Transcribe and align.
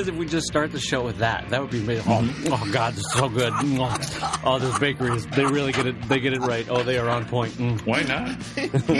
as 0.00 0.08
if 0.08 0.16
we 0.16 0.26
just 0.26 0.46
start 0.46 0.72
the 0.72 0.80
show 0.80 1.02
with 1.02 1.18
that. 1.18 1.48
That 1.50 1.60
would 1.60 1.70
be 1.70 1.80
amazing. 1.80 2.04
Oh, 2.08 2.28
oh 2.52 2.68
God, 2.72 2.94
this 2.94 3.04
is 3.04 3.12
so 3.12 3.28
good. 3.28 3.52
Oh, 4.44 4.58
those 4.58 4.78
bakeries, 4.78 5.26
they 5.28 5.44
really 5.44 5.72
get 5.72 5.86
it. 5.86 6.00
They 6.08 6.20
get 6.20 6.32
it 6.32 6.40
right. 6.40 6.66
Oh, 6.68 6.82
they 6.82 6.98
are 6.98 7.08
on 7.08 7.26
point. 7.26 7.52
Mm. 7.54 7.80
Why 7.86 8.02
not? 8.02 8.30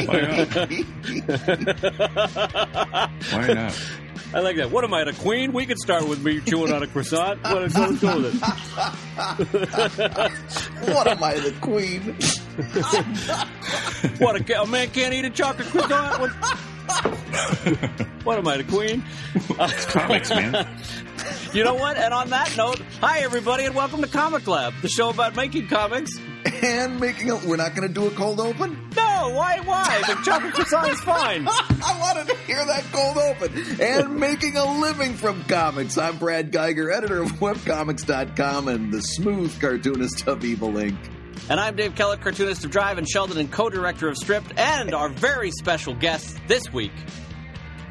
Why 0.06 0.20
not? 0.20 0.48
Why 3.32 3.46
not? 3.54 3.80
I 4.32 4.38
like 4.40 4.56
that. 4.56 4.70
What 4.70 4.84
am 4.84 4.94
I, 4.94 5.02
the 5.02 5.12
queen? 5.12 5.52
We 5.52 5.66
could 5.66 5.78
start 5.78 6.06
with 6.06 6.24
me 6.24 6.40
chewing 6.40 6.72
on 6.72 6.84
a 6.84 6.86
croissant. 6.86 7.42
What, 7.42 7.62
let's 7.62 7.74
go 8.00 8.20
with 8.20 8.32
it. 8.32 8.40
what 10.94 11.08
am 11.08 11.24
I, 11.24 11.34
the 11.34 11.52
queen? 11.60 12.00
what, 14.18 14.48
a, 14.48 14.62
a, 14.62 14.66
man 14.68 14.88
can't 14.90 15.12
eat 15.14 15.24
a 15.24 15.30
chocolate 15.30 15.66
croissant? 15.68 16.20
What, 16.20 16.30
what 18.24 18.38
am 18.38 18.48
I, 18.48 18.56
the 18.58 18.64
queen? 18.64 19.04
It's 19.34 19.84
comics, 19.86 20.30
man. 20.30 20.66
You 21.52 21.64
know 21.64 21.74
what? 21.74 21.96
And 21.96 22.14
on 22.14 22.30
that 22.30 22.56
note, 22.56 22.80
hi 23.00 23.18
everybody, 23.20 23.64
and 23.64 23.74
welcome 23.74 24.00
to 24.02 24.06
Comic 24.06 24.46
Lab, 24.46 24.72
the 24.82 24.88
show 24.88 25.10
about 25.10 25.34
making 25.34 25.66
comics 25.66 26.16
and 26.62 27.00
making 27.00 27.28
a. 27.28 27.36
We're 27.36 27.56
not 27.56 27.74
going 27.74 27.88
to 27.88 27.92
do 27.92 28.06
a 28.06 28.10
cold 28.12 28.38
open. 28.38 28.88
No, 28.96 29.32
why? 29.34 29.58
Why? 29.64 30.00
The 30.06 30.14
chocolate 30.24 30.54
croissant 30.54 30.92
is 30.92 31.00
fine. 31.00 31.48
I 31.48 31.98
wanted 32.00 32.28
to 32.28 32.36
hear 32.46 32.64
that 32.64 32.84
cold 32.92 33.18
open 33.18 33.80
and 33.80 34.16
making 34.16 34.56
a 34.56 34.80
living 34.80 35.14
from 35.14 35.42
comics. 35.44 35.98
I'm 35.98 36.18
Brad 36.18 36.52
Guigar, 36.52 36.92
editor 36.92 37.20
of 37.20 37.32
webcomics.com 37.32 38.68
and 38.68 38.92
the 38.92 39.00
smooth 39.02 39.60
cartoonist 39.60 40.28
of 40.28 40.44
Evil 40.44 40.70
Inc. 40.74 40.96
And 41.50 41.58
I'm 41.58 41.74
Dave 41.74 41.96
Kellett, 41.96 42.20
cartoonist 42.20 42.64
of 42.64 42.70
Drive 42.70 42.96
and 42.96 43.08
Sheldon 43.08 43.36
and 43.36 43.50
co-director 43.50 44.06
of 44.06 44.16
Stripped, 44.16 44.56
and 44.56 44.94
our 44.94 45.08
very 45.08 45.50
special 45.50 45.94
guest 45.94 46.38
this 46.46 46.72
week 46.72 46.92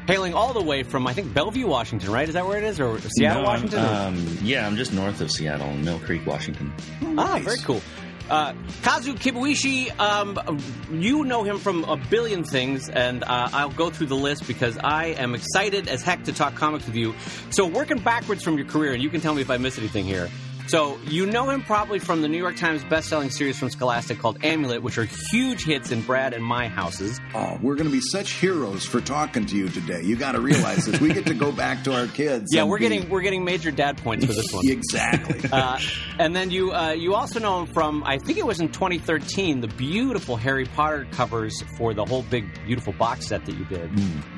hailing 0.06 0.32
all 0.32 0.54
the 0.54 0.62
way 0.62 0.82
from 0.82 1.06
I 1.06 1.12
think 1.12 1.34
Bellevue, 1.34 1.66
Washington, 1.66 2.10
right? 2.10 2.26
Is 2.26 2.32
that 2.32 2.46
where 2.46 2.56
it 2.56 2.64
is, 2.64 2.80
or 2.80 2.98
Seattle, 2.98 3.42
No, 3.42 3.48
Washington? 3.48 3.84
Um, 3.84 4.38
yeah, 4.40 4.66
I'm 4.66 4.76
just 4.76 4.94
north 4.94 5.20
of 5.20 5.30
Seattle, 5.30 5.68
in 5.68 5.84
Mill 5.84 5.98
Creek, 5.98 6.24
Washington. 6.24 6.72
Ah, 7.18 7.38
very 7.44 7.58
cool. 7.58 7.82
Uh, 8.30 8.54
Kazu 8.80 9.12
Kibuishi, 9.12 9.90
um, 10.00 10.58
you 10.90 11.24
know 11.24 11.42
him 11.42 11.58
from 11.58 11.84
a 11.84 11.98
billion 11.98 12.44
things, 12.44 12.88
and 12.88 13.22
uh, 13.24 13.50
I'll 13.52 13.68
go 13.68 13.90
through 13.90 14.06
the 14.06 14.16
list 14.16 14.46
because 14.46 14.78
I 14.78 15.08
am 15.08 15.34
excited 15.34 15.86
as 15.86 16.02
heck 16.02 16.24
to 16.24 16.32
talk 16.32 16.54
comics 16.54 16.86
with 16.86 16.96
you. 16.96 17.14
So, 17.50 17.66
working 17.66 17.98
backwards 17.98 18.42
from 18.42 18.56
your 18.56 18.66
career, 18.66 18.94
and 18.94 19.02
you 19.02 19.10
can 19.10 19.20
tell 19.20 19.34
me 19.34 19.42
if 19.42 19.50
I 19.50 19.58
miss 19.58 19.76
anything 19.76 20.06
here. 20.06 20.30
So, 20.70 21.00
you 21.08 21.26
know 21.26 21.50
him 21.50 21.64
probably 21.64 21.98
from 21.98 22.22
the 22.22 22.28
New 22.28 22.38
York 22.38 22.54
Times 22.54 22.84
best-selling 22.84 23.30
series 23.30 23.58
from 23.58 23.70
Scholastic 23.70 24.20
called 24.20 24.44
Amulet, 24.44 24.84
which 24.84 24.98
are 24.98 25.08
huge 25.32 25.64
hits 25.64 25.90
in 25.90 26.00
Brad 26.02 26.32
and 26.32 26.44
my 26.44 26.68
houses. 26.68 27.20
Oh, 27.34 27.58
we're 27.60 27.74
going 27.74 27.88
to 27.88 27.92
be 27.92 28.00
such 28.00 28.34
heroes 28.34 28.86
for 28.86 29.00
talking 29.00 29.46
to 29.46 29.56
you 29.56 29.68
today. 29.68 30.00
You 30.02 30.14
got 30.14 30.32
to 30.32 30.40
realize 30.40 30.86
this. 30.86 31.00
We 31.00 31.12
get 31.12 31.26
to 31.26 31.34
go 31.34 31.50
back 31.50 31.82
to 31.84 31.92
our 31.92 32.06
kids. 32.06 32.54
Yeah, 32.54 32.62
we're 32.62 32.78
be- 32.78 32.88
getting 32.88 33.08
we're 33.10 33.22
getting 33.22 33.44
major 33.44 33.72
dad 33.72 33.98
points 33.98 34.24
for 34.26 34.32
this 34.32 34.52
one. 34.52 34.64
exactly. 34.68 35.40
Uh, 35.60 35.78
and 36.18 36.34
then 36.34 36.50
you 36.50 36.72
uh, 36.72 36.92
you 36.92 37.14
also 37.14 37.40
know 37.40 37.60
him 37.60 37.66
from 37.66 38.04
I 38.04 38.18
think 38.18 38.38
it 38.38 38.46
was 38.46 38.60
in 38.60 38.68
2013 38.68 39.60
the 39.60 39.68
beautiful 39.68 40.36
Harry 40.36 40.64
Potter 40.64 41.06
covers 41.10 41.60
for 41.76 41.92
the 41.92 42.04
whole 42.04 42.22
big 42.22 42.46
beautiful 42.64 42.92
box 42.92 43.26
set 43.26 43.44
that 43.46 43.56
you 43.56 43.64
did. 43.64 43.90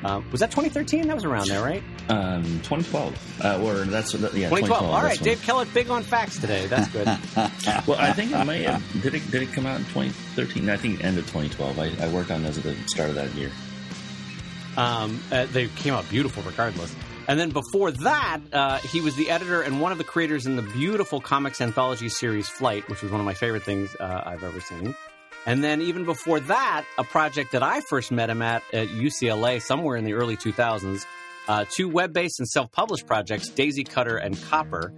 Um, 0.03 0.27
was 0.31 0.39
that 0.39 0.49
2013? 0.49 1.07
That 1.07 1.13
was 1.15 1.23
around 1.23 1.47
there, 1.47 1.61
right? 1.61 1.83
Um, 2.09 2.43
2012. 2.63 3.41
Uh, 3.41 3.61
or 3.63 3.75
that's 3.85 4.13
yeah, 4.13 4.19
2012. 4.19 4.49
2012. 4.49 4.83
All 4.91 5.03
right, 5.03 5.19
Dave 5.19 5.41
Kellett, 5.43 5.73
big 5.73 5.89
on 5.89 6.03
facts 6.03 6.22
today. 6.31 6.67
That's 6.67 6.87
good. 6.89 7.07
Well, 7.87 7.97
I 7.99 8.13
think 8.13 8.31
it 8.31 8.45
may 8.45 8.63
have. 8.63 8.83
Did 9.01 9.15
it, 9.15 9.31
did 9.31 9.41
it 9.41 9.51
come 9.51 9.65
out 9.65 9.79
in 9.79 9.85
2013? 9.87 10.69
I 10.69 10.77
think 10.77 11.03
end 11.03 11.17
of 11.17 11.25
2012. 11.25 11.79
I, 11.79 12.05
I 12.05 12.07
worked 12.09 12.31
on 12.31 12.43
those 12.43 12.57
at 12.57 12.63
the 12.63 12.75
start 12.87 13.09
of 13.09 13.15
that 13.15 13.33
year. 13.33 13.51
Um, 14.77 15.21
uh, 15.31 15.45
they 15.47 15.67
came 15.67 15.93
out 15.93 16.07
beautiful, 16.09 16.43
regardless. 16.43 16.95
And 17.27 17.39
then 17.39 17.51
before 17.51 17.91
that, 17.91 18.41
uh, 18.51 18.77
he 18.79 19.01
was 19.01 19.15
the 19.15 19.29
editor 19.29 19.61
and 19.61 19.79
one 19.79 19.91
of 19.91 19.97
the 19.97 20.03
creators 20.03 20.45
in 20.45 20.55
the 20.55 20.61
beautiful 20.61 21.21
comics 21.21 21.61
anthology 21.61 22.09
series 22.09 22.49
Flight, 22.49 22.87
which 22.89 23.01
was 23.01 23.11
one 23.11 23.19
of 23.19 23.25
my 23.25 23.33
favorite 23.33 23.63
things 23.63 23.95
uh, 23.99 24.23
I've 24.25 24.43
ever 24.43 24.59
seen. 24.59 24.95
And 25.45 25.63
then 25.63 25.81
even 25.81 26.05
before 26.05 26.39
that, 26.41 26.85
a 26.97 27.03
project 27.03 27.51
that 27.51 27.63
I 27.63 27.81
first 27.81 28.11
met 28.11 28.29
him 28.29 28.41
at 28.41 28.63
at 28.73 28.87
UCLA 28.89 29.61
somewhere 29.61 29.97
in 29.97 30.05
the 30.05 30.13
early 30.13 30.37
2000s, 30.37 31.05
uh, 31.47 31.65
two 31.69 31.89
web-based 31.89 32.39
and 32.39 32.47
self-published 32.47 33.05
projects, 33.05 33.49
Daisy 33.49 33.83
Cutter 33.83 34.17
and 34.17 34.41
Copper. 34.43 34.93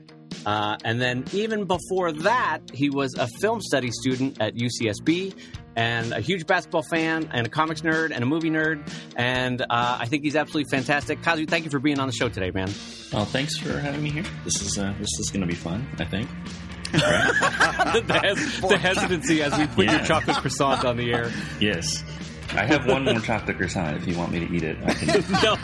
Uh, 0.46 0.78
and 0.84 1.02
then 1.02 1.24
even 1.34 1.66
before 1.66 2.12
that, 2.12 2.60
he 2.74 2.90
was 2.90 3.16
a 3.16 3.28
film 3.40 3.62
study 3.62 3.92
student 3.92 4.42
at 4.42 4.56
UCSB 4.56 5.36
and 5.76 6.14
a 6.14 6.22
huge 6.22 6.48
basketball 6.48 6.84
fan 6.84 7.30
and 7.34 7.48
a 7.48 7.50
comics 7.50 7.82
nerd 7.82 8.12
and 8.12 8.24
a 8.24 8.26
movie 8.26 8.50
nerd. 8.50 8.88
And 9.16 9.62
uh, 9.62 9.66
I 9.70 10.06
think 10.06 10.24
he's 10.24 10.36
absolutely 10.36 10.70
fantastic. 10.70 11.22
Kazu, 11.22 11.46
thank 11.46 11.66
you 11.66 11.72
for 11.72 11.80
being 11.80 12.00
on 12.00 12.08
the 12.08 12.14
show 12.14 12.30
today, 12.30 12.52
man. 12.52 12.70
Well, 13.12 13.26
thanks 13.26 13.58
for 13.58 13.78
having 13.78 14.02
me 14.02 14.10
here. 14.10 14.24
This 14.44 14.62
is 14.62 14.78
uh, 14.78 14.94
this 15.00 15.20
is 15.20 15.30
going 15.30 15.42
to 15.42 15.48
be 15.48 15.56
fun. 15.56 15.88
I 16.00 16.06
think. 16.06 16.30
the, 16.96 18.04
the 18.08 18.20
hes- 18.20 18.62
the 18.62 18.78
hesitancy 18.78 19.42
as 19.42 19.58
we 19.58 19.68
put 19.68 19.86
your 19.86 20.00
chocolate 20.06 20.38
croissant 20.38 20.86
on 20.86 20.96
the 20.96 21.12
air. 21.14 21.32
Yes. 21.60 22.04
I 22.58 22.66
have 22.66 22.86
one 22.88 23.04
more 23.06 23.20
chocolate 23.20 23.58
croissant. 23.58 23.98
If 23.98 24.08
you 24.08 24.18
want 24.18 24.32
me 24.32 24.46
to 24.46 24.54
eat 24.56 24.64
it, 24.64 24.78
I 24.86 24.94
can. 24.94 25.08
No. 25.44 25.56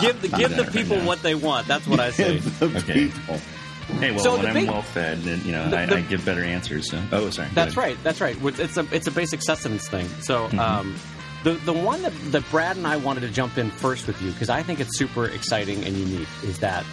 give 0.00 0.20
the, 0.22 0.28
give 0.28 0.50
the 0.50 0.56
that 0.56 0.62
right 0.66 0.72
people 0.72 0.98
what 1.00 1.22
they 1.22 1.34
want. 1.34 1.66
That's 1.68 1.86
what 1.86 2.00
I 2.00 2.10
say. 2.10 2.38
the 2.38 2.66
Okay. 2.78 2.92
people. 3.08 3.38
Hey, 3.98 4.10
well, 4.12 4.20
So 4.20 4.32
when 4.32 4.42
the 4.42 4.48
I'm 4.48 4.54
big- 4.54 4.68
well 4.68 4.82
fed, 4.82 5.18
then 5.22 5.40
you 5.44 5.52
know, 5.52 5.68
The- 5.68 5.78
I, 5.78 5.86
the- 5.86 5.96
I 5.96 6.00
give 6.02 6.24
better 6.24 6.42
answers. 6.42 6.90
So. 6.90 7.02
Oh, 7.12 7.30
sorry. 7.30 7.48
That's 7.54 7.76
right. 7.76 7.96
That's 8.02 8.20
right. 8.20 8.36
It's 8.42 8.76
a 8.76 8.86
it's 8.94 9.06
a 9.06 9.10
basic 9.10 9.42
sustenance 9.42 9.88
thing. 9.88 10.08
So 10.20 10.46
Mm-hmm. 10.48 10.58
um, 10.58 10.94
the 11.44 11.52
the 11.64 11.72
one 11.72 12.02
that, 12.02 12.12
that 12.32 12.48
Brad 12.50 12.76
and 12.76 12.86
I 12.86 12.96
wanted 12.96 13.20
to 13.20 13.28
jump 13.28 13.58
in 13.58 13.70
first 13.70 14.06
with 14.06 14.20
you 14.22 14.30
because 14.32 14.48
I 14.48 14.62
think 14.62 14.80
it's 14.80 14.96
super 14.96 15.26
exciting 15.26 15.84
and 15.84 15.96
unique 15.96 16.28
is 16.44 16.58
that, 16.60 16.84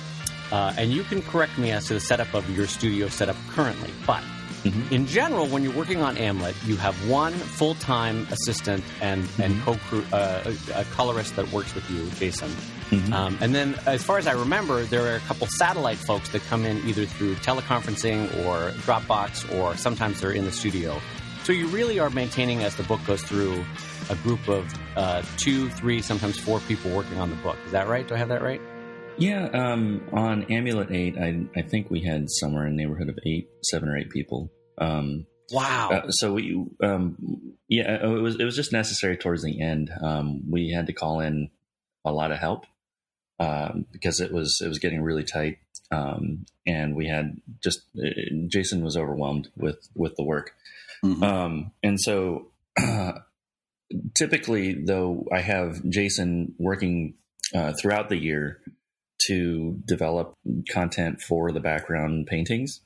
uh, 0.52 0.74
and 0.78 0.92
you 0.92 1.04
can 1.04 1.22
correct 1.22 1.58
me 1.58 1.72
as 1.72 1.86
to 1.88 1.94
the 1.94 2.00
setup 2.00 2.34
of 2.34 2.50
your 2.56 2.66
studio 2.68 3.08
setup 3.08 3.38
currently, 3.50 3.92
but. 4.06 4.24
Mhm. 4.64 4.92
In 4.92 5.08
general, 5.08 5.48
when 5.48 5.64
you're 5.64 5.74
working 5.74 6.02
on 6.02 6.18
Amulet, 6.18 6.56
you 6.66 6.76
have 6.78 6.96
one 7.10 7.34
full-time 7.34 8.28
assistant 8.32 8.84
and 9.02 9.28
and 9.42 9.54
Mm-hmm. 9.62 10.00
co 10.12 10.18
uh, 10.18 10.54
a 10.76 10.84
colorist 10.96 11.36
that 11.38 11.52
works 11.52 11.74
with 11.76 11.90
you, 11.90 12.10
Jason. 12.20 12.50
Mhm. 12.92 13.14
Um, 13.14 13.38
and 13.42 13.54
then, 13.56 13.76
as 13.86 14.04
far 14.04 14.18
as 14.18 14.28
I 14.28 14.34
remember, 14.34 14.84
there 14.84 15.06
are 15.12 15.16
a 15.16 15.20
couple 15.22 15.48
satellite 15.48 15.98
folks 15.98 16.30
that 16.30 16.42
come 16.50 16.66
in 16.66 16.78
either 16.88 17.06
through 17.06 17.36
teleconferencing 17.36 18.46
or 18.46 18.72
Dropbox, 18.86 19.58
or 19.58 19.76
sometimes 19.78 20.20
they're 20.22 20.32
in 20.32 20.46
the 20.46 20.52
studio. 20.52 21.00
So 21.44 21.54
you 21.54 21.68
really 21.68 22.00
are 22.00 22.10
maintaining, 22.10 22.64
as 22.64 22.76
the 22.76 22.84
book 22.84 23.00
goes 23.08 23.24
through, 23.24 23.64
a 24.10 24.16
group 24.16 24.48
of 24.48 24.72
uh, 24.96 25.22
two, 25.38 25.70
three, 25.70 26.02
sometimes 26.02 26.38
four 26.38 26.60
people 26.62 26.92
working 26.92 27.20
on 27.20 27.30
the 27.30 27.36
book. 27.38 27.58
Is 27.66 27.72
that 27.72 27.88
right? 27.88 28.08
Do 28.08 28.14
I 28.16 28.18
have 28.18 28.30
that 28.30 28.42
right? 28.42 28.62
Yeah, 29.20 29.48
um, 29.48 30.08
on 30.14 30.44
Amulet 30.46 30.92
8, 30.92 31.18
I, 31.18 31.46
I 31.58 31.62
think 31.62 31.92
we 31.92 32.02
had 32.02 32.30
somewhere 32.30 32.66
in 32.66 32.76
the 32.78 32.84
neighborhood 32.84 33.10
of 33.10 33.20
eight, 33.26 33.50
seven 33.64 33.90
or 33.90 33.98
eight 33.98 34.10
people. 34.10 34.52
Um, 34.78 35.26
Wow. 35.52 35.90
uh, 35.92 36.12
so 36.12 36.34
we, 36.34 36.64
um, 36.82 37.18
yeah, 37.68 37.98
uh, 38.04 38.16
it 38.16 38.22
was 38.22 38.36
it 38.40 38.44
was 38.46 38.56
just 38.56 38.72
necessary 38.72 39.18
towards 39.18 39.42
the 39.44 39.60
end. 39.62 39.90
Um, 40.00 40.44
we 40.50 40.70
had 40.72 40.86
to 40.88 40.94
call 40.94 41.22
in 41.22 41.50
a 42.06 42.12
lot 42.12 42.32
of 42.32 42.38
help 42.38 42.66
um, 43.40 43.86
because 43.92 44.20
it 44.22 44.32
was 44.32 44.60
it 44.64 44.68
was 44.68 44.78
getting 44.78 45.02
really 45.02 45.24
tight, 45.24 45.58
um, 45.92 46.46
and 46.68 46.96
we 46.96 47.08
had 47.08 47.42
just 47.64 47.82
uh, 47.98 48.08
Jason 48.48 48.84
was 48.84 48.96
overwhelmed 48.96 49.50
with 49.58 49.80
with 49.96 50.16
the 50.18 50.24
work, 50.24 50.52
Mhm. 51.04 51.24
um, 51.24 51.72
and 51.82 52.00
so 52.00 52.52
typically 54.16 54.74
though 54.86 55.26
I 55.34 55.42
have 55.42 55.84
Jason 55.90 56.54
working 56.60 57.16
uh, 57.56 57.74
throughout 57.74 58.10
the 58.10 58.18
year 58.18 58.60
to 59.28 59.80
develop 59.86 60.34
content 60.70 61.22
for 61.22 61.52
the 61.52 61.60
background 61.60 62.28
paintings 62.28 62.82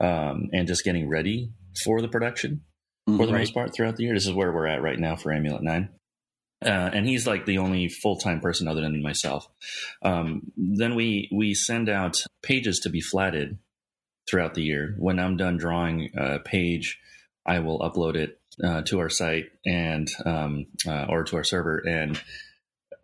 um, 0.00 0.48
and 0.52 0.66
just 0.66 0.84
getting 0.84 1.08
ready 1.08 1.50
for 1.84 2.00
the 2.00 2.08
production 2.08 2.62
for 3.06 3.26
the 3.26 3.32
most 3.32 3.52
part 3.52 3.74
throughout 3.74 3.96
the 3.96 4.04
year. 4.04 4.14
This 4.14 4.26
is 4.26 4.32
where 4.32 4.52
we're 4.52 4.66
at 4.66 4.82
right 4.82 4.98
now 4.98 5.16
for 5.16 5.32
Amulet 5.32 5.62
9. 5.62 5.88
Uh, 6.64 6.68
and 6.68 7.06
he's 7.06 7.26
like 7.26 7.44
the 7.44 7.58
only 7.58 7.88
full 7.88 8.16
time 8.16 8.40
person 8.40 8.68
other 8.68 8.80
than 8.80 9.02
myself. 9.02 9.46
Um, 10.02 10.52
then 10.56 10.94
we 10.94 11.28
we 11.30 11.52
send 11.52 11.90
out 11.90 12.16
pages 12.42 12.80
to 12.80 12.90
be 12.90 13.02
flatted 13.02 13.58
throughout 14.28 14.54
the 14.54 14.62
year. 14.62 14.94
When 14.98 15.18
I'm 15.18 15.36
done 15.36 15.58
drawing 15.58 16.10
a 16.16 16.38
page, 16.38 16.98
I 17.44 17.58
will 17.58 17.80
upload 17.80 18.16
it 18.16 18.40
uh, 18.62 18.80
to 18.82 19.00
our 19.00 19.10
site 19.10 19.46
and 19.66 20.08
um, 20.24 20.66
uh, 20.88 21.06
or 21.10 21.24
to 21.24 21.36
our 21.36 21.44
server, 21.44 21.82
and 21.86 22.18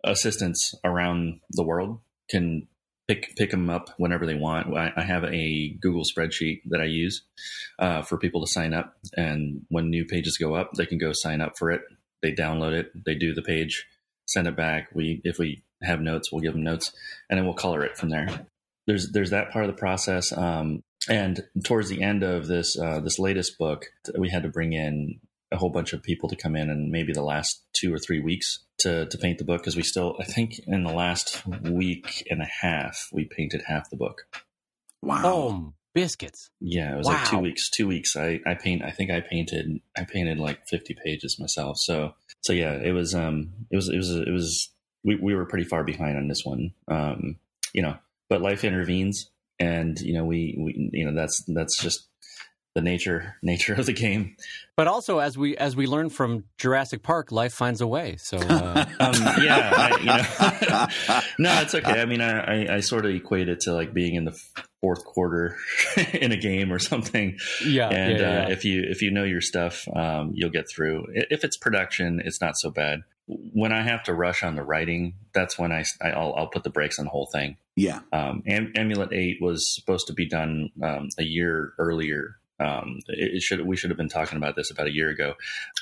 assistants 0.03 0.73
around 0.83 1.41
the 1.51 1.63
world 1.63 1.99
can 2.31 2.67
pick 3.07 3.35
pick 3.35 3.51
them 3.51 3.69
up 3.69 3.89
whenever 3.97 4.25
they 4.25 4.35
want. 4.35 4.75
I, 4.75 4.91
I 4.95 5.03
have 5.03 5.23
a 5.25 5.75
Google 5.81 6.03
spreadsheet 6.03 6.61
that 6.69 6.81
I 6.81 6.85
use 6.85 7.23
uh, 7.79 8.01
for 8.01 8.17
people 8.17 8.41
to 8.41 8.51
sign 8.51 8.73
up, 8.73 8.95
and 9.15 9.65
when 9.69 9.89
new 9.89 10.05
pages 10.05 10.37
go 10.37 10.55
up, 10.55 10.71
they 10.73 10.85
can 10.85 10.97
go 10.97 11.11
sign 11.13 11.41
up 11.41 11.57
for 11.57 11.71
it. 11.71 11.81
They 12.21 12.31
download 12.31 12.73
it, 12.73 12.91
they 13.05 13.15
do 13.15 13.33
the 13.33 13.41
page, 13.41 13.85
send 14.27 14.47
it 14.47 14.55
back. 14.55 14.89
We 14.93 15.21
if 15.23 15.37
we 15.37 15.63
have 15.83 16.01
notes, 16.01 16.31
we'll 16.31 16.41
give 16.41 16.53
them 16.53 16.63
notes, 16.63 16.91
and 17.29 17.37
then 17.37 17.45
we'll 17.45 17.55
color 17.55 17.83
it 17.83 17.97
from 17.97 18.09
there. 18.09 18.47
There's 18.87 19.11
there's 19.11 19.31
that 19.31 19.51
part 19.51 19.65
of 19.65 19.71
the 19.71 19.79
process. 19.79 20.35
Um, 20.35 20.81
and 21.09 21.43
towards 21.65 21.89
the 21.89 22.03
end 22.03 22.23
of 22.23 22.47
this 22.47 22.77
uh, 22.79 22.99
this 22.99 23.19
latest 23.19 23.57
book, 23.57 23.85
we 24.17 24.29
had 24.29 24.43
to 24.43 24.49
bring 24.49 24.73
in 24.73 25.19
a 25.51 25.57
whole 25.57 25.69
bunch 25.69 25.93
of 25.93 26.01
people 26.01 26.29
to 26.29 26.35
come 26.35 26.55
in 26.55 26.69
and 26.69 26.91
maybe 26.91 27.11
the 27.11 27.23
last 27.23 27.63
two 27.73 27.93
or 27.93 27.97
three 27.99 28.21
weeks 28.21 28.59
to, 28.81 29.05
to 29.05 29.17
paint 29.17 29.37
the 29.37 29.43
book 29.43 29.61
because 29.61 29.75
we 29.75 29.83
still 29.83 30.15
I 30.19 30.23
think 30.23 30.59
in 30.67 30.83
the 30.83 30.93
last 30.93 31.45
week 31.63 32.25
and 32.29 32.41
a 32.41 32.49
half 32.61 33.09
we 33.11 33.25
painted 33.25 33.63
half 33.65 33.89
the 33.89 33.97
book. 33.97 34.23
Wow. 35.01 35.21
Oh, 35.23 35.73
biscuits. 35.93 36.49
Yeah, 36.59 36.93
it 36.93 36.97
was 36.97 37.07
like 37.07 37.27
two 37.27 37.39
weeks. 37.39 37.69
Two 37.69 37.87
weeks. 37.87 38.15
I 38.15 38.39
I 38.45 38.55
paint. 38.55 38.83
I 38.83 38.91
think 38.91 39.11
I 39.11 39.21
painted. 39.21 39.79
I 39.97 40.03
painted 40.03 40.39
like 40.39 40.67
fifty 40.67 40.95
pages 41.03 41.39
myself. 41.39 41.77
So 41.79 42.13
so 42.41 42.53
yeah, 42.53 42.73
it 42.73 42.91
was 42.91 43.15
um 43.15 43.51
it 43.71 43.75
was 43.75 43.89
it 43.89 43.97
was 43.97 44.09
it 44.11 44.31
was 44.31 44.69
we 45.03 45.15
we 45.15 45.35
were 45.35 45.45
pretty 45.45 45.65
far 45.65 45.83
behind 45.83 46.17
on 46.17 46.27
this 46.27 46.41
one. 46.43 46.71
Um 46.87 47.37
you 47.73 47.81
know, 47.81 47.97
but 48.29 48.41
life 48.41 48.63
intervenes, 48.63 49.29
and 49.59 49.99
you 49.99 50.13
know 50.13 50.25
we 50.25 50.55
we 50.59 50.89
you 50.93 51.05
know 51.05 51.15
that's 51.15 51.43
that's 51.47 51.81
just 51.81 52.07
the 52.75 52.81
nature 52.81 53.35
nature 53.43 53.73
of 53.73 53.85
the 53.85 53.93
game. 53.93 54.35
But 54.77 54.87
also, 54.87 55.19
as 55.19 55.37
we 55.37 55.55
as 55.57 55.75
we 55.75 55.85
learned 55.87 56.13
from 56.13 56.45
Jurassic 56.57 57.03
Park, 57.03 57.31
life 57.31 57.53
finds 57.53 57.81
a 57.81 57.87
way. 57.87 58.15
So 58.17 58.37
uh, 58.37 58.85
Um, 58.99 59.13
yeah, 59.43 59.71
I, 59.75 59.97
you 59.99 60.05
know, 60.05 61.21
no, 61.53 61.61
it's 61.61 61.75
okay. 61.75 62.01
I 62.01 62.05
mean, 62.05 62.21
I, 62.21 62.65
I, 62.65 62.75
I 62.75 62.79
sort 62.79 63.05
of 63.05 63.13
equate 63.13 63.49
it 63.49 63.61
to 63.61 63.73
like 63.73 63.93
being 63.93 64.15
in 64.15 64.25
the 64.25 64.39
fourth 64.81 65.03
quarter 65.05 65.57
in 66.13 66.31
a 66.31 66.37
game 66.37 66.71
or 66.73 66.79
something. 66.79 67.37
yeah, 67.65 67.89
and 67.89 68.17
yeah, 68.19 68.33
yeah, 68.41 68.45
Uh, 68.45 68.49
if 68.49 68.65
you 68.65 68.83
if 68.87 69.01
you 69.01 69.11
know 69.11 69.23
your 69.23 69.41
stuff, 69.41 69.87
um, 69.95 70.31
you'll 70.33 70.49
get 70.49 70.69
through. 70.69 71.05
If 71.13 71.43
it's 71.43 71.57
production, 71.57 72.21
it's 72.23 72.41
not 72.41 72.57
so 72.57 72.71
bad. 72.71 73.01
When 73.27 73.71
I 73.71 73.81
have 73.83 74.03
to 74.03 74.13
rush 74.13 74.43
on 74.43 74.55
the 74.55 74.63
writing, 74.63 75.13
that's 75.33 75.57
when 75.59 75.71
I, 75.71 75.83
I 76.01 76.17
will 76.17 76.35
I'll 76.35 76.47
put 76.47 76.63
the 76.63 76.69
brakes 76.69 76.97
on 76.99 77.05
the 77.05 77.11
whole 77.11 77.27
thing. 77.31 77.57
yeah. 77.75 77.99
Um, 78.11 78.43
Am- 78.47 78.73
Amulet 78.75 79.13
Eight 79.13 79.37
was 79.41 79.73
supposed 79.73 80.07
to 80.07 80.13
be 80.13 80.27
done 80.27 80.69
um, 80.83 81.09
a 81.17 81.23
year 81.23 81.73
earlier. 81.77 82.37
Um, 82.61 82.99
it, 83.07 83.35
it 83.35 83.41
should 83.41 83.65
we 83.65 83.75
should 83.75 83.89
have 83.89 83.97
been 83.97 84.09
talking 84.09 84.37
about 84.37 84.55
this 84.55 84.71
about 84.71 84.87
a 84.87 84.93
year 84.93 85.09
ago, 85.09 85.33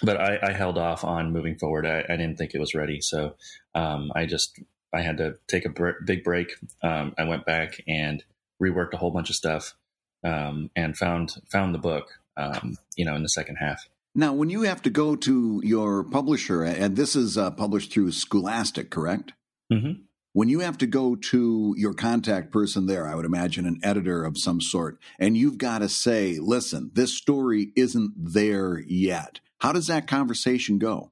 but 0.01 0.17
I, 0.17 0.39
I 0.41 0.51
held 0.53 0.77
off 0.77 1.03
on 1.03 1.33
moving 1.33 1.57
forward. 1.57 1.85
I, 1.85 1.99
I 2.07 2.15
didn't 2.17 2.37
think 2.37 2.53
it 2.53 2.59
was 2.59 2.73
ready, 2.75 3.01
so 3.01 3.35
um, 3.75 4.11
I 4.15 4.25
just 4.25 4.59
I 4.93 5.01
had 5.01 5.17
to 5.17 5.35
take 5.47 5.65
a 5.65 5.69
br- 5.69 6.01
big 6.05 6.23
break. 6.23 6.53
Um, 6.81 7.13
I 7.17 7.25
went 7.25 7.45
back 7.45 7.81
and 7.87 8.23
reworked 8.61 8.93
a 8.93 8.97
whole 8.97 9.11
bunch 9.11 9.29
of 9.29 9.35
stuff 9.35 9.75
um, 10.23 10.69
and 10.75 10.97
found 10.97 11.35
found 11.51 11.75
the 11.75 11.79
book. 11.79 12.05
Um, 12.37 12.77
you 12.95 13.03
know, 13.03 13.17
in 13.17 13.23
the 13.23 13.27
second 13.27 13.57
half. 13.57 13.89
Now, 14.15 14.31
when 14.31 14.49
you 14.49 14.61
have 14.61 14.81
to 14.83 14.89
go 14.89 15.17
to 15.17 15.61
your 15.61 16.05
publisher, 16.05 16.63
and 16.63 16.95
this 16.95 17.13
is 17.13 17.37
uh, 17.37 17.51
published 17.51 17.91
through 17.91 18.13
Scholastic, 18.13 18.89
correct? 18.89 19.33
Mhm. 19.69 20.03
When 20.39 20.47
you 20.47 20.61
have 20.61 20.77
to 20.77 20.87
go 20.87 21.17
to 21.17 21.75
your 21.77 21.93
contact 21.93 22.49
person 22.49 22.85
there, 22.85 23.05
I 23.05 23.13
would 23.13 23.25
imagine 23.25 23.65
an 23.65 23.81
editor 23.83 24.23
of 24.23 24.37
some 24.37 24.61
sort, 24.61 24.97
and 25.19 25.35
you've 25.35 25.57
got 25.57 25.79
to 25.79 25.89
say, 25.89 26.39
listen, 26.39 26.91
this 26.93 27.13
story 27.13 27.73
isn't 27.75 28.13
there 28.15 28.79
yet. 28.87 29.41
How 29.57 29.73
does 29.73 29.87
that 29.87 30.07
conversation 30.07 30.79
go? 30.79 31.11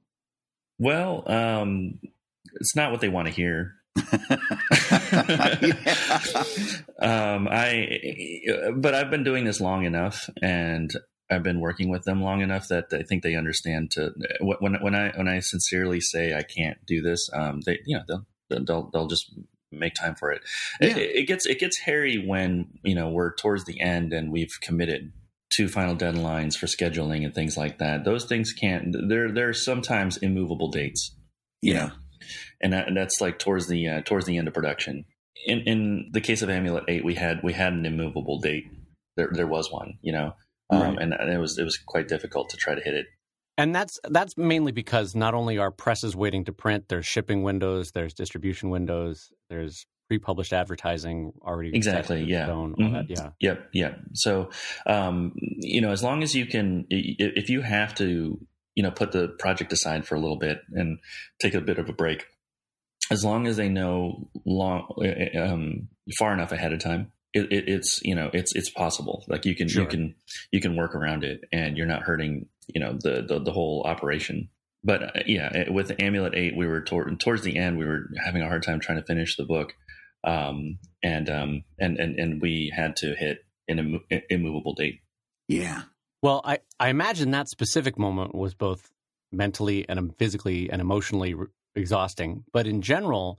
Well, 0.78 1.30
um, 1.30 1.98
it's 2.54 2.74
not 2.74 2.90
what 2.90 3.02
they 3.02 3.10
want 3.10 3.28
to 3.28 3.34
hear. 3.34 3.74
um, 6.98 7.48
I, 7.50 7.98
but 8.76 8.94
I've 8.94 9.10
been 9.10 9.24
doing 9.24 9.44
this 9.44 9.60
long 9.60 9.84
enough, 9.84 10.30
and 10.40 10.90
I've 11.30 11.42
been 11.42 11.60
working 11.60 11.90
with 11.90 12.04
them 12.04 12.22
long 12.22 12.40
enough 12.40 12.68
that 12.68 12.86
I 12.94 13.02
think 13.02 13.22
they 13.22 13.34
understand. 13.34 13.90
To 13.90 14.14
when 14.40 14.76
when 14.80 14.94
I 14.94 15.12
when 15.14 15.28
I 15.28 15.40
sincerely 15.40 16.00
say 16.00 16.32
I 16.32 16.44
can't 16.44 16.78
do 16.86 17.02
this, 17.02 17.28
um, 17.34 17.60
they 17.66 17.80
you 17.84 17.98
know 17.98 18.04
they'll 18.08 18.26
they'll 18.48 18.90
they'll 18.92 19.06
just 19.08 19.32
make 19.70 19.94
time 19.94 20.14
for 20.14 20.30
it. 20.32 20.40
Yeah. 20.80 20.96
It, 20.96 21.16
it 21.16 21.24
gets 21.28 21.46
it 21.46 21.58
gets 21.60 21.78
hairy 21.78 22.16
when 22.26 22.68
you 22.82 22.94
know 22.94 23.10
we're 23.10 23.34
towards 23.34 23.64
the 23.64 23.80
end 23.80 24.12
and 24.12 24.32
we've 24.32 24.58
committed 24.62 25.12
to 25.52 25.68
final 25.68 25.96
deadlines 25.96 26.56
for 26.56 26.66
scheduling 26.66 27.24
and 27.24 27.34
things 27.34 27.56
like 27.56 27.78
that. 27.78 28.04
Those 28.04 28.24
things 28.26 28.52
can't. 28.52 28.94
There 29.08 29.30
there 29.32 29.48
are 29.48 29.54
sometimes 29.54 30.16
immovable 30.18 30.68
dates 30.70 31.14
Yeah. 31.62 31.86
know, 31.86 31.92
and, 32.60 32.72
that, 32.72 32.88
and 32.88 32.96
that's 32.96 33.20
like 33.20 33.38
towards 33.38 33.66
the 33.66 33.88
uh, 33.88 34.02
towards 34.02 34.26
the 34.26 34.36
end 34.38 34.48
of 34.48 34.54
production. 34.54 35.04
In 35.46 35.60
in 35.60 36.10
the 36.12 36.20
case 36.20 36.42
of 36.42 36.50
Amulet 36.50 36.84
Eight, 36.88 37.04
we 37.04 37.14
had 37.14 37.40
we 37.42 37.52
had 37.52 37.72
an 37.72 37.86
immovable 37.86 38.40
date. 38.40 38.64
There 39.16 39.30
there 39.32 39.46
was 39.46 39.70
one, 39.72 39.98
you 40.02 40.12
know, 40.12 40.34
um, 40.70 40.82
Right. 40.82 40.98
and, 41.02 41.12
and 41.14 41.30
it 41.32 41.38
was 41.38 41.58
it 41.58 41.64
was 41.64 41.78
quite 41.78 42.08
difficult 42.08 42.50
to 42.50 42.56
try 42.56 42.74
to 42.74 42.80
hit 42.80 42.94
it. 42.94 43.06
And 43.58 43.74
that's 43.74 44.00
that's 44.08 44.36
mainly 44.38 44.72
because 44.72 45.14
not 45.14 45.34
only 45.34 45.58
are 45.58 45.70
presses 45.70 46.16
waiting 46.16 46.44
to 46.46 46.52
print, 46.52 46.88
there's 46.88 47.04
shipping 47.04 47.42
windows, 47.42 47.90
there's 47.92 48.14
distribution 48.14 48.70
windows, 48.70 49.30
there's 49.50 49.84
pre-published 50.08 50.54
advertising 50.54 51.32
already 51.42 51.74
Exactly, 51.74 52.22
yeah. 52.24 52.50
all 52.50 52.68
Mhm. 52.70 52.92
that, 52.92 53.10
yeah. 53.10 53.30
Yep, 53.40 53.68
yep. 53.74 53.98
So, 54.14 54.48
um, 54.86 55.34
you 55.36 55.82
know, 55.82 55.92
as 55.92 56.02
long 56.02 56.22
as 56.22 56.34
you 56.34 56.46
can, 56.46 56.86
if 56.88 57.50
you 57.50 57.60
have 57.60 57.94
to, 57.96 58.40
you 58.74 58.82
know, 58.82 58.90
put 58.90 59.12
the 59.12 59.28
project 59.38 59.70
aside 59.70 60.06
for 60.06 60.14
a 60.14 60.18
little 60.18 60.38
bit 60.38 60.62
and 60.72 60.98
take 61.42 61.52
a 61.52 61.60
bit 61.60 61.78
of 61.78 61.90
a 61.90 61.92
break, 61.92 62.24
as 63.10 63.22
long 63.22 63.46
as 63.46 63.58
they 63.58 63.68
know 63.68 64.30
long, 64.46 64.86
um, 65.38 65.88
far 66.18 66.32
enough 66.32 66.52
ahead 66.52 66.72
of 66.72 66.78
time, 66.80 67.12
it, 67.34 67.52
it, 67.52 67.68
it's 67.68 68.00
you 68.02 68.14
know, 68.14 68.30
it's 68.32 68.54
it's 68.56 68.70
possible. 68.70 69.24
Like 69.28 69.44
you 69.44 69.54
can 69.54 69.68
Sure. 69.68 69.82
you 69.82 69.88
can 69.88 70.14
you 70.52 70.60
can 70.62 70.74
work 70.74 70.94
around 70.94 71.22
it, 71.22 71.40
and 71.52 71.76
you're 71.76 71.86
not 71.86 72.02
hurting, 72.02 72.46
you 72.74 72.80
know, 72.80 72.96
the 73.00 73.24
the, 73.26 73.38
the 73.40 73.52
whole 73.52 73.82
operation. 73.86 74.48
But 74.84 75.02
uh, 75.02 75.20
yeah, 75.26 75.70
with 75.70 75.92
Amulet 76.00 76.34
Eight, 76.36 76.56
we 76.56 76.66
were 76.66 76.82
toward, 76.82 77.18
towards 77.18 77.42
the 77.42 77.56
end. 77.56 77.78
We 77.78 77.84
were 77.84 78.10
having 78.24 78.42
a 78.42 78.46
hard 78.48 78.62
time 78.62 78.78
trying 78.80 78.98
to 78.98 79.04
finish 79.04 79.36
the 79.36 79.44
book, 79.44 79.72
um, 80.24 80.78
and 81.02 81.28
um, 81.28 81.64
and 81.78 81.98
and 81.98 82.18
and 82.18 82.40
we 82.40 82.72
had 82.74 82.96
to 82.96 83.14
hit 83.16 83.38
an 83.68 83.78
immo- 83.78 84.20
immovable 84.30 84.74
date. 84.74 85.00
Yeah. 85.48 85.82
Well, 86.22 86.40
I, 86.44 86.58
I 86.80 86.88
imagine 86.88 87.30
that 87.32 87.48
specific 87.48 87.98
moment 87.98 88.34
was 88.34 88.54
both 88.54 88.90
mentally 89.32 89.88
and 89.88 90.16
physically 90.18 90.70
and 90.70 90.80
emotionally 90.80 91.34
re- 91.34 91.46
exhausting. 91.76 92.44
But 92.52 92.66
in 92.66 92.82
general, 92.82 93.38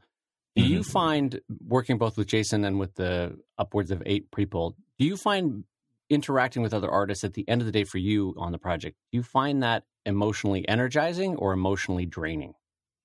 do 0.56 0.64
you 0.64 0.80
Mhm. 0.82 0.92
find 0.92 1.42
working 1.68 1.98
both 1.98 2.18
with 2.18 2.28
Jason 2.28 2.64
and 2.66 2.80
with 2.80 2.96
the 2.96 3.38
upwards 3.58 3.92
of 3.92 4.02
eight 4.06 4.32
people, 4.32 4.75
do 4.98 5.06
you 5.06 5.18
find 5.18 5.64
interacting 6.10 6.62
with 6.62 6.74
other 6.74 6.90
artists 6.90 7.24
at 7.24 7.34
the 7.34 7.48
end 7.48 7.62
of 7.62 7.66
the 7.66 7.72
day 7.72 7.84
for 7.84 7.98
you 7.98 8.34
on 8.38 8.52
the 8.52 8.60
project, 8.60 8.98
do 9.12 9.18
you 9.18 9.24
find 9.24 9.62
that 9.64 9.84
emotionally 10.06 10.68
energizing 10.68 11.36
or 11.38 11.54
emotionally 11.54 12.06
draining? 12.06 12.54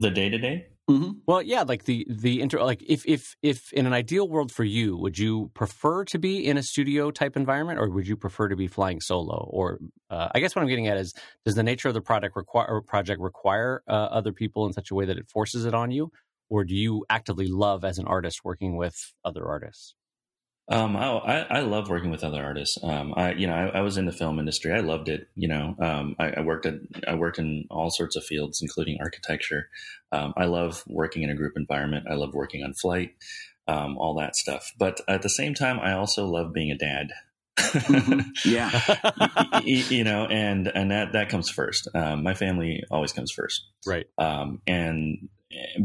The 0.00 0.10
day 0.10 0.28
to 0.28 0.38
day. 0.38 0.66
hmm 0.88 1.12
Well, 1.26 1.40
yeah, 1.40 1.62
like 1.62 1.84
the 1.84 2.06
the 2.10 2.42
inter 2.42 2.62
like 2.62 2.82
if 2.86 3.06
if 3.06 3.36
if 3.42 3.72
in 3.72 3.86
an 3.86 3.94
ideal 3.94 4.28
world 4.28 4.52
for 4.52 4.64
you, 4.64 4.98
would 4.98 5.18
you 5.18 5.50
prefer 5.54 6.04
to 6.04 6.18
be 6.18 6.44
in 6.46 6.58
a 6.58 6.62
studio 6.62 7.10
type 7.10 7.36
environment, 7.36 7.78
or 7.78 7.88
would 7.88 8.06
you 8.06 8.16
prefer 8.18 8.48
to 8.48 8.56
be 8.56 8.66
flying 8.68 9.00
solo? 9.00 9.48
Or 9.50 9.78
uh, 10.10 10.28
I 10.34 10.40
guess 10.40 10.54
what 10.54 10.60
I'm 10.62 10.68
getting 10.68 10.88
at 10.88 10.98
is, 10.98 11.14
does 11.46 11.54
the 11.54 11.62
nature 11.62 11.88
of 11.88 11.94
the 11.94 12.02
product 12.02 12.36
require 12.36 12.66
or 12.68 12.82
project 12.82 13.20
require 13.20 13.82
uh, 13.88 13.92
other 13.92 14.32
people 14.32 14.66
in 14.66 14.74
such 14.74 14.90
a 14.90 14.94
way 14.94 15.06
that 15.06 15.16
it 15.16 15.26
forces 15.30 15.64
it 15.64 15.72
on 15.74 15.90
you, 15.90 16.10
or 16.50 16.64
do 16.64 16.74
you 16.74 17.06
actively 17.08 17.48
love 17.48 17.82
as 17.84 17.98
an 17.98 18.06
artist 18.06 18.44
working 18.44 18.76
with 18.76 19.14
other 19.24 19.46
artists? 19.48 19.94
Um, 20.66 20.96
I, 20.96 21.08
I 21.08 21.38
I 21.58 21.60
love 21.60 21.90
working 21.90 22.10
with 22.10 22.24
other 22.24 22.42
artists. 22.42 22.78
Um, 22.82 23.12
I 23.16 23.32
you 23.32 23.46
know 23.46 23.52
I, 23.54 23.78
I 23.78 23.80
was 23.82 23.98
in 23.98 24.06
the 24.06 24.12
film 24.12 24.38
industry. 24.38 24.72
I 24.72 24.80
loved 24.80 25.08
it. 25.10 25.28
You 25.34 25.48
know, 25.48 25.74
um, 25.78 26.16
I, 26.18 26.30
I 26.30 26.40
worked 26.40 26.64
at 26.64 26.74
I 27.06 27.14
worked 27.16 27.38
in 27.38 27.66
all 27.70 27.90
sorts 27.90 28.16
of 28.16 28.24
fields, 28.24 28.60
including 28.62 28.96
architecture. 29.00 29.68
Um, 30.10 30.32
I 30.36 30.46
love 30.46 30.82
working 30.86 31.22
in 31.22 31.30
a 31.30 31.34
group 31.34 31.52
environment. 31.56 32.06
I 32.10 32.14
love 32.14 32.32
working 32.32 32.62
on 32.64 32.72
flight, 32.72 33.10
um, 33.68 33.98
all 33.98 34.14
that 34.20 34.36
stuff. 34.36 34.72
But 34.78 35.00
at 35.06 35.20
the 35.22 35.28
same 35.28 35.52
time, 35.52 35.78
I 35.80 35.92
also 35.92 36.24
love 36.26 36.54
being 36.54 36.70
a 36.70 36.78
dad. 36.78 37.08
Mhm. 37.58 38.24
Yeah. 38.44 38.70
Y- 39.54 39.60
y- 39.66 39.84
you 39.90 40.04
know, 40.04 40.26
and 40.26 40.66
and 40.74 40.90
that 40.90 41.12
that 41.12 41.28
comes 41.28 41.50
first. 41.50 41.88
Um, 41.94 42.22
my 42.22 42.34
family 42.34 42.82
always 42.90 43.12
comes 43.12 43.30
first. 43.32 43.64
right. 43.86 44.06
um, 44.18 44.60
and 44.66 45.28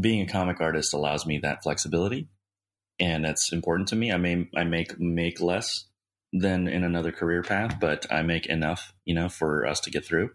being 0.00 0.20
a 0.22 0.26
comic 0.26 0.60
artist 0.60 0.94
allows 0.94 1.24
me 1.26 1.38
that 1.42 1.62
flexibility 1.62 2.26
and 3.00 3.24
that's 3.24 3.52
important 3.52 3.88
to 3.88 3.96
me. 3.96 4.12
I 4.12 4.18
may 4.18 4.48
i 4.56 4.64
make 4.64 5.00
make 5.00 5.40
less 5.40 5.86
than 6.32 6.68
in 6.68 6.84
another 6.84 7.10
career 7.10 7.42
path 7.42 7.80
but 7.80 8.06
i 8.08 8.22
make 8.22 8.46
enough 8.46 8.92
you 9.04 9.12
know 9.12 9.28
for 9.28 9.66
us 9.66 9.80
to 9.80 9.90
get 9.90 10.04
through. 10.04 10.30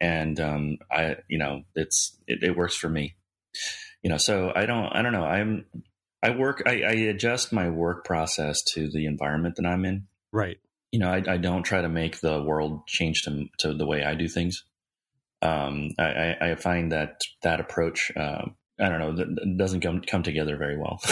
And 0.00 0.38
um, 0.40 0.78
i 0.90 1.16
you 1.28 1.38
know 1.38 1.62
it's 1.74 2.16
it, 2.26 2.42
it 2.42 2.56
works 2.56 2.76
for 2.76 2.88
me. 2.88 3.14
You 4.02 4.10
know 4.10 4.18
so 4.18 4.52
i 4.54 4.66
don't 4.66 4.86
i 4.94 5.02
don't 5.02 5.12
know. 5.12 5.24
I'm 5.24 5.64
i 6.22 6.30
work 6.30 6.62
I, 6.66 6.82
I 6.82 6.92
adjust 6.92 7.52
my 7.52 7.70
work 7.70 8.04
process 8.04 8.62
to 8.74 8.90
the 8.90 9.06
environment 9.06 9.56
that 9.56 9.66
i'm 9.66 9.84
in. 9.84 10.06
Right. 10.32 10.58
you 10.92 10.98
know, 10.98 11.10
I, 11.10 11.22
I 11.26 11.36
don't 11.36 11.62
try 11.62 11.82
to 11.82 11.88
make 11.88 12.20
the 12.20 12.42
world 12.42 12.86
change 12.86 13.22
to 13.22 13.46
to 13.58 13.74
the 13.74 13.86
way 13.86 14.04
I 14.04 14.14
do 14.14 14.28
things. 14.28 14.64
Um, 15.42 15.90
I, 15.98 16.36
I, 16.40 16.54
find 16.54 16.92
that 16.92 17.20
that 17.42 17.58
approach, 17.58 18.12
uh, 18.16 18.44
I 18.82 18.88
don't 18.88 18.98
know, 18.98 19.12
that 19.12 19.34
that 19.34 19.56
doesn't 19.56 19.80
come 19.80 20.00
come 20.00 20.22
together 20.22 20.56
very 20.56 20.76
well. 20.76 21.00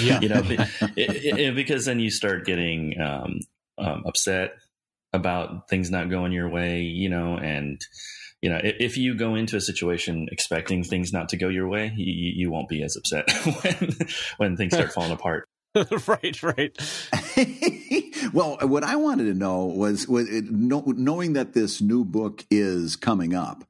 Yeah. 0.00 0.20
you 0.20 0.28
know, 0.28 0.42
be- 0.42 0.58
it, 0.96 1.38
it, 1.38 1.54
because 1.54 1.84
then 1.84 2.00
you 2.00 2.10
start 2.10 2.44
getting 2.46 3.00
um, 3.00 3.40
um, 3.78 4.04
upset 4.06 4.52
about 5.12 5.68
things 5.68 5.90
not 5.90 6.10
going 6.10 6.32
your 6.32 6.48
way. 6.48 6.82
You 6.82 7.08
know, 7.08 7.36
and 7.36 7.80
you 8.42 8.50
know, 8.50 8.60
if, 8.62 8.76
if 8.78 8.96
you 8.96 9.16
go 9.16 9.34
into 9.34 9.56
a 9.56 9.60
situation 9.60 10.28
expecting 10.30 10.84
things 10.84 11.12
not 11.12 11.30
to 11.30 11.36
go 11.36 11.48
your 11.48 11.68
way, 11.68 11.92
you, 11.96 12.32
you 12.36 12.50
won't 12.50 12.68
be 12.68 12.82
as 12.82 12.96
upset 12.96 13.30
when 13.62 13.92
when 14.36 14.56
things 14.56 14.74
start 14.74 14.92
falling 14.92 15.12
apart. 15.12 15.48
right, 16.06 16.42
right. 16.42 16.76
well, 18.32 18.56
what 18.62 18.82
I 18.84 18.96
wanted 18.96 19.24
to 19.24 19.34
know 19.34 19.66
was, 19.66 20.08
was 20.08 20.28
it, 20.28 20.50
knowing 20.50 21.34
that 21.34 21.52
this 21.52 21.82
new 21.82 22.04
book 22.04 22.44
is 22.50 22.96
coming 22.96 23.34
up. 23.34 23.64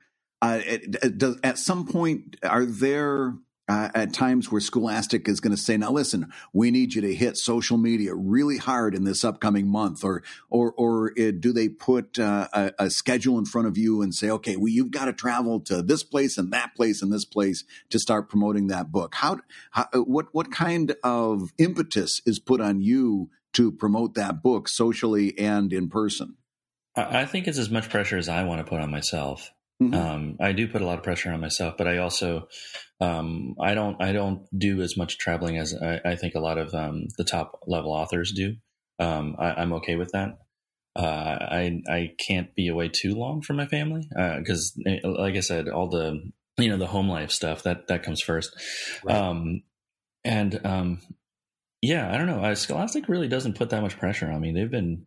Uh, 0.46 0.60
it, 0.64 0.96
it 1.02 1.18
does, 1.18 1.38
at 1.42 1.58
some 1.58 1.86
point, 1.86 2.36
are 2.42 2.64
there 2.64 3.34
uh, 3.68 3.88
at 3.96 4.12
times 4.12 4.50
where 4.52 4.60
Scholastic 4.60 5.28
is 5.28 5.40
going 5.40 5.54
to 5.54 5.60
say, 5.60 5.76
"Now 5.76 5.90
listen, 5.90 6.32
we 6.52 6.70
need 6.70 6.94
you 6.94 7.00
to 7.02 7.12
hit 7.12 7.36
social 7.36 7.76
media 7.76 8.14
really 8.14 8.58
hard 8.58 8.94
in 8.94 9.02
this 9.02 9.24
upcoming 9.24 9.66
month," 9.66 10.04
or 10.04 10.22
or 10.48 10.72
or 10.72 11.10
uh, 11.18 11.32
do 11.38 11.52
they 11.52 11.68
put 11.68 12.16
uh, 12.18 12.46
a, 12.52 12.72
a, 12.78 12.90
schedule 12.90 13.38
in 13.38 13.44
front 13.44 13.66
of 13.66 13.76
you 13.76 14.02
and 14.02 14.14
say, 14.14 14.30
"Okay, 14.30 14.56
well, 14.56 14.68
you've 14.68 14.92
got 14.92 15.06
to 15.06 15.12
travel 15.12 15.58
to 15.60 15.82
this 15.82 16.04
place 16.04 16.38
and 16.38 16.52
that 16.52 16.76
place 16.76 17.02
and 17.02 17.12
this 17.12 17.24
place 17.24 17.64
to 17.90 17.98
start 17.98 18.28
promoting 18.28 18.68
that 18.68 18.92
book"? 18.92 19.16
How, 19.16 19.40
how 19.72 19.88
uh, 19.92 19.98
what 19.98 20.26
what 20.32 20.52
kind 20.52 20.94
of 21.02 21.52
impetus 21.58 22.22
is 22.24 22.38
put 22.38 22.60
on 22.60 22.80
you 22.80 23.30
to 23.54 23.72
promote 23.72 24.14
that 24.14 24.44
book 24.44 24.68
socially 24.68 25.36
and 25.36 25.72
in 25.72 25.88
person? 25.88 26.36
I 26.94 27.26
think 27.26 27.48
it's 27.48 27.58
as 27.58 27.68
much 27.68 27.90
pressure 27.90 28.16
as 28.16 28.28
I 28.28 28.44
want 28.44 28.64
to 28.64 28.70
put 28.70 28.80
on 28.80 28.90
myself. 28.90 29.50
Mm-hmm. 29.82 29.94
Um, 29.94 30.36
I 30.40 30.52
do 30.52 30.68
put 30.68 30.80
a 30.80 30.86
lot 30.86 30.98
of 30.98 31.04
pressure 31.04 31.30
on 31.32 31.40
myself, 31.40 31.74
but 31.76 31.86
I 31.86 31.98
also 31.98 32.48
um, 33.00 33.54
I 33.60 33.74
don't 33.74 34.02
I 34.02 34.12
don't 34.12 34.46
do 34.56 34.80
as 34.80 34.96
much 34.96 35.18
traveling 35.18 35.58
as 35.58 35.74
I, 35.74 36.00
I 36.04 36.16
think 36.16 36.34
a 36.34 36.40
lot 36.40 36.58
of 36.58 36.74
um, 36.74 37.08
the 37.18 37.24
top 37.24 37.60
level 37.66 37.92
authors 37.92 38.32
do. 38.32 38.56
Um, 38.98 39.36
I, 39.38 39.62
am 39.62 39.74
okay 39.74 39.96
with 39.96 40.12
that. 40.12 40.38
Uh, 40.94 41.02
I 41.02 41.82
I 41.88 42.12
can't 42.18 42.54
be 42.54 42.68
away 42.68 42.88
too 42.88 43.14
long 43.14 43.42
from 43.42 43.56
my 43.56 43.66
family 43.66 44.08
because, 44.08 44.80
uh, 44.86 45.08
like 45.08 45.36
I 45.36 45.40
said, 45.40 45.68
all 45.68 45.88
the 45.90 46.32
you 46.56 46.70
know 46.70 46.78
the 46.78 46.86
home 46.86 47.08
life 47.08 47.30
stuff 47.30 47.64
that 47.64 47.88
that 47.88 48.02
comes 48.02 48.22
first. 48.22 48.56
Right. 49.04 49.14
Um, 49.14 49.62
and 50.24 50.58
um, 50.64 51.00
yeah, 51.82 52.10
I 52.10 52.16
don't 52.16 52.26
know. 52.26 52.54
Scholastic 52.54 53.08
really 53.08 53.28
doesn't 53.28 53.56
put 53.56 53.70
that 53.70 53.82
much 53.82 53.98
pressure 53.98 54.30
on 54.30 54.40
me. 54.40 54.52
They've 54.52 54.70
been 54.70 55.06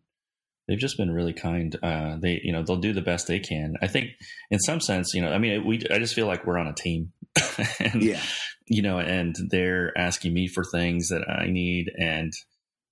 they've 0.70 0.78
just 0.78 0.96
been 0.96 1.10
really 1.10 1.32
kind. 1.32 1.76
Uh, 1.82 2.16
they, 2.20 2.40
you 2.44 2.52
know, 2.52 2.62
they'll 2.62 2.76
do 2.76 2.92
the 2.92 3.02
best 3.02 3.26
they 3.26 3.40
can. 3.40 3.74
I 3.82 3.88
think, 3.88 4.10
in 4.52 4.60
some 4.60 4.80
sense, 4.80 5.12
you 5.14 5.20
know, 5.20 5.32
I 5.32 5.38
mean, 5.38 5.66
we, 5.66 5.82
I 5.90 5.98
just 5.98 6.14
feel 6.14 6.28
like 6.28 6.46
we're 6.46 6.58
on 6.58 6.68
a 6.68 6.72
team. 6.72 7.12
and, 7.80 8.00
yeah. 8.00 8.22
You 8.66 8.82
know, 8.82 9.00
and 9.00 9.34
they're 9.50 9.92
asking 9.98 10.32
me 10.32 10.46
for 10.46 10.62
things 10.62 11.08
that 11.08 11.28
I 11.28 11.48
need, 11.50 11.90
and 11.98 12.32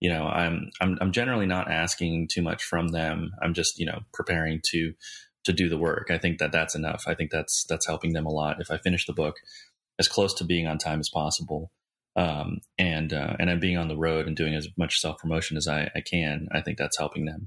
you 0.00 0.10
know, 0.10 0.24
I'm, 0.24 0.70
I'm, 0.80 0.98
I'm 1.00 1.12
generally 1.12 1.46
not 1.46 1.70
asking 1.70 2.28
too 2.32 2.42
much 2.42 2.64
from 2.64 2.88
them. 2.88 3.30
I'm 3.40 3.54
just, 3.54 3.78
you 3.78 3.86
know, 3.86 4.00
preparing 4.12 4.60
to, 4.70 4.92
to 5.44 5.52
do 5.52 5.68
the 5.68 5.78
work. 5.78 6.08
I 6.10 6.18
think 6.18 6.38
that 6.38 6.52
that's 6.52 6.74
enough. 6.74 7.04
I 7.06 7.14
think 7.14 7.30
that's 7.30 7.64
that's 7.68 7.86
helping 7.86 8.12
them 8.12 8.26
a 8.26 8.30
lot. 8.30 8.60
If 8.60 8.72
I 8.72 8.78
finish 8.78 9.06
the 9.06 9.12
book 9.12 9.36
as 10.00 10.08
close 10.08 10.34
to 10.34 10.44
being 10.44 10.66
on 10.66 10.78
time 10.78 11.00
as 11.00 11.10
possible, 11.12 11.70
um, 12.18 12.60
and 12.78 13.12
uh, 13.12 13.36
and 13.38 13.48
I'm 13.48 13.60
being 13.60 13.78
on 13.78 13.86
the 13.86 13.96
road 13.96 14.26
and 14.26 14.36
doing 14.36 14.54
as 14.54 14.68
much 14.76 14.98
self 14.98 15.18
promotion 15.18 15.56
as 15.56 15.68
I, 15.68 15.88
I, 15.94 16.00
can. 16.00 16.48
I 16.50 16.60
think 16.60 16.76
that's 16.76 16.98
helping 16.98 17.26
them. 17.26 17.46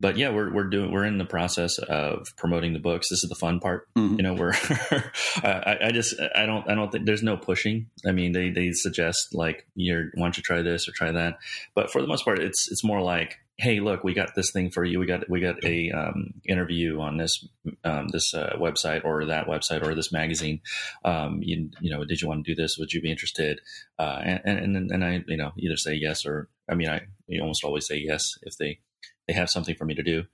But 0.00 0.16
yeah, 0.16 0.30
we're 0.30 0.52
we're 0.52 0.68
doing 0.68 0.90
we're 0.90 1.04
in 1.04 1.18
the 1.18 1.24
process 1.24 1.78
of 1.78 2.26
promoting 2.36 2.72
the 2.72 2.80
books. 2.80 3.08
This 3.08 3.22
is 3.22 3.28
the 3.28 3.36
fun 3.36 3.60
part. 3.60 3.86
Mm-hmm. 3.96 4.16
You 4.16 4.22
know, 4.24 4.34
we're 4.34 4.54
I, 5.44 5.78
I, 5.84 5.92
just 5.92 6.20
I 6.34 6.46
don't 6.46 6.68
I 6.68 6.74
don't 6.74 6.90
think 6.90 7.06
there's 7.06 7.22
no 7.22 7.36
pushing. 7.36 7.90
I 8.04 8.10
mean, 8.10 8.32
they 8.32 8.50
they 8.50 8.72
suggest 8.72 9.28
like 9.34 9.68
you're 9.76 10.06
why 10.14 10.24
don't 10.24 10.36
you 10.36 10.42
try 10.42 10.62
this 10.62 10.88
or 10.88 10.92
try 10.92 11.12
that. 11.12 11.38
But 11.76 11.92
for 11.92 12.02
the 12.02 12.08
most 12.08 12.24
part, 12.24 12.40
it's 12.40 12.72
it's 12.72 12.82
more 12.82 13.00
like 13.00 13.38
hey, 13.58 13.80
look, 13.80 14.02
we 14.02 14.14
got 14.14 14.34
this 14.34 14.50
thing 14.50 14.70
for 14.70 14.84
you. 14.84 14.98
We 14.98 15.06
got 15.06 15.28
we 15.28 15.40
got 15.40 15.62
a 15.64 15.90
um, 15.90 16.34
interview 16.46 17.00
on 17.00 17.16
this 17.16 17.46
um, 17.84 18.08
this 18.08 18.34
uh, 18.34 18.56
website 18.58 19.04
or 19.04 19.26
that 19.26 19.46
website 19.46 19.86
or 19.86 19.94
this 19.94 20.12
magazine. 20.12 20.60
Um, 21.04 21.40
you, 21.42 21.70
you 21.80 21.90
know, 21.90 22.04
did 22.04 22.20
you 22.20 22.28
want 22.28 22.44
to 22.44 22.54
do 22.54 22.60
this? 22.60 22.76
Would 22.78 22.92
you 22.92 23.00
be 23.00 23.10
interested? 23.10 23.60
Uh, 23.98 24.20
and, 24.24 24.58
and 24.76 24.90
and 24.90 25.04
I 25.04 25.22
you 25.26 25.36
know 25.36 25.52
either 25.56 25.76
say 25.76 25.94
yes 25.94 26.26
or 26.26 26.48
I 26.68 26.74
mean 26.74 26.88
I 26.88 27.02
almost 27.40 27.64
always 27.64 27.86
say 27.86 27.98
yes 27.98 28.38
if 28.42 28.56
they 28.56 28.80
they 29.28 29.34
have 29.34 29.50
something 29.50 29.74
for 29.74 29.84
me 29.84 29.94
to 29.94 30.02
do, 30.02 30.24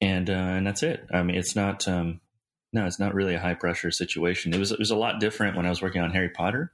and 0.00 0.28
uh, 0.28 0.32
and 0.32 0.66
that's 0.66 0.82
it. 0.82 1.06
I 1.12 1.22
mean, 1.22 1.36
it's 1.36 1.54
not 1.54 1.86
um, 1.86 2.20
no, 2.72 2.86
it's 2.86 3.00
not 3.00 3.14
really 3.14 3.34
a 3.34 3.40
high 3.40 3.54
pressure 3.54 3.90
situation. 3.90 4.54
It 4.54 4.58
was 4.58 4.72
it 4.72 4.78
was 4.78 4.90
a 4.90 4.96
lot 4.96 5.20
different 5.20 5.56
when 5.56 5.66
I 5.66 5.70
was 5.70 5.82
working 5.82 6.02
on 6.02 6.10
Harry 6.10 6.30
Potter 6.30 6.72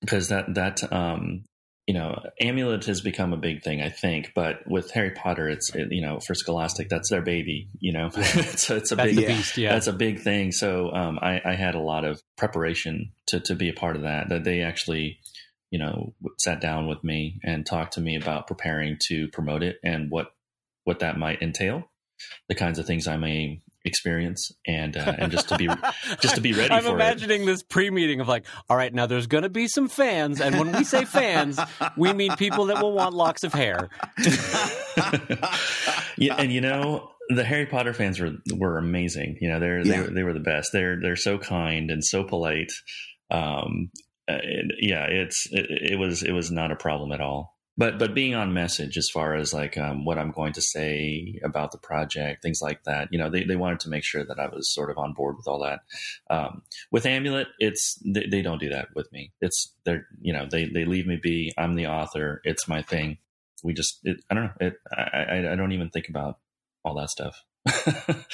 because 0.00 0.28
that 0.28 0.54
that 0.54 0.92
um, 0.92 1.44
you 1.86 1.92
know, 1.92 2.18
amulet 2.40 2.86
has 2.86 3.02
become 3.02 3.34
a 3.34 3.36
big 3.36 3.62
thing, 3.62 3.82
I 3.82 3.90
think. 3.90 4.32
But 4.34 4.66
with 4.66 4.90
Harry 4.92 5.10
Potter, 5.10 5.48
it's 5.48 5.74
it, 5.74 5.92
you 5.92 6.00
know, 6.00 6.18
for 6.26 6.34
Scholastic, 6.34 6.88
that's 6.88 7.10
their 7.10 7.20
baby. 7.20 7.68
You 7.78 7.92
know, 7.92 8.08
so 8.08 8.20
it's 8.76 8.92
a 8.92 8.96
that's 8.96 9.14
big, 9.14 9.26
beast, 9.26 9.58
yeah. 9.58 9.72
that's 9.72 9.86
a 9.86 9.92
big 9.92 10.20
thing. 10.20 10.52
So 10.52 10.90
um, 10.92 11.18
I, 11.20 11.42
I, 11.44 11.54
had 11.54 11.74
a 11.74 11.80
lot 11.80 12.04
of 12.04 12.22
preparation 12.36 13.12
to 13.26 13.40
to 13.40 13.54
be 13.54 13.68
a 13.68 13.74
part 13.74 13.96
of 13.96 14.02
that. 14.02 14.30
That 14.30 14.44
they 14.44 14.62
actually, 14.62 15.18
you 15.70 15.78
know, 15.78 16.14
sat 16.38 16.60
down 16.60 16.86
with 16.86 17.04
me 17.04 17.38
and 17.44 17.66
talked 17.66 17.94
to 17.94 18.00
me 18.00 18.16
about 18.16 18.46
preparing 18.46 18.96
to 19.08 19.28
promote 19.28 19.62
it 19.62 19.76
and 19.84 20.10
what 20.10 20.28
what 20.84 21.00
that 21.00 21.18
might 21.18 21.42
entail, 21.42 21.90
the 22.48 22.54
kinds 22.54 22.78
of 22.78 22.86
things 22.86 23.06
I 23.06 23.18
may 23.18 23.60
experience 23.84 24.50
and 24.66 24.96
uh, 24.96 25.14
and 25.18 25.30
just 25.30 25.48
to 25.48 25.58
be 25.58 25.68
just 26.20 26.34
to 26.36 26.40
be 26.40 26.52
ready 26.52 26.72
I'm 26.72 26.86
imagining 26.86 27.42
it. 27.42 27.46
this 27.46 27.62
pre-meeting 27.62 28.20
of 28.20 28.28
like, 28.28 28.46
all 28.68 28.76
right, 28.76 28.92
now 28.92 29.06
there's 29.06 29.26
going 29.26 29.42
to 29.42 29.50
be 29.50 29.68
some 29.68 29.88
fans, 29.88 30.40
and 30.40 30.58
when 30.58 30.72
we 30.72 30.84
say 30.84 31.04
fans, 31.04 31.58
we 31.96 32.12
mean 32.12 32.34
people 32.36 32.66
that 32.66 32.82
will 32.82 32.92
want 32.92 33.14
locks 33.14 33.44
of 33.44 33.52
hair. 33.52 33.88
yeah, 36.16 36.36
and 36.36 36.52
you 36.52 36.60
know, 36.60 37.10
the 37.28 37.44
Harry 37.44 37.66
Potter 37.66 37.92
fans 37.92 38.18
were 38.20 38.32
were 38.54 38.78
amazing. 38.78 39.36
You 39.40 39.50
know, 39.50 39.60
they're 39.60 39.80
yeah. 39.80 40.02
they, 40.02 40.14
they 40.14 40.22
were 40.22 40.32
the 40.32 40.40
best. 40.40 40.70
They're 40.72 40.98
they're 41.00 41.16
so 41.16 41.38
kind 41.38 41.90
and 41.90 42.04
so 42.04 42.24
polite. 42.24 42.72
Um, 43.30 43.90
uh, 44.28 44.38
it, 44.42 44.66
yeah, 44.80 45.04
it's 45.04 45.46
it, 45.50 45.66
it 45.92 45.98
was 45.98 46.22
it 46.22 46.32
was 46.32 46.50
not 46.50 46.72
a 46.72 46.76
problem 46.76 47.12
at 47.12 47.20
all 47.20 47.53
but 47.76 47.98
but 47.98 48.14
being 48.14 48.34
on 48.34 48.52
message 48.52 48.96
as 48.96 49.08
far 49.10 49.34
as 49.34 49.52
like 49.52 49.76
um, 49.76 50.04
what 50.04 50.18
I'm 50.18 50.30
going 50.30 50.52
to 50.54 50.62
say 50.62 51.40
about 51.42 51.72
the 51.72 51.78
project, 51.78 52.42
things 52.42 52.60
like 52.62 52.84
that. 52.84 53.08
You 53.10 53.18
know, 53.18 53.30
they, 53.30 53.44
they 53.44 53.56
wanted 53.56 53.80
to 53.80 53.88
make 53.88 54.04
sure 54.04 54.24
that 54.24 54.38
I 54.38 54.46
was 54.48 54.72
sort 54.72 54.90
of 54.90 54.98
on 54.98 55.12
board 55.12 55.36
with 55.36 55.48
all 55.48 55.60
that. 55.64 55.80
Um, 56.30 56.62
with 56.90 57.06
Amulet, 57.06 57.48
it's 57.58 58.00
they, 58.04 58.26
they, 58.26 58.42
don't 58.42 58.60
do 58.60 58.68
that 58.70 58.88
with 58.94 59.10
me. 59.12 59.32
It's 59.40 59.72
they're 59.84 60.06
you 60.20 60.32
know 60.32 60.46
they 60.50 60.66
they 60.66 60.84
leave 60.84 61.06
me 61.06 61.18
be. 61.20 61.52
I'm 61.58 61.74
the 61.74 61.88
author. 61.88 62.40
It's 62.44 62.68
my 62.68 62.82
thing. 62.82 63.18
We 63.62 63.74
just 63.74 64.00
it, 64.04 64.18
I 64.30 64.34
don't 64.34 64.44
know. 64.44 64.52
It 64.60 64.74
I, 64.96 65.02
I 65.02 65.52
I 65.52 65.56
don't 65.56 65.72
even 65.72 65.90
think 65.90 66.08
about 66.08 66.38
all 66.84 66.94
that 66.96 67.10
stuff. 67.10 67.42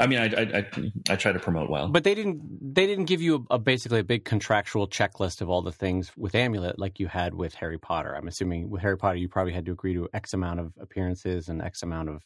I 0.00 0.06
mean, 0.06 0.18
I, 0.20 0.26
I, 0.26 0.58
I, 0.58 0.92
I 1.10 1.16
try 1.16 1.32
to 1.32 1.40
promote 1.40 1.68
well, 1.68 1.88
but 1.88 2.04
they 2.04 2.14
didn't. 2.14 2.74
They 2.74 2.86
didn't 2.86 3.06
give 3.06 3.20
you 3.20 3.46
a, 3.50 3.54
a, 3.54 3.58
basically 3.58 3.98
a 4.00 4.04
big 4.04 4.24
contractual 4.24 4.86
checklist 4.86 5.40
of 5.40 5.50
all 5.50 5.60
the 5.60 5.72
things 5.72 6.12
with 6.16 6.34
Amulet 6.34 6.78
like 6.78 7.00
you 7.00 7.08
had 7.08 7.34
with 7.34 7.54
Harry 7.54 7.78
Potter. 7.78 8.14
I'm 8.14 8.28
assuming 8.28 8.70
with 8.70 8.80
Harry 8.82 8.96
Potter, 8.96 9.16
you 9.16 9.28
probably 9.28 9.52
had 9.52 9.66
to 9.66 9.72
agree 9.72 9.94
to 9.94 10.08
X 10.14 10.34
amount 10.34 10.60
of 10.60 10.72
appearances 10.80 11.48
and 11.48 11.60
X 11.60 11.82
amount 11.82 12.10
of 12.10 12.22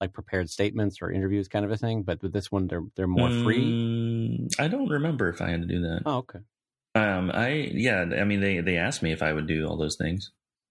like 0.00 0.12
prepared 0.12 0.48
statements 0.48 1.00
or 1.02 1.12
interviews, 1.12 1.48
kind 1.48 1.64
of 1.64 1.70
a 1.70 1.76
thing. 1.76 2.02
But 2.02 2.22
with 2.22 2.32
this 2.32 2.50
one, 2.50 2.66
they're 2.66 2.84
they're 2.96 3.06
more 3.06 3.30
free. 3.30 3.62
Mm, 3.62 4.54
I 4.58 4.68
don't 4.68 4.88
remember 4.88 5.28
if 5.28 5.42
I 5.42 5.50
had 5.50 5.60
to 5.62 5.68
do 5.68 5.82
that. 5.82 6.02
Oh, 6.06 6.18
okay. 6.18 6.40
Um, 6.94 7.30
I 7.32 7.70
yeah, 7.72 8.00
I 8.00 8.24
mean 8.24 8.40
they 8.40 8.60
they 8.60 8.78
asked 8.78 9.02
me 9.02 9.12
if 9.12 9.22
I 9.22 9.32
would 9.32 9.46
do 9.46 9.66
all 9.66 9.76
those 9.76 9.96
things, 9.96 10.30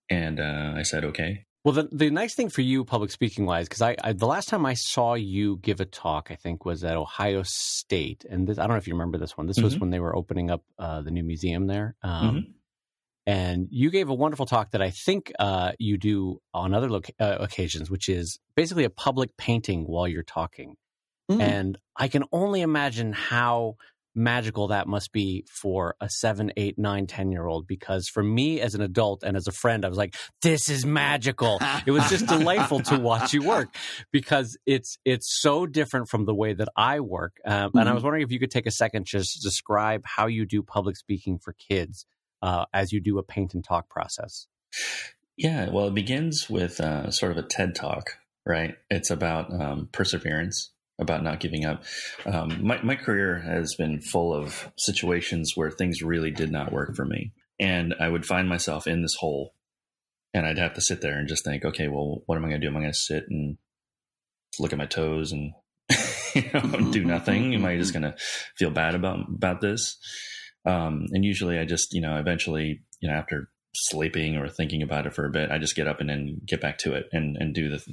and 0.10 0.40
uh, 0.40 0.74
I 0.76 0.82
said 0.82 1.06
okay. 1.06 1.46
Well, 1.64 1.76
the, 1.76 1.90
the 1.92 2.10
nice 2.10 2.34
thing 2.34 2.50
for 2.50 2.62
you, 2.62 2.84
public 2.84 3.12
speaking 3.12 3.46
wise, 3.46 3.68
because 3.68 3.84
I, 3.84 3.96
I, 4.04 4.14
the 4.14 4.26
last 4.26 4.50
time 4.50 4.66
I 4.66 4.74
saw 4.74 5.14
you 5.14 5.58
give 5.58 5.80
a 5.80 5.86
talk, 5.86 6.30
I 6.32 6.36
think 6.36 6.66
was 6.66 6.84
at 6.84 6.98
Ohio 6.98 7.44
State, 7.46 8.26
and 8.28 8.48
this, 8.48 8.58
I 8.58 8.64
don't 8.64 8.72
know 8.72 8.78
if 8.78 8.88
you 8.88 8.94
remember 8.94 9.20
this 9.20 9.38
one. 9.38 9.46
This 9.46 9.58
mm-hmm. 9.58 9.66
was 9.66 9.80
when 9.80 9.92
they 9.92 10.00
were 10.00 10.16
opening 10.16 10.50
up 10.50 10.64
uh, 10.80 11.02
the 11.02 11.12
new 11.12 11.24
museum 11.24 11.68
there, 11.68 11.96
um, 12.02 12.30
mm-hmm. 12.30 12.52
and 13.28 13.68
you 13.70 13.92
gave 13.92 14.10
a 14.10 14.14
wonderful 14.16 14.48
talk 14.48 14.72
that 14.72 14.82
I 14.82 14.90
think 14.90 15.32
uh, 15.38 15.74
you 15.78 16.00
do 16.00 16.42
on 16.52 16.74
other 16.74 16.90
loca- 16.90 17.14
uh, 17.20 17.38
occasions, 17.40 17.92
which 17.92 18.10
is 18.10 18.40
basically 18.56 18.86
a 18.86 18.90
public 18.90 19.38
painting 19.38 19.84
while 19.84 20.08
you're 20.08 20.24
talking, 20.24 20.78
mm-hmm. 21.30 21.42
and 21.42 21.78
I 21.96 22.08
can 22.08 22.24
only 22.32 22.62
imagine 22.62 23.14
how 23.14 23.76
magical 24.16 24.70
that 24.70 24.88
must 24.88 25.12
be 25.12 25.46
for 25.50 25.96
a 26.02 26.10
seven, 26.10 26.52
eight, 26.58 26.78
nine, 26.78 27.08
ten 27.08 27.32
year 27.32 27.46
old. 27.46 27.68
Because 27.68 28.08
for 28.08 28.24
me 28.24 28.60
as 28.60 28.76
an 28.76 28.82
adult 28.82 29.24
and 29.24 29.38
as 29.38 29.48
a 29.48 29.52
friend, 29.52 29.86
I 29.86 29.90
was 29.90 29.98
like, 29.98 30.16
"This 30.42 30.70
is 30.70 30.86
magical." 30.86 31.60
it 31.86 31.92
was 31.92 32.10
just 32.10 32.28
delightful 32.28 32.82
to 32.82 33.00
watch 33.00 33.34
you 33.34 33.44
work 33.44 33.70
because 34.12 34.58
it's 34.66 34.98
it's 35.06 35.42
so 35.42 35.66
different 35.66 36.10
from 36.10 36.26
the 36.26 36.36
way 36.36 36.54
that 36.54 36.70
I 36.76 37.00
work. 37.00 37.40
Um, 37.46 37.54
mm-hmm. 37.54 37.78
And 37.78 37.88
I 37.88 37.90
mm-hmm. 37.90 37.96
was 37.96 38.04
wondering 38.04 38.24
if 38.24 38.32
you 38.32 38.40
could 38.40 38.52
take 38.52 38.66
a 38.66 38.72
second 38.72 39.06
just 39.06 39.42
describe 39.42 40.02
how 40.06 40.28
you 40.28 40.46
do 40.46 40.64
public 40.64 40.96
speaking 40.96 41.38
for 41.38 41.54
kids 41.54 42.06
uh, 42.42 42.66
as 42.74 42.92
you 42.92 43.02
do 43.02 43.18
a 43.18 43.24
paint 43.24 43.54
and 43.54 43.64
talk 43.64 43.90
process. 43.90 44.48
Yeah, 45.38 45.70
well, 45.70 45.88
it 45.88 45.94
begins 45.94 46.50
with 46.50 46.80
uh, 46.80 47.12
sort 47.12 47.32
of 47.32 47.38
a 47.38 47.44
TED 47.44 47.76
talk, 47.76 48.18
right? 48.46 48.76
It's 48.90 49.10
about 49.10 49.52
um, 49.52 49.90
perseverance 49.92 50.71
about 51.02 51.24
not 51.24 51.40
giving 51.40 51.66
up. 51.66 51.84
Um, 52.26 52.66
my, 52.66 52.82
my 52.84 52.96
career 52.96 53.40
has 53.40 53.76
been 53.76 54.00
full 54.00 54.34
of 54.34 54.72
situations 54.78 55.54
where 55.56 55.72
things 55.72 56.02
really 56.02 56.32
did 56.32 56.52
not 56.52 56.72
work 56.72 56.96
for 56.96 57.04
me. 57.04 57.34
And 57.60 57.96
I 58.00 58.08
would 58.08 58.26
find 58.26 58.48
myself 58.48 58.88
in 58.88 59.02
this 59.02 59.16
hole 59.16 59.54
and 60.34 60.46
I'd 60.46 60.58
have 60.58 60.76
to 60.76 60.82
sit 60.82 61.02
there 61.02 61.18
and 61.18 61.28
just 61.28 61.44
think, 61.44 61.66
okay, 61.66 61.88
well, 61.88 62.24
what 62.26 62.38
am 62.38 62.46
I 62.46 62.50
going 62.50 62.62
to 62.62 62.66
do? 62.66 62.70
Am 62.72 62.78
I 62.78 62.82
going 62.82 62.94
to 62.94 62.98
sit 62.98 63.26
and 63.30 63.58
look 64.60 64.72
at 64.72 64.80
my 64.80 64.86
toes 64.86 65.32
and 65.32 65.54
you 66.36 66.44
know, 66.54 66.92
do 66.92 67.04
nothing? 67.04 67.54
Am 67.54 67.66
I 67.66 67.78
just 67.78 67.94
going 67.94 68.04
to 68.04 68.16
feel 68.56 68.72
bad 68.72 68.96
about, 68.96 69.28
about 69.28 69.60
this? 69.60 69.98
Um, 70.66 71.08
and 71.12 71.26
usually 71.26 71.58
I 71.58 71.66
just, 71.66 71.94
you 71.94 72.02
know, 72.02 72.18
eventually, 72.18 72.82
you 73.02 73.10
know, 73.10 73.16
after 73.16 73.50
sleeping 73.74 74.38
or 74.38 74.50
thinking 74.50 74.82
about 74.82 75.06
it 75.06 75.14
for 75.14 75.26
a 75.26 75.30
bit, 75.30 75.52
I 75.52 75.58
just 75.58 75.76
get 75.76 75.88
up 75.88 76.02
and 76.02 76.10
then 76.10 76.42
get 76.46 76.62
back 76.62 76.78
to 76.80 76.94
it 76.94 77.08
and, 77.12 77.38
and 77.38 77.54
do 77.54 77.70
the 77.70 77.84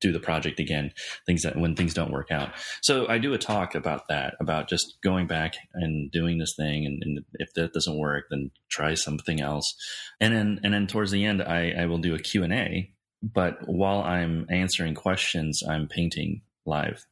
do 0.00 0.12
the 0.12 0.20
project 0.20 0.60
again. 0.60 0.92
Things 1.26 1.42
that 1.42 1.56
when 1.56 1.74
things 1.74 1.94
don't 1.94 2.12
work 2.12 2.30
out. 2.30 2.50
So 2.82 3.06
I 3.08 3.18
do 3.18 3.34
a 3.34 3.38
talk 3.38 3.74
about 3.74 4.08
that, 4.08 4.34
about 4.40 4.68
just 4.68 4.98
going 5.02 5.26
back 5.26 5.56
and 5.74 6.10
doing 6.10 6.38
this 6.38 6.54
thing, 6.56 6.86
and, 6.86 7.02
and 7.02 7.24
if 7.34 7.52
that 7.54 7.72
doesn't 7.72 7.98
work, 7.98 8.26
then 8.30 8.50
try 8.70 8.94
something 8.94 9.40
else. 9.40 9.74
And 10.20 10.34
then 10.34 10.60
and 10.62 10.72
then 10.72 10.86
towards 10.86 11.10
the 11.10 11.24
end, 11.24 11.42
I, 11.42 11.72
I 11.78 11.86
will 11.86 11.98
do 11.98 12.14
a 12.14 12.18
Q 12.18 12.44
and 12.44 12.52
A. 12.52 12.92
But 13.22 13.66
while 13.66 14.02
I'm 14.02 14.46
answering 14.48 14.94
questions, 14.94 15.62
I'm 15.68 15.88
painting 15.88 16.42
live 16.64 17.04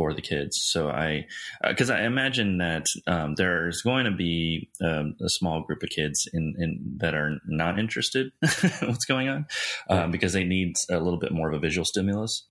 for 0.00 0.14
the 0.14 0.22
kids. 0.22 0.58
So 0.62 0.88
I, 0.88 1.26
because 1.62 1.90
uh, 1.90 1.94
I 1.94 2.04
imagine 2.04 2.56
that 2.56 2.86
um, 3.06 3.34
there's 3.36 3.82
going 3.82 4.06
to 4.06 4.10
be 4.10 4.70
um, 4.82 5.14
a 5.20 5.28
small 5.28 5.62
group 5.62 5.82
of 5.82 5.90
kids 5.90 6.26
in, 6.32 6.54
in 6.58 6.96
that 7.00 7.14
are 7.14 7.36
not 7.46 7.78
interested 7.78 8.32
what's 8.80 9.04
going 9.04 9.28
on 9.28 9.44
um, 9.90 10.10
because 10.10 10.32
they 10.32 10.44
need 10.44 10.72
a 10.90 10.98
little 10.98 11.18
bit 11.18 11.32
more 11.32 11.50
of 11.50 11.54
a 11.54 11.58
visual 11.58 11.84
stimulus. 11.84 12.48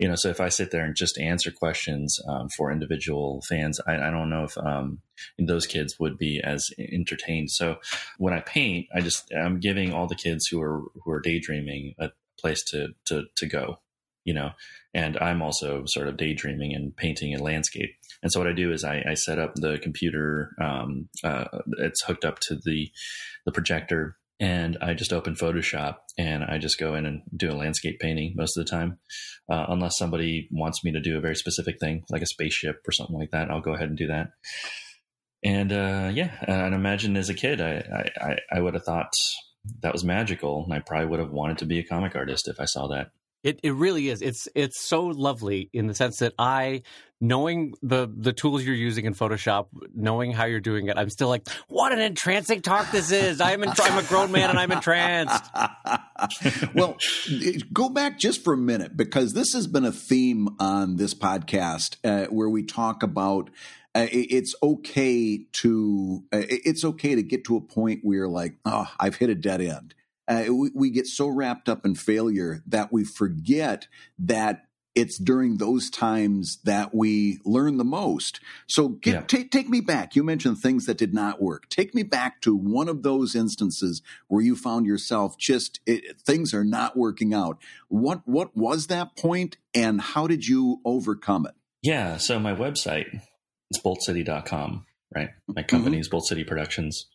You 0.00 0.08
know, 0.08 0.16
so 0.16 0.28
if 0.30 0.40
I 0.40 0.48
sit 0.48 0.72
there 0.72 0.84
and 0.84 0.96
just 0.96 1.20
answer 1.20 1.52
questions 1.52 2.18
um, 2.28 2.48
for 2.56 2.72
individual 2.72 3.44
fans, 3.48 3.78
I, 3.86 4.08
I 4.08 4.10
don't 4.10 4.30
know 4.30 4.42
if 4.42 4.58
um, 4.58 5.02
those 5.38 5.68
kids 5.68 6.00
would 6.00 6.18
be 6.18 6.40
as 6.42 6.68
entertained. 6.80 7.52
So 7.52 7.76
when 8.18 8.34
I 8.34 8.40
paint, 8.40 8.88
I 8.92 9.02
just 9.02 9.32
I'm 9.32 9.60
giving 9.60 9.92
all 9.92 10.08
the 10.08 10.16
kids 10.16 10.48
who 10.50 10.60
are 10.60 10.82
who 11.04 11.12
are 11.12 11.20
daydreaming 11.20 11.94
a 12.00 12.10
place 12.40 12.64
to 12.72 12.88
to 13.06 13.26
to 13.36 13.46
go 13.46 13.78
you 14.24 14.34
know, 14.34 14.50
and 14.94 15.16
I'm 15.18 15.42
also 15.42 15.84
sort 15.86 16.08
of 16.08 16.16
daydreaming 16.16 16.74
and 16.74 16.96
painting 16.96 17.34
a 17.34 17.42
landscape. 17.42 17.90
And 18.22 18.30
so 18.30 18.40
what 18.40 18.48
I 18.48 18.52
do 18.52 18.72
is 18.72 18.84
I, 18.84 19.02
I 19.08 19.14
set 19.14 19.38
up 19.38 19.54
the 19.54 19.78
computer. 19.78 20.50
Um, 20.60 21.08
uh, 21.24 21.44
it's 21.78 22.04
hooked 22.04 22.24
up 22.24 22.38
to 22.40 22.54
the 22.54 22.90
the 23.44 23.52
projector, 23.52 24.16
and 24.38 24.78
I 24.80 24.94
just 24.94 25.12
open 25.12 25.34
Photoshop 25.34 25.96
and 26.18 26.44
I 26.44 26.58
just 26.58 26.78
go 26.78 26.94
in 26.94 27.06
and 27.06 27.22
do 27.36 27.50
a 27.50 27.54
landscape 27.54 28.00
painting 28.00 28.34
most 28.36 28.56
of 28.56 28.64
the 28.64 28.70
time, 28.70 28.98
uh, 29.50 29.66
unless 29.68 29.98
somebody 29.98 30.48
wants 30.50 30.84
me 30.84 30.92
to 30.92 31.00
do 31.00 31.16
a 31.16 31.20
very 31.20 31.36
specific 31.36 31.78
thing 31.80 32.04
like 32.10 32.22
a 32.22 32.26
spaceship 32.26 32.76
or 32.86 32.92
something 32.92 33.16
like 33.16 33.30
that. 33.30 33.50
I'll 33.50 33.60
go 33.60 33.74
ahead 33.74 33.88
and 33.88 33.98
do 33.98 34.08
that. 34.08 34.30
And 35.44 35.72
uh, 35.72 36.10
yeah, 36.14 36.30
and 36.46 36.74
imagine 36.74 37.16
as 37.16 37.28
a 37.28 37.34
kid, 37.34 37.60
I, 37.60 38.08
I 38.20 38.36
I 38.52 38.60
would 38.60 38.74
have 38.74 38.84
thought 38.84 39.12
that 39.80 39.92
was 39.92 40.04
magical, 40.04 40.64
and 40.64 40.72
I 40.72 40.80
probably 40.80 41.06
would 41.06 41.20
have 41.20 41.30
wanted 41.30 41.58
to 41.58 41.66
be 41.66 41.78
a 41.78 41.84
comic 41.84 42.14
artist 42.14 42.48
if 42.48 42.60
I 42.60 42.64
saw 42.64 42.88
that. 42.88 43.10
It 43.42 43.60
it 43.62 43.74
really 43.74 44.08
is. 44.08 44.22
It's 44.22 44.48
it's 44.54 44.80
so 44.80 45.06
lovely 45.06 45.68
in 45.72 45.86
the 45.86 45.94
sense 45.94 46.18
that 46.18 46.34
I 46.38 46.82
knowing 47.20 47.72
the 47.82 48.12
the 48.14 48.32
tools 48.32 48.64
you're 48.64 48.74
using 48.74 49.04
in 49.04 49.14
Photoshop, 49.14 49.66
knowing 49.94 50.32
how 50.32 50.44
you're 50.44 50.60
doing 50.60 50.88
it, 50.88 50.98
I'm 50.98 51.08
still 51.10 51.28
like, 51.28 51.48
what 51.68 51.92
an 51.92 52.00
entrancing 52.00 52.60
talk 52.60 52.90
this 52.90 53.10
is. 53.10 53.40
I'm 53.40 53.64
I'm 53.64 53.98
a 53.98 54.02
grown 54.08 54.32
man 54.32 54.50
and 54.50 54.58
I'm 54.58 54.72
entranced. 54.72 55.44
well, 56.74 56.96
go 57.72 57.88
back 57.88 58.18
just 58.18 58.44
for 58.44 58.52
a 58.52 58.58
minute 58.58 58.96
because 58.96 59.32
this 59.32 59.52
has 59.54 59.66
been 59.66 59.84
a 59.84 59.92
theme 59.92 60.48
on 60.58 60.96
this 60.96 61.14
podcast 61.14 61.96
uh, 62.04 62.26
where 62.26 62.48
we 62.48 62.62
talk 62.62 63.02
about 63.02 63.50
uh, 63.94 64.06
it's 64.10 64.54
okay 64.62 65.44
to 65.52 66.24
uh, 66.32 66.42
it's 66.48 66.84
okay 66.84 67.14
to 67.14 67.22
get 67.22 67.44
to 67.44 67.56
a 67.56 67.60
point 67.60 68.00
where 68.02 68.18
you're 68.18 68.28
like, 68.28 68.56
oh, 68.64 68.88
I've 68.98 69.16
hit 69.16 69.30
a 69.30 69.34
dead 69.34 69.60
end 69.60 69.94
uh, 70.32 70.52
we, 70.52 70.70
we 70.74 70.90
get 70.90 71.06
so 71.06 71.28
wrapped 71.28 71.68
up 71.68 71.84
in 71.84 71.94
failure 71.94 72.62
that 72.66 72.92
we 72.92 73.04
forget 73.04 73.88
that 74.18 74.66
it's 74.94 75.18
during 75.18 75.56
those 75.56 75.88
times 75.88 76.58
that 76.64 76.94
we 76.94 77.38
learn 77.44 77.78
the 77.78 77.84
most. 77.84 78.40
So 78.66 78.88
get, 78.88 79.14
yeah. 79.14 79.20
take, 79.22 79.50
take 79.50 79.68
me 79.68 79.80
back. 79.80 80.14
You 80.14 80.22
mentioned 80.22 80.58
things 80.58 80.86
that 80.86 80.98
did 80.98 81.14
not 81.14 81.40
work. 81.40 81.68
Take 81.68 81.94
me 81.94 82.02
back 82.02 82.42
to 82.42 82.54
one 82.54 82.88
of 82.88 83.02
those 83.02 83.34
instances 83.34 84.02
where 84.28 84.42
you 84.42 84.54
found 84.54 84.86
yourself 84.86 85.38
just 85.38 85.80
it, 85.86 86.20
things 86.20 86.52
are 86.52 86.64
not 86.64 86.96
working 86.96 87.32
out. 87.32 87.58
What 87.88 88.20
what 88.26 88.56
was 88.56 88.88
that 88.88 89.16
point 89.16 89.56
and 89.74 90.00
how 90.00 90.26
did 90.26 90.46
you 90.46 90.80
overcome 90.84 91.46
it? 91.46 91.54
Yeah, 91.82 92.18
so 92.18 92.38
my 92.38 92.54
website 92.54 93.20
is 93.70 93.80
boltcity.com, 93.82 94.86
right? 95.14 95.30
My 95.48 95.62
company 95.62 95.96
mm-hmm. 95.96 96.00
is 96.00 96.08
Bolt 96.08 96.26
City 96.26 96.44
Productions. 96.44 97.06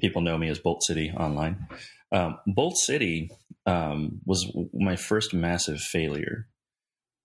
People 0.00 0.22
know 0.22 0.36
me 0.36 0.48
as 0.48 0.58
Bolt 0.58 0.82
City 0.82 1.12
online. 1.16 1.68
Um, 2.12 2.38
Bolt 2.46 2.76
City 2.76 3.30
um, 3.66 4.20
was 4.24 4.50
my 4.72 4.96
first 4.96 5.34
massive 5.34 5.80
failure. 5.80 6.48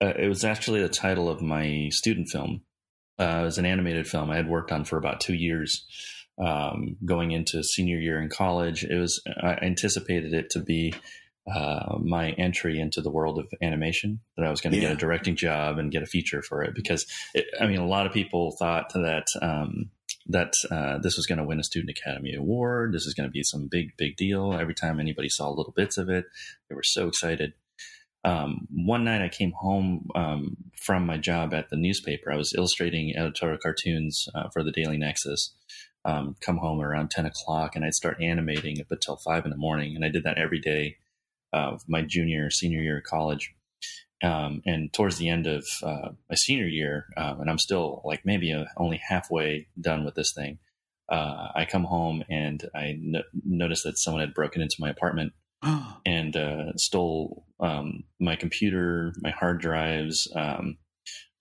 Uh, 0.01 0.13
it 0.17 0.27
was 0.27 0.43
actually 0.43 0.81
the 0.81 0.89
title 0.89 1.29
of 1.29 1.41
my 1.41 1.89
student 1.91 2.29
film. 2.29 2.61
Uh, 3.19 3.39
it 3.41 3.45
was 3.45 3.57
an 3.57 3.65
animated 3.65 4.07
film 4.07 4.29
I 4.29 4.35
had 4.35 4.49
worked 4.49 4.71
on 4.71 4.85
for 4.85 4.97
about 4.97 5.21
two 5.21 5.35
years. 5.35 5.85
Um, 6.43 6.97
going 7.05 7.31
into 7.31 7.63
senior 7.63 7.99
year 7.99 8.19
in 8.19 8.27
college, 8.27 8.83
it 8.83 8.97
was 8.97 9.21
I 9.41 9.53
anticipated 9.61 10.33
it 10.33 10.49
to 10.51 10.59
be 10.59 10.95
uh, 11.51 11.97
my 11.99 12.31
entry 12.31 12.79
into 12.79 13.01
the 13.01 13.11
world 13.11 13.37
of 13.37 13.47
animation. 13.61 14.19
That 14.37 14.45
I 14.45 14.51
was 14.51 14.61
going 14.61 14.73
to 14.73 14.79
yeah. 14.79 14.89
get 14.89 14.93
a 14.93 14.99
directing 14.99 15.35
job 15.35 15.77
and 15.77 15.91
get 15.91 16.03
a 16.03 16.07
feature 16.07 16.41
for 16.41 16.63
it 16.63 16.73
because 16.73 17.05
it, 17.33 17.45
I 17.59 17.67
mean, 17.67 17.79
a 17.79 17.87
lot 17.87 18.05
of 18.05 18.13
people 18.13 18.55
thought 18.57 18.93
that 18.93 19.27
um, 19.41 19.89
that 20.27 20.53
uh, 20.71 20.99
this 20.99 21.17
was 21.17 21.25
going 21.25 21.39
to 21.39 21.43
win 21.43 21.59
a 21.59 21.63
Student 21.63 21.97
Academy 21.97 22.33
Award. 22.33 22.93
This 22.93 23.05
is 23.05 23.13
going 23.13 23.27
to 23.27 23.31
be 23.31 23.43
some 23.43 23.67
big, 23.67 23.97
big 23.97 24.15
deal. 24.15 24.53
Every 24.53 24.73
time 24.73 24.99
anybody 24.99 25.29
saw 25.29 25.49
little 25.49 25.73
bits 25.75 25.97
of 25.97 26.09
it, 26.09 26.25
they 26.69 26.75
were 26.75 26.83
so 26.83 27.07
excited. 27.07 27.53
Um, 28.25 28.67
one 28.71 29.03
night 29.03 29.21
I 29.21 29.27
came 29.27 29.51
home 29.51 30.07
um, 30.15 30.55
from 30.81 31.05
my 31.05 31.17
job 31.17 31.53
at 31.53 31.69
the 31.69 31.75
newspaper. 31.75 32.31
I 32.31 32.37
was 32.37 32.53
illustrating 32.57 33.15
editorial 33.17 33.57
cartoons 33.61 34.29
uh, 34.33 34.47
for 34.53 34.63
the 34.63 34.71
Daily 34.71 34.97
Nexus. 34.97 35.53
Um, 36.05 36.35
come 36.39 36.57
home 36.57 36.81
around 36.81 37.11
10 37.11 37.25
o'clock 37.25 37.75
and 37.75 37.85
I'd 37.85 37.93
start 37.93 38.21
animating 38.21 38.79
up 38.79 38.91
until 38.91 39.17
5 39.17 39.45
in 39.45 39.51
the 39.51 39.57
morning. 39.57 39.95
And 39.95 40.03
I 40.03 40.09
did 40.09 40.23
that 40.23 40.37
every 40.37 40.59
day 40.59 40.97
of 41.53 41.81
my 41.87 42.01
junior, 42.01 42.47
or 42.47 42.49
senior 42.49 42.81
year 42.81 42.97
of 42.97 43.03
college. 43.03 43.53
Um, 44.23 44.61
and 44.65 44.91
towards 44.93 45.17
the 45.17 45.29
end 45.29 45.47
of 45.47 45.65
uh, 45.83 46.09
my 46.29 46.35
senior 46.35 46.67
year, 46.67 47.07
um, 47.17 47.41
and 47.41 47.49
I'm 47.49 47.59
still 47.59 48.01
like 48.05 48.21
maybe 48.25 48.51
a, 48.51 48.67
only 48.77 48.97
halfway 48.97 49.67
done 49.79 50.05
with 50.05 50.15
this 50.15 50.33
thing, 50.33 50.59
uh, 51.09 51.49
I 51.53 51.65
come 51.65 51.83
home 51.83 52.23
and 52.29 52.63
I 52.73 52.97
no- 52.99 53.23
noticed 53.45 53.83
that 53.83 53.97
someone 53.97 54.21
had 54.21 54.33
broken 54.33 54.61
into 54.61 54.77
my 54.79 54.89
apartment 54.89 55.33
and 56.05 56.35
uh, 56.35 56.73
stole 56.77 57.45
um, 57.59 58.03
my 58.19 58.35
computer, 58.35 59.13
my 59.21 59.31
hard 59.31 59.59
drives, 59.59 60.31
um, 60.35 60.77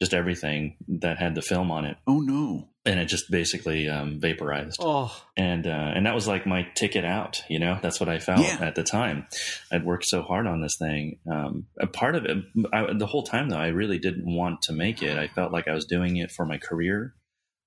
just 0.03 0.15
everything 0.15 0.75
that 0.89 1.17
had 1.17 1.37
the 1.37 1.41
film 1.41 1.71
on 1.71 1.85
it. 1.85 1.97
Oh 2.09 2.19
no! 2.19 2.69
And 2.85 2.99
it 2.99 3.05
just 3.05 3.31
basically 3.31 3.89
um, 3.89 4.19
vaporized. 4.19 4.81
Oh, 4.81 5.17
and 5.37 5.65
uh, 5.65 5.93
and 5.95 6.07
that 6.07 6.15
was 6.17 6.27
like 6.27 6.45
my 6.45 6.67
ticket 6.75 7.05
out. 7.05 7.41
You 7.49 7.61
know, 7.61 7.79
that's 7.81 8.01
what 8.01 8.09
I 8.09 8.19
felt 8.19 8.41
yeah. 8.41 8.59
at 8.61 8.75
the 8.75 8.83
time. 8.83 9.29
I'd 9.71 9.85
worked 9.85 10.07
so 10.07 10.23
hard 10.23 10.49
on 10.49 10.61
this 10.61 10.75
thing. 10.77 11.21
Um, 11.31 11.67
a 11.81 11.87
part 11.87 12.17
of 12.17 12.25
it, 12.25 12.37
I, 12.73 12.93
the 12.93 13.07
whole 13.07 13.23
time 13.23 13.49
though, 13.49 13.59
I 13.59 13.69
really 13.69 14.01
didn't 14.01 14.27
want 14.27 14.63
to 14.63 14.73
make 14.73 15.05
it. 15.05 15.17
I 15.17 15.29
felt 15.29 15.53
like 15.53 15.69
I 15.69 15.73
was 15.73 15.85
doing 15.85 16.17
it 16.17 16.33
for 16.33 16.45
my 16.45 16.59
career. 16.59 17.15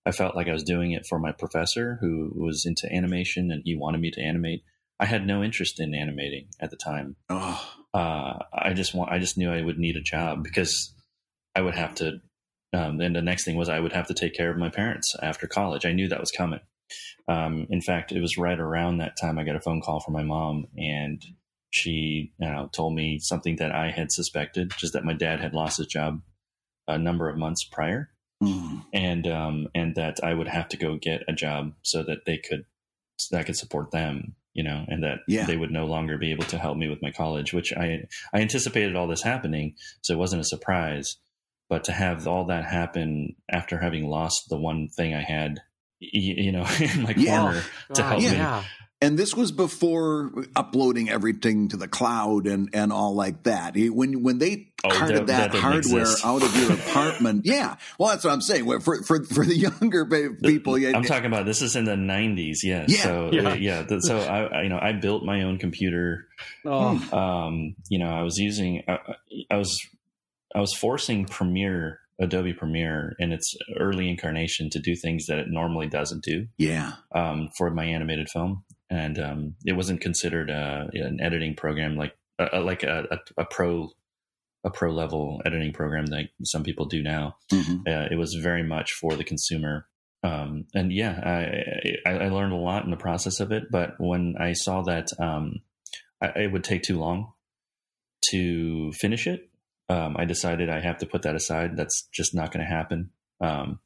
I 0.05 0.11
felt 0.11 0.35
like 0.35 0.49
I 0.49 0.53
was 0.53 0.63
doing 0.63 0.91
it 0.91 1.05
for 1.07 1.17
my 1.17 1.31
professor 1.31 1.97
who 2.01 2.33
was 2.35 2.65
into 2.65 2.93
animation 2.93 3.49
and 3.49 3.61
he 3.63 3.77
wanted 3.77 4.01
me 4.01 4.11
to 4.11 4.21
animate. 4.21 4.63
I 4.99 5.05
had 5.05 5.25
no 5.25 5.41
interest 5.41 5.79
in 5.79 5.95
animating 5.95 6.47
at 6.59 6.69
the 6.69 6.77
time. 6.77 7.15
Oh. 7.29 7.65
Uh, 7.93 8.39
I 8.53 8.73
just 8.73 8.93
want, 8.93 9.11
I 9.11 9.19
just 9.19 9.37
knew 9.37 9.49
I 9.49 9.61
would 9.61 9.79
need 9.79 9.95
a 9.95 10.01
job 10.01 10.43
because 10.43 10.93
I 11.55 11.61
would 11.61 11.75
have 11.75 11.95
to. 11.95 12.21
Um, 12.73 12.99
and 12.99 13.15
the 13.15 13.21
next 13.21 13.45
thing 13.45 13.55
was 13.55 13.69
I 13.69 13.79
would 13.79 13.93
have 13.93 14.07
to 14.07 14.13
take 14.13 14.35
care 14.35 14.51
of 14.51 14.57
my 14.57 14.69
parents 14.69 15.15
after 15.21 15.47
college. 15.47 15.85
I 15.85 15.93
knew 15.93 16.09
that 16.09 16.19
was 16.19 16.31
coming. 16.31 16.59
Um, 17.27 17.67
in 17.69 17.81
fact, 17.81 18.11
it 18.11 18.21
was 18.21 18.37
right 18.37 18.59
around 18.59 18.97
that 18.97 19.17
time 19.19 19.39
I 19.39 19.43
got 19.43 19.55
a 19.55 19.61
phone 19.61 19.81
call 19.81 19.99
from 19.99 20.13
my 20.13 20.23
mom, 20.23 20.67
and 20.77 21.23
she 21.71 22.33
you 22.39 22.47
know, 22.47 22.69
told 22.71 22.93
me 22.93 23.19
something 23.19 23.55
that 23.57 23.71
I 23.71 23.91
had 23.91 24.11
suspected, 24.11 24.73
just 24.77 24.93
that 24.93 25.05
my 25.05 25.13
dad 25.13 25.39
had 25.39 25.53
lost 25.53 25.77
his 25.77 25.87
job 25.87 26.21
a 26.87 26.97
number 26.97 27.29
of 27.29 27.37
months 27.37 27.63
prior, 27.63 28.11
mm. 28.43 28.83
and 28.93 29.27
um, 29.27 29.67
and 29.73 29.95
that 29.95 30.19
I 30.23 30.33
would 30.33 30.47
have 30.47 30.69
to 30.69 30.77
go 30.77 30.97
get 30.97 31.23
a 31.27 31.33
job 31.33 31.73
so 31.81 32.03
that 32.03 32.25
they 32.25 32.37
could 32.37 32.65
so 33.17 33.35
that 33.35 33.41
I 33.41 33.43
could 33.43 33.57
support 33.57 33.91
them, 33.91 34.35
you 34.53 34.63
know, 34.63 34.85
and 34.87 35.03
that 35.03 35.19
yeah. 35.27 35.45
they 35.45 35.57
would 35.57 35.71
no 35.71 35.85
longer 35.85 36.17
be 36.17 36.31
able 36.31 36.43
to 36.45 36.57
help 36.57 36.77
me 36.77 36.87
with 36.89 37.01
my 37.01 37.11
college, 37.11 37.53
which 37.53 37.73
I 37.73 38.05
I 38.33 38.41
anticipated 38.41 38.95
all 38.95 39.07
this 39.07 39.23
happening, 39.23 39.75
so 40.01 40.13
it 40.13 40.19
wasn't 40.19 40.41
a 40.41 40.45
surprise. 40.45 41.17
But 41.69 41.85
to 41.85 41.91
have 41.91 42.27
all 42.27 42.45
that 42.47 42.65
happen 42.65 43.35
after 43.49 43.79
having 43.79 44.07
lost 44.07 44.49
the 44.49 44.57
one 44.57 44.87
thing 44.89 45.13
I 45.15 45.23
had, 45.23 45.61
you 45.99 46.51
know, 46.51 46.65
in 46.79 47.03
my 47.03 47.13
yeah. 47.17 47.41
corner 47.41 47.63
to 47.93 48.03
help 48.03 48.21
yeah. 48.21 48.59
me. 48.61 48.67
And 49.01 49.19
this 49.19 49.35
was 49.35 49.51
before 49.51 50.31
uploading 50.55 51.09
everything 51.09 51.67
to 51.67 51.77
the 51.77 51.87
cloud 51.87 52.47
and, 52.47 52.69
and 52.73 52.93
all 52.93 53.13
like 53.13 53.43
that. 53.43 53.75
When 53.75 54.23
when 54.23 54.39
they 54.39 54.69
oh, 54.85 54.89
carted 54.89 55.27
that, 55.27 55.51
that 55.51 55.59
hardware 55.59 56.03
exist. 56.03 56.25
out 56.25 56.41
of 56.41 56.55
your 56.55 56.71
apartment, 56.79 57.45
yeah. 57.45 57.75
Well, 57.99 58.09
that's 58.09 58.23
what 58.23 58.31
I'm 58.31 58.41
saying. 58.41 58.65
For 58.79 59.03
for, 59.03 59.23
for 59.25 59.45
the 59.45 59.55
younger 59.81 60.05
people, 60.41 60.75
I'm 60.75 61.03
talking 61.03 61.25
about 61.25 61.45
this 61.45 61.61
is 61.61 61.75
in 61.75 61.83
the 61.83 61.91
90s. 61.95 62.63
Yes. 62.63 62.89
Yeah. 62.89 63.03
So 63.03 63.29
yeah. 63.33 63.49
Uh, 63.49 63.53
yeah. 63.55 63.85
So 63.99 64.17
I, 64.17 64.43
I, 64.43 64.61
you 64.63 64.69
know 64.69 64.79
I 64.81 64.93
built 64.93 65.23
my 65.23 65.43
own 65.43 65.59
computer. 65.59 66.27
Oh. 66.63 66.97
Um, 67.11 67.75
you 67.89 67.99
know 67.99 68.09
I 68.09 68.23
was 68.23 68.37
using 68.37 68.81
I, 68.87 68.99
I 69.51 69.57
was 69.57 69.85
I 70.55 70.59
was 70.61 70.73
forcing 70.73 71.25
Premiere, 71.25 71.99
Adobe 72.19 72.53
Premiere, 72.53 73.13
in 73.19 73.33
its 73.33 73.53
early 73.77 74.09
incarnation 74.09 74.69
to 74.71 74.79
do 74.79 74.95
things 74.95 75.25
that 75.27 75.37
it 75.37 75.47
normally 75.49 75.87
doesn't 75.87 76.23
do. 76.23 76.47
Yeah. 76.57 76.93
Um, 77.13 77.49
for 77.57 77.69
my 77.71 77.83
animated 77.83 78.29
film, 78.29 78.63
and 78.89 79.19
um, 79.19 79.55
it 79.65 79.73
wasn't 79.73 80.01
considered 80.01 80.49
uh, 80.49 80.85
an 80.93 81.19
editing 81.21 81.55
program 81.55 81.97
like 81.97 82.15
uh, 82.39 82.61
like 82.61 82.83
a, 82.83 83.05
a, 83.11 83.41
a, 83.41 83.45
pro 83.45 83.89
a 84.63 84.69
pro 84.69 84.91
level 84.91 85.41
editing 85.45 85.73
program 85.73 86.05
that 86.07 86.29
some 86.43 86.63
people 86.63 86.85
do 86.85 87.03
now. 87.03 87.35
Mm-hmm. 87.51 87.81
Uh, 87.87 88.07
it 88.11 88.17
was 88.17 88.37
very 88.41 88.63
much 88.63 88.93
for 88.93 89.15
the 89.15 89.23
consumer. 89.23 89.87
Um, 90.23 90.65
and 90.73 90.91
yeah, 90.91 91.19
I, 91.23 92.09
I, 92.09 92.17
I, 92.25 92.29
learned 92.29 92.51
a 92.51 92.57
lot 92.57 92.83
in 92.83 92.89
the 92.89 92.97
process 92.97 93.39
of 93.39 93.51
it. 93.51 93.65
But 93.69 93.91
when 93.99 94.35
I 94.39 94.53
saw 94.53 94.81
that 94.83 95.07
um, 95.19 95.59
I, 96.19 96.27
it 96.35 96.51
would 96.51 96.63
take 96.63 96.81
too 96.81 96.97
long 96.97 97.33
to 98.31 98.91
finish 98.93 99.27
it, 99.27 99.49
um, 99.89 100.15
I 100.17 100.25
decided 100.25 100.69
I 100.69 100.81
have 100.81 100.97
to 100.99 101.05
put 101.05 101.23
that 101.23 101.35
aside. 101.35 101.77
That's 101.77 102.07
just 102.13 102.33
not 102.33 102.51
going 102.51 102.65
to 102.65 102.71
happen. 102.71 103.11
Um, 103.41 103.79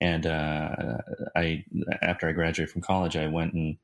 and 0.00 0.26
uh, 0.26 0.98
I, 1.34 1.64
after 2.02 2.28
I 2.28 2.32
graduated 2.32 2.72
from 2.72 2.82
college, 2.82 3.16
I 3.16 3.28
went 3.28 3.54
and 3.54 3.76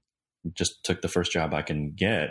just 0.55 0.85
took 0.85 1.01
the 1.01 1.09
first 1.09 1.33
job 1.33 1.55
I 1.55 1.62
can 1.62 1.92
get, 1.92 2.31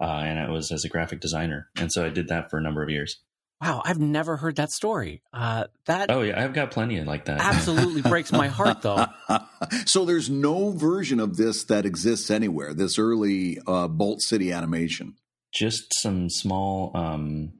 uh, 0.00 0.04
and 0.04 0.38
it 0.38 0.50
was 0.50 0.70
as 0.72 0.84
a 0.84 0.88
graphic 0.88 1.20
designer. 1.20 1.68
And 1.78 1.90
so 1.92 2.04
I 2.04 2.10
did 2.10 2.28
that 2.28 2.50
for 2.50 2.58
a 2.58 2.62
number 2.62 2.82
of 2.82 2.90
years. 2.90 3.18
Wow, 3.62 3.80
I've 3.86 3.98
never 3.98 4.36
heard 4.36 4.56
that 4.56 4.70
story. 4.70 5.22
Uh, 5.32 5.64
that 5.86 6.10
oh 6.10 6.20
yeah, 6.20 6.42
I've 6.42 6.52
got 6.52 6.70
plenty 6.70 7.00
like 7.00 7.24
that. 7.24 7.40
Absolutely 7.40 8.02
breaks 8.10 8.30
my 8.30 8.48
heart, 8.48 8.82
though. 8.82 9.06
so 9.86 10.04
there's 10.04 10.28
no 10.28 10.72
version 10.72 11.20
of 11.20 11.38
this 11.38 11.64
that 11.64 11.86
exists 11.86 12.30
anywhere. 12.30 12.74
This 12.74 12.98
early 12.98 13.58
uh, 13.66 13.88
Bolt 13.88 14.20
City 14.20 14.52
animation. 14.52 15.14
Just 15.54 15.94
some 16.02 16.28
small 16.28 16.90
um, 16.94 17.54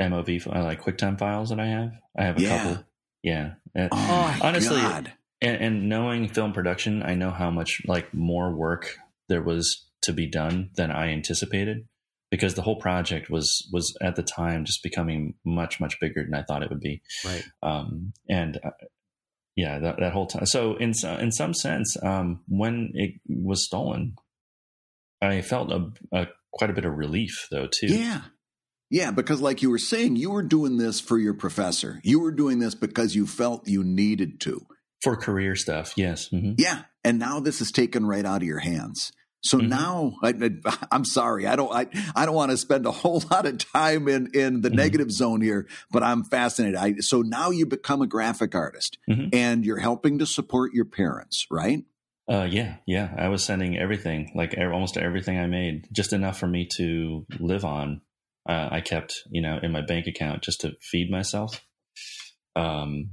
MOV 0.00 0.46
like 0.46 0.82
QuickTime 0.82 1.18
files 1.18 1.50
that 1.50 1.60
I 1.60 1.66
have. 1.66 1.92
I 2.16 2.24
have 2.24 2.38
a 2.38 2.42
yeah. 2.42 2.62
couple. 2.62 2.84
Yeah. 3.22 3.52
Oh, 3.76 4.38
honestly, 4.42 4.80
God. 4.80 5.12
And, 5.42 5.62
and 5.62 5.88
knowing 5.88 6.28
film 6.28 6.52
production, 6.52 7.02
I 7.02 7.14
know 7.14 7.30
how 7.30 7.50
much 7.50 7.82
like 7.86 8.12
more 8.12 8.54
work 8.54 8.96
there 9.28 9.42
was 9.42 9.86
to 10.02 10.12
be 10.12 10.26
done 10.26 10.70
than 10.76 10.90
I 10.90 11.08
anticipated 11.08 11.86
because 12.30 12.54
the 12.54 12.62
whole 12.62 12.76
project 12.76 13.28
was 13.30 13.68
was 13.72 13.96
at 14.00 14.16
the 14.16 14.22
time 14.22 14.64
just 14.64 14.82
becoming 14.82 15.34
much 15.44 15.80
much 15.80 15.98
bigger 16.00 16.24
than 16.24 16.34
I 16.34 16.42
thought 16.42 16.62
it 16.62 16.70
would 16.70 16.80
be. 16.80 17.02
Right. 17.24 17.44
Um, 17.62 18.12
and 18.28 18.58
uh, 18.62 18.70
yeah, 19.56 19.78
that, 19.80 19.98
that, 19.98 20.12
whole 20.12 20.26
time. 20.26 20.46
So 20.46 20.76
in 20.76 20.92
in 21.20 21.32
some 21.32 21.54
sense, 21.54 21.96
um, 22.02 22.40
when 22.48 22.92
it 22.94 23.20
was 23.28 23.64
stolen, 23.64 24.14
I 25.20 25.42
felt 25.42 25.70
a, 25.70 25.90
a, 26.12 26.28
quite 26.52 26.70
a 26.70 26.72
bit 26.72 26.84
of 26.84 26.96
relief 26.96 27.48
though 27.50 27.66
too. 27.66 27.88
Yeah. 27.88 28.22
Yeah, 28.90 29.12
because 29.12 29.40
like 29.40 29.62
you 29.62 29.70
were 29.70 29.78
saying, 29.78 30.16
you 30.16 30.30
were 30.30 30.42
doing 30.42 30.76
this 30.76 31.00
for 31.00 31.16
your 31.16 31.34
professor. 31.34 32.00
You 32.02 32.20
were 32.20 32.32
doing 32.32 32.58
this 32.58 32.74
because 32.74 33.14
you 33.14 33.26
felt 33.26 33.68
you 33.68 33.84
needed 33.84 34.40
to. 34.40 34.66
For 35.02 35.16
career 35.16 35.54
stuff, 35.54 35.94
yes. 35.96 36.28
Mm-hmm. 36.28 36.54
Yeah. 36.58 36.82
And 37.04 37.18
now 37.18 37.40
this 37.40 37.60
is 37.60 37.70
taken 37.72 38.04
right 38.04 38.24
out 38.24 38.42
of 38.42 38.48
your 38.48 38.58
hands. 38.58 39.12
So 39.42 39.58
mm-hmm. 39.58 39.68
now 39.68 40.12
I, 40.22 40.34
am 40.94 41.04
sorry. 41.04 41.46
I 41.46 41.56
don't, 41.56 41.72
I, 41.72 41.86
I 42.14 42.26
don't 42.26 42.34
want 42.34 42.50
to 42.50 42.56
spend 42.56 42.84
a 42.84 42.90
whole 42.90 43.22
lot 43.30 43.46
of 43.46 43.58
time 43.58 44.08
in, 44.08 44.30
in 44.34 44.60
the 44.60 44.68
mm-hmm. 44.68 44.76
negative 44.76 45.10
zone 45.10 45.40
here, 45.40 45.66
but 45.90 46.02
I'm 46.02 46.24
fascinated. 46.24 46.76
I, 46.76 46.94
so 46.98 47.22
now 47.22 47.50
you 47.50 47.66
become 47.66 48.02
a 48.02 48.06
graphic 48.06 48.54
artist 48.54 48.98
mm-hmm. 49.08 49.28
and 49.32 49.64
you're 49.64 49.78
helping 49.78 50.18
to 50.18 50.26
support 50.26 50.74
your 50.74 50.84
parents, 50.84 51.46
right? 51.50 51.84
Uh, 52.28 52.46
yeah, 52.48 52.76
yeah. 52.86 53.12
I 53.16 53.28
was 53.28 53.42
sending 53.42 53.76
everything, 53.78 54.30
like 54.34 54.54
almost 54.56 54.96
everything 54.96 55.38
I 55.38 55.46
made, 55.46 55.88
just 55.90 56.12
enough 56.12 56.38
for 56.38 56.46
me 56.46 56.68
to 56.76 57.26
live 57.38 57.64
on. 57.64 58.02
Uh, 58.50 58.68
I 58.72 58.80
kept, 58.80 59.22
you 59.30 59.40
know, 59.40 59.60
in 59.62 59.70
my 59.70 59.80
bank 59.80 60.08
account 60.08 60.42
just 60.42 60.62
to 60.62 60.72
feed 60.82 61.08
myself, 61.08 61.64
um, 62.56 63.10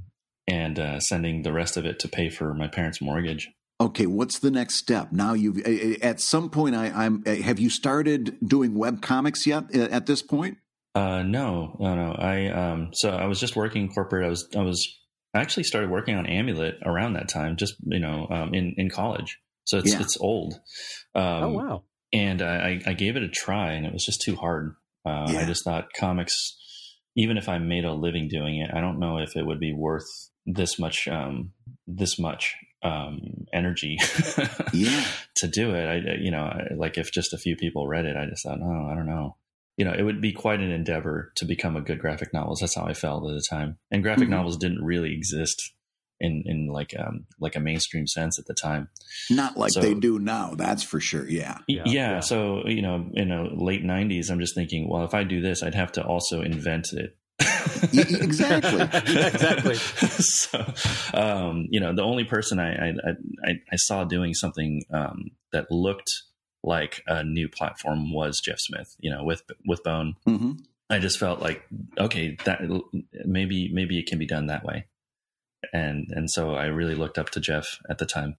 and 0.48 0.76
uh, 0.76 0.98
sending 0.98 1.42
the 1.42 1.52
rest 1.52 1.76
of 1.76 1.86
it 1.86 2.00
to 2.00 2.08
pay 2.08 2.28
for 2.28 2.54
my 2.54 2.66
parents' 2.66 3.00
mortgage. 3.00 3.48
Okay 3.80 4.06
what's 4.06 4.40
the 4.40 4.50
next 4.50 4.74
step? 4.74 5.12
Now 5.12 5.34
you've 5.34 5.64
at 6.02 6.20
some 6.20 6.50
point 6.50 6.74
I, 6.74 7.04
am 7.04 7.24
have 7.24 7.60
you 7.60 7.70
started 7.70 8.36
doing 8.44 8.74
web 8.74 9.00
comics 9.00 9.46
yet 9.46 9.72
at 9.72 10.06
this 10.06 10.20
point? 10.20 10.58
Uh, 10.96 11.22
no 11.22 11.76
no 11.78 11.94
no. 11.94 12.12
I 12.18 12.48
um, 12.48 12.90
so 12.92 13.10
i 13.10 13.26
was 13.26 13.38
just 13.38 13.54
working 13.54 13.88
corporate. 13.88 14.26
I 14.26 14.28
was 14.28 14.48
i 14.56 14.62
was 14.62 14.84
I 15.32 15.40
actually 15.40 15.62
started 15.62 15.90
working 15.90 16.16
on 16.16 16.26
amulet 16.26 16.78
around 16.84 17.12
that 17.12 17.28
time 17.28 17.54
just 17.54 17.76
you 17.84 18.00
know 18.00 18.26
um, 18.28 18.52
in 18.52 18.74
in 18.76 18.90
college. 18.90 19.38
So 19.62 19.78
it's 19.78 19.92
yeah. 19.92 20.00
it's 20.00 20.16
old. 20.20 20.54
Um, 21.14 21.44
oh 21.44 21.50
wow. 21.50 21.84
and 22.12 22.42
I, 22.42 22.80
I 22.84 22.94
gave 22.94 23.14
it 23.14 23.22
a 23.22 23.28
try 23.28 23.74
and 23.74 23.86
it 23.86 23.92
was 23.92 24.04
just 24.04 24.22
too 24.22 24.34
hard 24.34 24.74
uh, 25.06 25.26
yeah. 25.30 25.40
i 25.40 25.44
just 25.44 25.64
thought 25.64 25.86
comics 25.98 26.56
even 27.16 27.36
if 27.36 27.48
i 27.48 27.58
made 27.58 27.84
a 27.84 27.92
living 27.92 28.28
doing 28.28 28.58
it 28.58 28.70
i 28.74 28.80
don't 28.80 28.98
know 28.98 29.18
if 29.18 29.36
it 29.36 29.46
would 29.46 29.60
be 29.60 29.72
worth 29.72 30.06
this 30.46 30.78
much 30.78 31.06
um, 31.08 31.52
this 31.86 32.18
much 32.18 32.56
um, 32.82 33.20
energy 33.52 33.98
yeah. 34.72 35.04
to 35.36 35.48
do 35.48 35.74
it. 35.74 35.86
I, 35.86 36.14
you 36.20 36.30
know, 36.30 36.50
like 36.76 36.98
if 36.98 37.12
just 37.12 37.32
a 37.32 37.38
few 37.38 37.56
people 37.56 37.86
read 37.86 38.04
it, 38.04 38.16
I 38.16 38.26
just 38.26 38.44
thought, 38.44 38.60
oh, 38.62 38.88
I 38.90 38.94
don't 38.94 39.06
know. 39.06 39.36
You 39.76 39.84
know, 39.84 39.92
it 39.92 40.02
would 40.02 40.20
be 40.20 40.32
quite 40.32 40.60
an 40.60 40.70
endeavor 40.70 41.32
to 41.36 41.44
become 41.44 41.76
a 41.76 41.80
good 41.80 42.00
graphic 42.00 42.32
novelist. 42.32 42.62
That's 42.62 42.74
how 42.74 42.84
I 42.84 42.94
felt 42.94 43.28
at 43.28 43.34
the 43.34 43.46
time. 43.48 43.78
And 43.90 44.02
graphic 44.02 44.24
mm-hmm. 44.24 44.32
novels 44.32 44.56
didn't 44.56 44.84
really 44.84 45.12
exist 45.12 45.72
in 46.20 46.42
in 46.46 46.66
like 46.66 46.94
um 46.98 47.26
like 47.40 47.56
a 47.56 47.60
mainstream 47.60 48.06
sense 48.06 48.38
at 48.38 48.46
the 48.46 48.54
time. 48.54 48.88
Not 49.30 49.56
like 49.56 49.72
so, 49.72 49.80
they 49.80 49.94
do 49.94 50.18
now, 50.18 50.54
that's 50.54 50.82
for 50.82 51.00
sure. 51.00 51.28
Yeah. 51.28 51.58
Yeah, 51.66 51.82
yeah. 51.86 52.10
yeah. 52.14 52.20
So, 52.20 52.66
you 52.66 52.82
know, 52.82 53.08
in 53.14 53.28
the 53.28 53.50
late 53.54 53.84
90s, 53.84 54.30
I'm 54.30 54.40
just 54.40 54.54
thinking, 54.54 54.88
well, 54.88 55.04
if 55.04 55.14
I 55.14 55.24
do 55.24 55.40
this, 55.40 55.62
I'd 55.62 55.74
have 55.74 55.92
to 55.92 56.04
also 56.04 56.40
invent 56.42 56.92
it 56.92 57.16
exactly. 57.92 58.80
exactly. 59.26 59.74
so, 59.74 60.64
um, 61.14 61.66
you 61.70 61.80
know, 61.80 61.94
the 61.94 62.02
only 62.02 62.24
person 62.24 62.58
I, 62.58 62.88
I, 62.88 62.92
I, 63.44 63.50
I 63.72 63.76
saw 63.76 64.04
doing 64.04 64.34
something 64.34 64.82
um, 64.92 65.30
that 65.52 65.70
looked 65.70 66.10
like 66.62 67.02
a 67.06 67.22
new 67.22 67.48
platform 67.48 68.12
was 68.12 68.40
Jeff 68.44 68.58
Smith. 68.58 68.96
You 68.98 69.10
know, 69.10 69.24
with 69.24 69.42
with 69.66 69.82
Bone. 69.82 70.14
Mm-hmm. 70.26 70.52
I 70.90 70.98
just 70.98 71.18
felt 71.18 71.40
like 71.40 71.62
okay, 71.98 72.36
that 72.44 72.60
maybe 73.24 73.70
maybe 73.72 73.98
it 73.98 74.06
can 74.06 74.18
be 74.18 74.26
done 74.26 74.46
that 74.46 74.64
way, 74.64 74.86
and 75.72 76.06
and 76.10 76.30
so 76.30 76.54
I 76.54 76.66
really 76.66 76.94
looked 76.94 77.18
up 77.18 77.30
to 77.30 77.40
Jeff 77.40 77.78
at 77.88 77.98
the 77.98 78.06
time, 78.06 78.36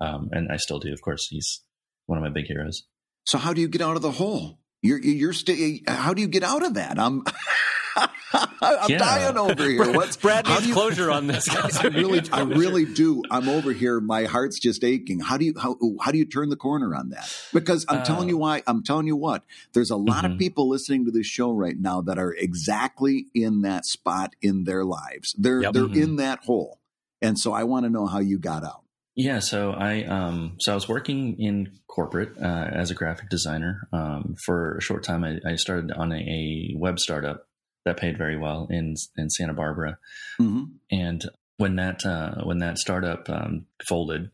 um, 0.00 0.30
and 0.32 0.50
I 0.50 0.56
still 0.56 0.78
do. 0.78 0.92
Of 0.92 1.02
course, 1.02 1.28
he's 1.28 1.62
one 2.06 2.18
of 2.18 2.22
my 2.22 2.30
big 2.30 2.46
heroes. 2.46 2.84
So 3.26 3.38
how 3.38 3.52
do 3.52 3.60
you 3.60 3.68
get 3.68 3.80
out 3.82 3.96
of 3.96 4.02
the 4.02 4.12
hole? 4.12 4.58
You're 4.82 5.00
you're 5.00 5.32
st- 5.32 5.88
how 5.88 6.12
do 6.14 6.20
you 6.22 6.28
get 6.28 6.42
out 6.42 6.64
of 6.64 6.74
that? 6.74 6.98
I'm 6.98 7.24
I'm 7.96 8.90
yeah. 8.90 8.98
dying 8.98 9.36
over 9.36 9.68
here. 9.68 9.92
What's 9.92 10.16
Brad 10.16 10.46
needs 10.46 10.66
you, 10.66 10.74
closure 10.74 11.10
on 11.10 11.26
this? 11.26 11.48
I 11.78 11.88
really, 11.88 12.22
I 12.32 12.42
really 12.42 12.84
do. 12.84 13.22
I'm 13.30 13.48
over 13.48 13.72
here. 13.72 14.00
My 14.00 14.24
heart's 14.24 14.58
just 14.58 14.82
aching. 14.84 15.20
How 15.20 15.36
do 15.36 15.44
you 15.44 15.54
how 15.58 15.76
how 16.00 16.10
do 16.10 16.18
you 16.18 16.24
turn 16.24 16.48
the 16.48 16.56
corner 16.56 16.94
on 16.94 17.10
that? 17.10 17.30
Because 17.52 17.84
I'm 17.88 17.98
uh, 17.98 18.04
telling 18.04 18.28
you 18.28 18.36
why. 18.36 18.62
I'm 18.66 18.82
telling 18.82 19.06
you 19.06 19.16
what. 19.16 19.44
There's 19.72 19.90
a 19.90 19.96
lot 19.96 20.24
mm-hmm. 20.24 20.32
of 20.34 20.38
people 20.38 20.68
listening 20.68 21.04
to 21.04 21.10
this 21.10 21.26
show 21.26 21.52
right 21.52 21.78
now 21.78 22.00
that 22.02 22.18
are 22.18 22.32
exactly 22.32 23.26
in 23.34 23.62
that 23.62 23.84
spot 23.86 24.34
in 24.42 24.64
their 24.64 24.84
lives. 24.84 25.34
They're 25.38 25.62
yep. 25.62 25.72
they're 25.72 25.84
mm-hmm. 25.84 26.02
in 26.02 26.16
that 26.16 26.40
hole, 26.44 26.80
and 27.22 27.38
so 27.38 27.52
I 27.52 27.64
want 27.64 27.84
to 27.84 27.90
know 27.90 28.06
how 28.06 28.18
you 28.18 28.38
got 28.38 28.64
out. 28.64 28.84
Yeah, 29.16 29.38
so 29.38 29.70
I 29.70 30.04
um, 30.04 30.56
so 30.58 30.72
I 30.72 30.74
was 30.74 30.88
working 30.88 31.38
in 31.38 31.78
corporate 31.86 32.32
uh, 32.40 32.68
as 32.72 32.90
a 32.90 32.94
graphic 32.94 33.28
designer 33.28 33.86
um, 33.92 34.34
for 34.44 34.76
a 34.76 34.80
short 34.80 35.04
time. 35.04 35.22
I, 35.22 35.38
I 35.48 35.54
started 35.54 35.92
on 35.92 36.10
a, 36.10 36.16
a, 36.16 36.74
web 36.76 36.98
startup 36.98 37.46
that 37.84 37.96
paid 37.96 38.18
very 38.18 38.36
well 38.36 38.66
in 38.70 38.94
in 39.16 39.30
Santa 39.30 39.54
Barbara, 39.54 39.98
mm-hmm. 40.40 40.64
and 40.90 41.24
when 41.56 41.76
that 41.76 42.04
uh, 42.04 42.42
when 42.44 42.58
that 42.58 42.78
startup 42.78 43.28
um, 43.28 43.66
folded, 43.86 44.30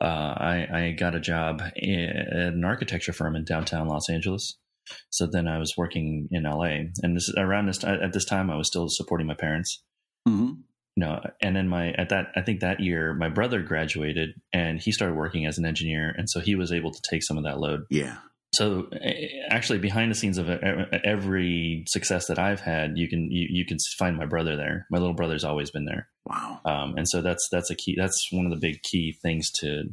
uh, 0.00 0.04
I, 0.04 0.66
I, 0.72 0.96
got 0.98 1.14
a 1.14 1.20
job 1.20 1.60
at 1.60 1.74
an 1.76 2.64
architecture 2.64 3.12
firm 3.12 3.36
in 3.36 3.44
downtown 3.44 3.88
Los 3.88 4.08
Angeles. 4.08 4.56
So 5.10 5.28
then 5.30 5.46
I 5.46 5.58
was 5.58 5.74
working 5.76 6.28
in 6.30 6.44
LA, 6.44 6.88
and 7.02 7.16
this 7.16 7.32
around 7.36 7.66
this 7.66 7.84
at 7.84 8.12
this 8.12 8.24
time 8.24 8.50
I 8.50 8.56
was 8.56 8.68
still 8.68 8.88
supporting 8.88 9.26
my 9.26 9.34
parents. 9.34 9.82
Mm-hmm. 10.26 10.52
You 10.96 11.06
know, 11.06 11.20
and 11.40 11.56
then 11.56 11.68
my 11.68 11.92
at 11.92 12.10
that 12.10 12.28
I 12.36 12.42
think 12.42 12.60
that 12.60 12.80
year 12.80 13.14
my 13.14 13.28
brother 13.28 13.62
graduated 13.62 14.30
and 14.52 14.80
he 14.80 14.92
started 14.92 15.16
working 15.16 15.46
as 15.46 15.58
an 15.58 15.66
engineer, 15.66 16.14
and 16.16 16.28
so 16.28 16.40
he 16.40 16.54
was 16.54 16.72
able 16.72 16.90
to 16.90 17.00
take 17.08 17.22
some 17.22 17.38
of 17.38 17.44
that 17.44 17.58
load. 17.58 17.84
Yeah 17.90 18.16
so 18.54 18.88
actually 19.48 19.78
behind 19.78 20.10
the 20.10 20.14
scenes 20.14 20.36
of 20.36 20.48
every 20.50 21.84
success 21.86 22.26
that 22.26 22.38
I've 22.38 22.60
had, 22.60 22.98
you 22.98 23.08
can 23.08 23.30
you, 23.30 23.46
you 23.48 23.64
can 23.64 23.78
find 23.98 24.16
my 24.16 24.26
brother 24.26 24.56
there. 24.56 24.86
My 24.90 24.98
little 24.98 25.14
brother's 25.14 25.44
always 25.44 25.70
been 25.70 25.86
there. 25.86 26.08
Wow. 26.26 26.60
Um, 26.66 26.94
and 26.96 27.08
so 27.08 27.22
that's 27.22 27.48
that's 27.50 27.70
a 27.70 27.74
key. 27.74 27.96
That's 27.96 28.28
one 28.30 28.44
of 28.44 28.50
the 28.50 28.58
big 28.58 28.82
key 28.82 29.16
things 29.22 29.50
to 29.60 29.84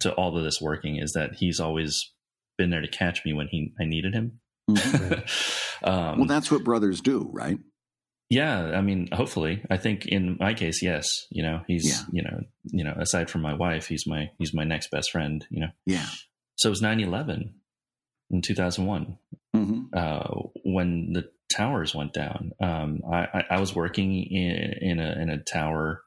to 0.00 0.12
all 0.14 0.36
of 0.36 0.44
this 0.44 0.60
working 0.60 0.96
is 0.96 1.12
that 1.12 1.34
he's 1.34 1.60
always 1.60 2.12
been 2.56 2.70
there 2.70 2.80
to 2.80 2.88
catch 2.88 3.24
me 3.26 3.34
when 3.34 3.48
he 3.48 3.74
I 3.78 3.84
needed 3.84 4.14
him. 4.14 4.40
Mm-hmm. 4.70 5.84
um, 5.84 6.18
well, 6.18 6.26
that's 6.26 6.50
what 6.50 6.64
brothers 6.64 7.02
do, 7.02 7.28
right? 7.30 7.58
Yeah, 8.30 8.72
I 8.74 8.80
mean, 8.80 9.10
hopefully, 9.12 9.62
I 9.68 9.76
think 9.76 10.06
in 10.06 10.38
my 10.40 10.54
case, 10.54 10.82
yes. 10.82 11.26
You 11.30 11.42
know, 11.42 11.60
he's 11.66 11.86
yeah. 11.86 12.04
you 12.10 12.22
know 12.22 12.40
you 12.64 12.84
know 12.84 12.94
aside 12.96 13.28
from 13.28 13.42
my 13.42 13.52
wife, 13.52 13.88
he's 13.88 14.06
my 14.06 14.30
he's 14.38 14.54
my 14.54 14.64
next 14.64 14.90
best 14.90 15.10
friend. 15.10 15.46
You 15.50 15.60
know. 15.60 15.70
Yeah. 15.84 16.06
So 16.56 16.68
it 16.68 16.70
was 16.70 16.82
9-11 16.82 17.54
in 18.32 18.42
2001 18.42 19.18
mm-hmm. 19.54 19.80
uh, 19.92 20.48
when 20.64 21.12
the 21.12 21.30
towers 21.54 21.94
went 21.94 22.12
down. 22.12 22.52
Um, 22.60 23.02
I, 23.10 23.44
I, 23.50 23.60
was 23.60 23.74
working 23.74 24.22
in, 24.22 24.74
in, 24.80 24.98
a, 24.98 25.12
in 25.20 25.28
a 25.28 25.38
tower 25.38 26.02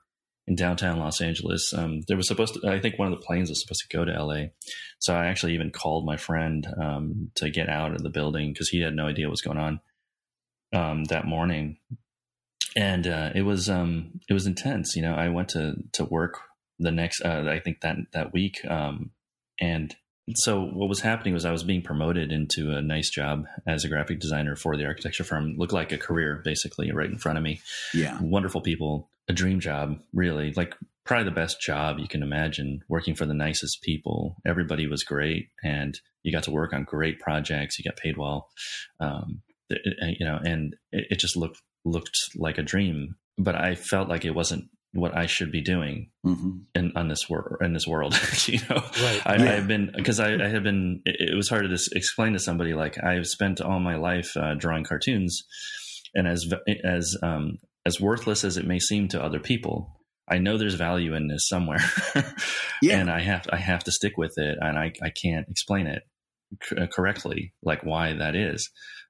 in 0.48 0.56
downtown 0.56 1.00
Los 1.00 1.22
Angeles. 1.22 1.74
Um, 1.74 2.02
there 2.08 2.18
was 2.18 2.28
supposed 2.28 2.56
to, 2.56 2.68
I 2.68 2.80
think 2.80 2.98
one 2.98 3.12
of 3.12 3.18
the 3.18 3.26
planes 3.26 3.50
was 3.50 3.62
supposed 3.62 3.86
to 3.88 3.96
go 3.96 4.06
to 4.06 4.24
LA. 4.24 4.48
So 5.00 5.16
I 5.16 5.28
actually 5.28 5.54
even 5.54 5.72
called 5.72 6.06
my 6.06 6.18
friend 6.18 6.68
um, 6.82 7.32
to 7.36 7.50
get 7.50 7.70
out 7.70 7.94
of 7.94 8.04
the 8.04 8.10
building 8.10 8.52
because 8.52 8.70
he 8.70 8.82
had 8.82 8.96
no 8.96 9.08
idea 9.08 9.28
what 9.28 9.32
was 9.32 9.42
going 9.42 9.58
on 9.58 9.80
um, 10.74 11.04
that 11.06 11.26
morning. 11.26 11.78
And 12.76 13.08
uh, 13.08 13.32
it 13.34 13.44
was 13.44 13.70
um, 13.70 14.20
it 14.28 14.34
was 14.34 14.48
intense. 14.48 14.98
You 14.98 15.04
know, 15.04 15.16
I 15.16 15.30
went 15.30 15.50
to 15.50 15.76
to 15.94 16.04
work 16.04 16.40
the 16.78 16.92
next 16.92 17.22
uh, 17.22 17.46
I 17.50 17.60
think 17.60 17.80
that 17.82 17.96
that 18.12 18.34
week, 18.34 18.60
um, 18.70 19.12
and 19.60 19.96
so 20.34 20.62
what 20.62 20.90
was 20.90 21.02
happening 21.02 21.34
was 21.34 21.46
I 21.46 21.52
was 21.52 21.64
being 21.64 21.84
promoted 21.84 22.32
into 22.32 22.72
a 22.72 22.82
nice 22.82 23.10
job 23.10 23.46
as 23.68 23.86
a 23.86 23.90
graphic 23.90 24.20
designer 24.20 24.56
for 24.56 24.76
the 24.76 24.86
architecture 24.86 25.24
firm. 25.24 25.56
Looked 25.58 25.74
like 25.74 25.92
a 25.92 25.98
career 25.98 26.42
basically 26.44 26.92
right 26.92 27.10
in 27.10 27.20
front 27.20 27.38
of 27.38 27.44
me. 27.44 27.62
Yeah. 27.94 28.20
Wonderful 28.22 28.62
people, 28.62 29.10
a 29.28 29.34
dream 29.34 29.60
job, 29.60 30.00
really. 30.14 30.52
Like 30.54 30.76
probably 31.04 31.26
the 31.26 31.32
best 31.32 31.62
job 31.62 32.00
you 32.00 32.08
can 32.08 32.24
imagine, 32.24 32.84
working 32.90 33.14
for 33.14 33.28
the 33.28 33.36
nicest 33.36 33.84
people. 33.84 34.38
Everybody 34.46 34.88
was 34.88 35.04
great 35.04 35.50
and 35.64 36.00
you 36.24 36.32
got 36.32 36.44
to 36.44 36.52
work 36.52 36.74
on 36.74 36.84
great 36.84 37.20
projects. 37.20 37.78
You 37.78 37.84
got 37.84 37.98
paid 37.98 38.18
well. 38.18 38.50
Um, 39.00 39.42
you 39.70 40.26
know, 40.26 40.40
and 40.44 40.76
it, 40.92 41.08
it 41.12 41.20
just 41.20 41.38
looked 41.38 41.62
looked 41.86 42.18
like 42.36 42.58
a 42.58 42.64
dream, 42.64 43.16
but 43.38 43.56
I 43.56 43.76
felt 43.76 44.10
like 44.10 44.26
it 44.26 44.34
wasn't 44.34 44.70
what 44.96 45.16
I 45.16 45.26
should 45.26 45.52
be 45.52 45.62
doing 45.62 46.10
mm-hmm. 46.26 46.52
in 46.74 46.94
on 46.96 47.10
this 47.10 47.30
world 47.30 47.58
in 47.62 47.74
this 47.74 47.86
world. 47.86 48.18
you 48.48 48.60
know, 48.70 48.78
right. 48.78 49.22
I, 49.26 49.36
yeah. 49.36 49.52
have 49.56 49.68
been 49.68 49.92
because 49.96 50.20
I, 50.20 50.34
I, 50.34 50.48
have 50.48 50.64
been. 50.64 51.02
It, 51.06 51.32
it, 51.32 51.36
was 51.36 51.50
hard 51.50 51.70
to 51.70 51.78
explain 51.94 52.34
to 52.34 52.40
somebody 52.40 52.74
like 52.74 53.04
I've 53.04 53.28
spent 53.28 53.62
all 53.62 53.80
my 53.80 53.98
life 53.98 54.36
uh, 54.38 54.56
drawing 54.56 54.86
cartoons, 54.86 55.44
and 56.14 56.28
as 56.28 56.52
as 56.84 57.18
um, 57.22 57.58
as 57.86 58.00
worthless 58.00 58.44
as 58.44 58.58
it 58.58 58.66
may 58.66 58.80
seem 58.80 59.10
to 59.10 59.22
other 59.22 59.40
people, 59.40 60.00
I 60.30 60.38
know 60.38 60.58
there's 60.58 60.76
value 60.76 61.14
in 61.14 61.28
this 61.28 61.48
somewhere, 61.48 61.84
yeah. 62.82 62.98
and 62.98 63.12
I 63.12 63.20
have 63.22 63.46
I 63.52 63.58
have 63.58 63.84
to 63.84 63.92
stick 63.92 64.14
with 64.18 64.34
it, 64.38 64.58
and 64.62 64.80
I 64.80 64.94
I 65.04 65.10
can't 65.10 65.48
explain 65.50 65.88
it 65.88 66.04
c- 66.64 66.88
correctly, 66.92 67.54
like 67.62 67.84
why 67.84 68.14
that 68.14 68.36
is. 68.36 68.70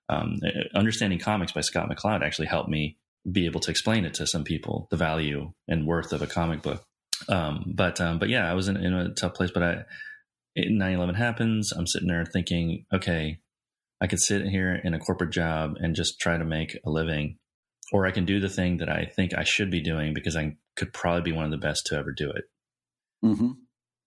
Um, 0.10 0.40
understanding 0.76 1.20
comics 1.20 1.52
by 1.52 1.62
Scott 1.62 1.90
McCloud 1.90 2.24
actually 2.24 2.48
helped 2.48 2.70
me 2.70 2.98
be 3.30 3.46
able 3.46 3.60
to 3.62 3.72
explain 3.72 4.06
it 4.06 4.14
to 4.16 4.28
some 4.28 4.44
people 4.44 4.88
the 4.92 4.98
value 4.98 5.52
and 5.68 5.88
worth 5.88 6.14
of 6.14 6.22
a 6.22 6.28
comic 6.28 6.62
book. 6.62 6.86
Um, 7.28 7.74
but 7.76 8.00
um, 8.02 8.20
but 8.20 8.30
yeah, 8.30 8.50
I 8.50 8.54
was 8.54 8.68
in, 8.68 8.78
in, 8.78 8.94
a 8.94 9.14
tough 9.14 9.34
place. 9.34 9.52
But 9.52 9.64
I 9.64 9.84
9/11 10.58 11.16
happens. 11.16 11.72
I'm 11.72 11.88
sitting 11.88 12.08
there 12.08 12.26
thinking, 12.26 12.86
okay, 12.94 13.40
I 14.02 14.08
could 14.08 14.20
sit 14.20 14.46
here 14.46 14.76
in 14.76 14.94
a 14.94 15.00
corporate 15.00 15.32
job 15.32 15.76
and 15.78 15.96
just 15.96 16.20
try 16.20 16.38
to 16.38 16.46
make 16.46 16.78
a 16.86 16.90
living, 16.90 17.38
or 17.92 18.06
I 18.06 18.12
can 18.12 18.26
do 18.26 18.40
the 18.40 18.50
thing 18.50 18.78
that 18.78 18.90
I 18.90 19.06
think 19.06 19.34
I 19.34 19.44
should 19.44 19.72
be 19.72 19.82
doing 19.82 20.14
because 20.14 20.36
I 20.36 20.58
could 20.76 20.94
probably 20.94 21.22
be 21.22 21.32
one 21.32 21.46
of 21.46 21.52
the 21.52 21.58
best 21.58 21.86
to 21.88 21.96
ever 21.96 22.12
do 22.12 22.30
it. 22.32 22.46
Mm-hmm. 23.24 23.52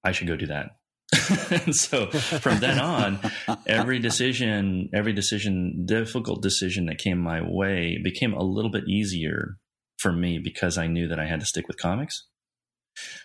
I 0.04 0.12
should 0.12 0.28
go 0.28 0.36
do 0.36 0.46
that. 0.46 0.70
And 1.12 1.74
so 1.74 2.06
from 2.06 2.60
then 2.60 2.78
on, 2.78 3.18
every 3.66 3.98
decision, 3.98 4.90
every 4.92 5.12
decision, 5.12 5.84
difficult 5.86 6.42
decision 6.42 6.86
that 6.86 6.98
came 6.98 7.18
my 7.18 7.40
way 7.42 7.98
became 8.02 8.34
a 8.34 8.42
little 8.42 8.70
bit 8.70 8.84
easier 8.88 9.56
for 9.98 10.12
me 10.12 10.38
because 10.38 10.78
I 10.78 10.86
knew 10.86 11.08
that 11.08 11.18
I 11.18 11.26
had 11.26 11.40
to 11.40 11.46
stick 11.46 11.66
with 11.66 11.78
comics. 11.78 12.26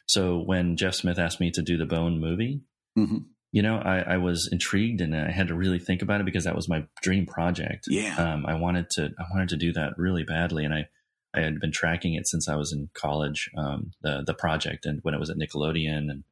So 0.07 0.39
when 0.39 0.77
Jeff 0.77 0.95
Smith 0.95 1.19
asked 1.19 1.39
me 1.39 1.51
to 1.51 1.61
do 1.61 1.77
the 1.77 1.85
Bone 1.85 2.19
movie, 2.19 2.61
mm-hmm. 2.97 3.17
you 3.51 3.61
know, 3.61 3.77
I, 3.77 3.99
I, 3.99 4.17
was 4.17 4.47
intrigued 4.51 5.01
and 5.01 5.15
I 5.15 5.31
had 5.31 5.47
to 5.47 5.55
really 5.55 5.79
think 5.79 6.01
about 6.01 6.21
it 6.21 6.25
because 6.25 6.43
that 6.43 6.55
was 6.55 6.69
my 6.69 6.85
dream 7.01 7.25
project. 7.25 7.85
Yeah, 7.87 8.15
um, 8.15 8.45
I 8.45 8.55
wanted 8.55 8.89
to, 8.91 9.09
I 9.17 9.23
wanted 9.31 9.49
to 9.49 9.57
do 9.57 9.73
that 9.73 9.93
really 9.97 10.23
badly, 10.23 10.63
and 10.63 10.73
I, 10.73 10.87
I 11.33 11.41
had 11.41 11.59
been 11.59 11.71
tracking 11.71 12.13
it 12.13 12.27
since 12.27 12.47
I 12.47 12.55
was 12.55 12.71
in 12.71 12.89
college, 12.93 13.49
um, 13.57 13.91
the 14.01 14.23
the 14.25 14.35
project, 14.35 14.85
and 14.85 14.99
when 15.01 15.15
it 15.15 15.19
was 15.19 15.31
at 15.31 15.37
Nickelodeon 15.37 16.11
and 16.11 16.23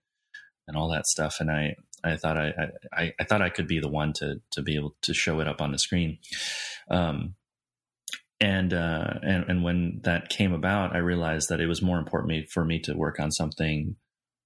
and 0.72 0.78
all 0.78 0.90
that 0.90 1.06
stuff. 1.06 1.38
And 1.40 1.52
I, 1.52 1.76
I 2.04 2.16
thought 2.16 2.38
I, 2.38 2.54
I, 2.94 3.14
I, 3.20 3.24
thought 3.26 3.42
I 3.42 3.50
could 3.50 3.68
be 3.68 3.80
the 3.80 3.90
one 3.90 4.14
to, 4.14 4.42
to 4.52 4.62
be 4.62 4.76
able 4.76 4.96
to 5.02 5.14
show 5.14 5.42
it 5.42 5.48
up 5.48 5.62
on 5.62 5.72
the 5.72 5.78
screen. 5.78 6.18
Um, 6.90 7.36
and, 8.40 8.74
uh, 8.74 9.16
and, 9.22 9.46
and 9.50 9.64
when 9.64 10.00
that 10.04 10.30
came 10.30 10.54
about, 10.54 10.96
I 10.96 11.00
realized 11.00 11.50
that 11.50 11.60
it 11.60 11.68
was 11.68 11.82
more 11.82 12.00
important 12.00 12.50
for 12.50 12.64
me 12.64 12.80
to 12.82 12.96
work 12.96 13.20
on 13.20 13.32
something 13.32 13.98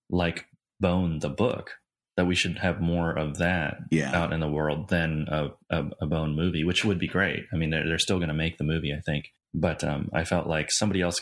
like 0.10 0.46
Bone, 0.82 1.20
the 1.20 1.30
book, 1.30 1.76
that 2.18 2.26
we 2.26 2.36
should 2.36 2.58
have 2.58 2.82
more 2.82 3.12
of 3.12 3.38
that 3.38 3.78
yeah. 3.92 4.14
out 4.14 4.34
in 4.34 4.40
the 4.40 4.50
world 4.50 4.90
than 4.90 5.28
a, 5.30 5.50
a, 5.70 5.86
a 6.02 6.08
Bone 6.08 6.36
movie, 6.36 6.64
which 6.64 6.84
would 6.84 7.00
be 7.00 7.08
great. 7.08 7.46
I 7.54 7.58
mean, 7.58 7.70
they're, 7.70 7.88
they're 7.88 8.00
still 8.00 8.18
going 8.18 8.30
to 8.30 8.34
make 8.34 8.58
the 8.58 8.64
movie, 8.64 8.94
I 8.94 9.00
think. 9.00 9.32
But 9.54 9.84
um, 9.84 10.10
I 10.12 10.26
felt 10.26 10.48
like 10.48 10.72
somebody 10.72 11.02
else, 11.02 11.22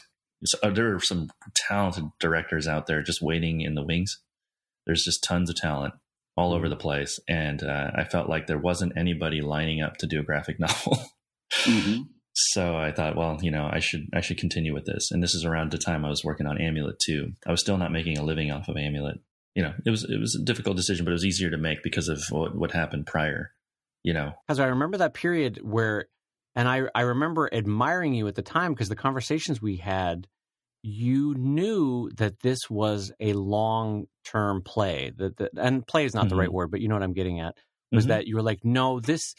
uh, 0.63 0.72
there 0.72 0.96
are 0.96 1.00
some 1.00 1.30
talented 1.54 2.06
directors 2.20 2.68
out 2.68 2.88
there 2.88 3.04
just 3.04 3.22
waiting 3.22 3.62
in 3.62 3.76
the 3.76 3.84
wings 3.84 4.22
there's 4.86 5.04
just 5.04 5.24
tons 5.24 5.50
of 5.50 5.56
talent 5.56 5.93
all 6.36 6.54
over 6.54 6.65
mm-hmm. 6.65 6.72
the 6.72 6.78
place, 6.78 7.19
and 7.28 7.63
uh, 7.63 7.91
I 7.96 8.04
felt 8.06 8.30
like 8.30 8.48
there 8.48 8.58
wasn't 8.58 8.98
anybody 8.98 9.41
lining 9.41 9.82
up 9.82 9.98
to 9.98 10.08
do 10.08 10.19
a 10.19 10.24
graphic 10.24 10.60
novel. 10.60 10.98
mm-hmm. 11.52 12.04
So 12.36 12.76
I 12.76 12.91
thought, 12.91 13.15
well, 13.15 13.38
you 13.41 13.52
know, 13.52 13.69
I 13.72 13.80
should 13.80 14.08
I 14.13 14.22
should 14.22 14.39
continue 14.39 14.74
with 14.74 14.86
this. 14.86 15.12
And 15.12 15.22
this 15.22 15.36
is 15.36 15.46
around 15.46 15.72
the 15.72 15.78
time 15.78 16.04
I 16.04 16.10
was 16.10 16.24
working 16.24 16.48
on 16.48 16.60
Amulet 16.60 16.98
too. 17.00 17.34
I 17.46 17.52
was 17.52 17.62
still 17.62 17.78
not 17.78 17.91
making 17.91 18.17
a 18.17 18.24
living 18.24 18.52
off 18.52 18.67
of 18.67 18.76
Amulet. 18.76 19.19
You 19.54 19.62
know, 19.62 19.74
it 19.86 19.91
was 19.91 20.04
it 20.04 20.19
was 20.19 20.36
a 20.36 20.43
difficult 20.43 20.76
decision, 20.76 21.06
but 21.06 21.12
it 21.12 21.13
was 21.13 21.26
easier 21.26 21.52
to 21.52 21.58
make 21.58 21.84
because 21.84 22.08
of 22.08 22.24
what, 22.32 22.56
what 22.56 22.72
happened 22.72 23.06
prior. 23.06 23.52
You 24.02 24.13
know, 24.13 24.34
because 24.48 24.60
I 24.60 24.65
remember 24.65 24.98
that 24.98 25.13
period 25.13 25.60
where, 25.62 26.08
and 26.56 26.67
I 26.67 26.84
I 26.96 27.02
remember 27.02 27.54
admiring 27.54 28.15
you 28.15 28.28
at 28.28 28.36
the 28.36 28.41
time 28.41 28.74
because 28.74 28.89
the 28.89 28.96
conversations 28.96 29.62
we 29.62 29.78
had 29.78 30.28
you 30.84 31.34
knew 31.36 32.10
that 32.17 32.41
this 32.41 32.69
was 32.69 33.12
a 33.22 33.32
long 33.34 34.06
term 34.26 34.62
play 34.62 35.13
that, 35.17 35.38
that, 35.38 35.52
and 35.58 35.88
play 35.88 36.04
is 36.04 36.13
not 36.13 36.24
mm-hmm. 36.24 36.30
the 36.30 36.36
right 36.36 36.48
mm-hmm. 36.48 36.56
word 36.56 36.72
but 36.72 36.82
you 36.82 36.89
know 36.89 36.96
what 36.96 37.04
i'm 37.04 37.13
getting 37.13 37.39
at 37.39 37.56
was 37.91 38.04
mm-hmm. 38.04 38.10
that 38.10 38.28
you 38.28 38.36
were 38.36 38.41
like 38.41 38.60
no 38.63 39.00
this 39.00 39.34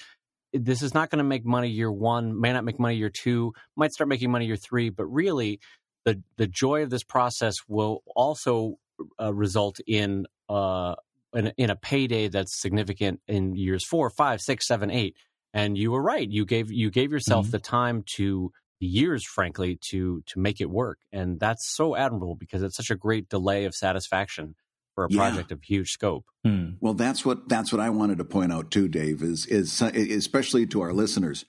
this 0.54 0.82
is 0.82 0.94
not 0.94 1.10
going 1.10 1.18
to 1.18 1.24
make 1.24 1.44
money 1.44 1.68
year 1.68 1.92
one 1.92 2.40
may 2.40 2.52
not 2.52 2.64
make 2.64 2.80
money 2.80 2.96
year 2.96 3.10
two 3.10 3.52
might 3.76 3.92
start 3.92 4.08
making 4.08 4.30
money 4.30 4.46
year 4.46 4.56
three 4.56 4.88
but 4.88 5.04
really 5.04 5.60
the 6.04 6.22
the 6.38 6.46
joy 6.46 6.82
of 6.82 6.90
this 6.90 7.04
process 7.04 7.56
will 7.68 8.02
also 8.16 8.76
uh, 9.20 9.32
result 9.32 9.78
in 9.86 10.26
uh 10.48 10.94
in, 11.34 11.52
in 11.58 11.68
a 11.68 11.76
payday 11.76 12.28
that's 12.28 12.60
significant 12.60 13.20
in 13.28 13.54
years 13.54 13.84
four 13.84 14.08
five 14.08 14.40
six 14.40 14.66
seven 14.66 14.90
eight 14.90 15.14
and 15.52 15.76
you 15.76 15.90
were 15.90 16.02
right 16.02 16.30
you 16.30 16.46
gave 16.46 16.70
you 16.70 16.90
gave 16.90 17.12
yourself 17.12 17.46
mm-hmm. 17.46 17.52
the 17.52 17.58
time 17.58 18.04
to 18.16 18.50
years, 18.84 19.24
frankly, 19.24 19.78
to 19.90 20.22
to 20.26 20.38
make 20.38 20.60
it 20.60 20.70
work, 20.70 20.98
and 21.12 21.40
that's 21.40 21.66
so 21.66 21.96
admirable 21.96 22.34
because 22.34 22.62
it's 22.62 22.76
such 22.76 22.90
a 22.90 22.96
great 22.96 23.28
delay 23.28 23.64
of 23.64 23.74
satisfaction 23.74 24.54
for 24.94 25.04
a 25.04 25.08
yeah. 25.10 25.18
project 25.18 25.52
of 25.52 25.62
huge 25.62 25.90
scope. 25.90 26.24
Hmm. 26.44 26.72
Well, 26.80 26.94
that's 26.94 27.24
what 27.24 27.48
that's 27.48 27.72
what 27.72 27.80
I 27.80 27.90
wanted 27.90 28.18
to 28.18 28.24
point 28.24 28.52
out 28.52 28.70
too, 28.70 28.88
Dave. 28.88 29.22
Is 29.22 29.46
is 29.46 29.80
especially 29.82 30.66
to 30.68 30.82
our 30.82 30.92
listeners, 30.92 31.44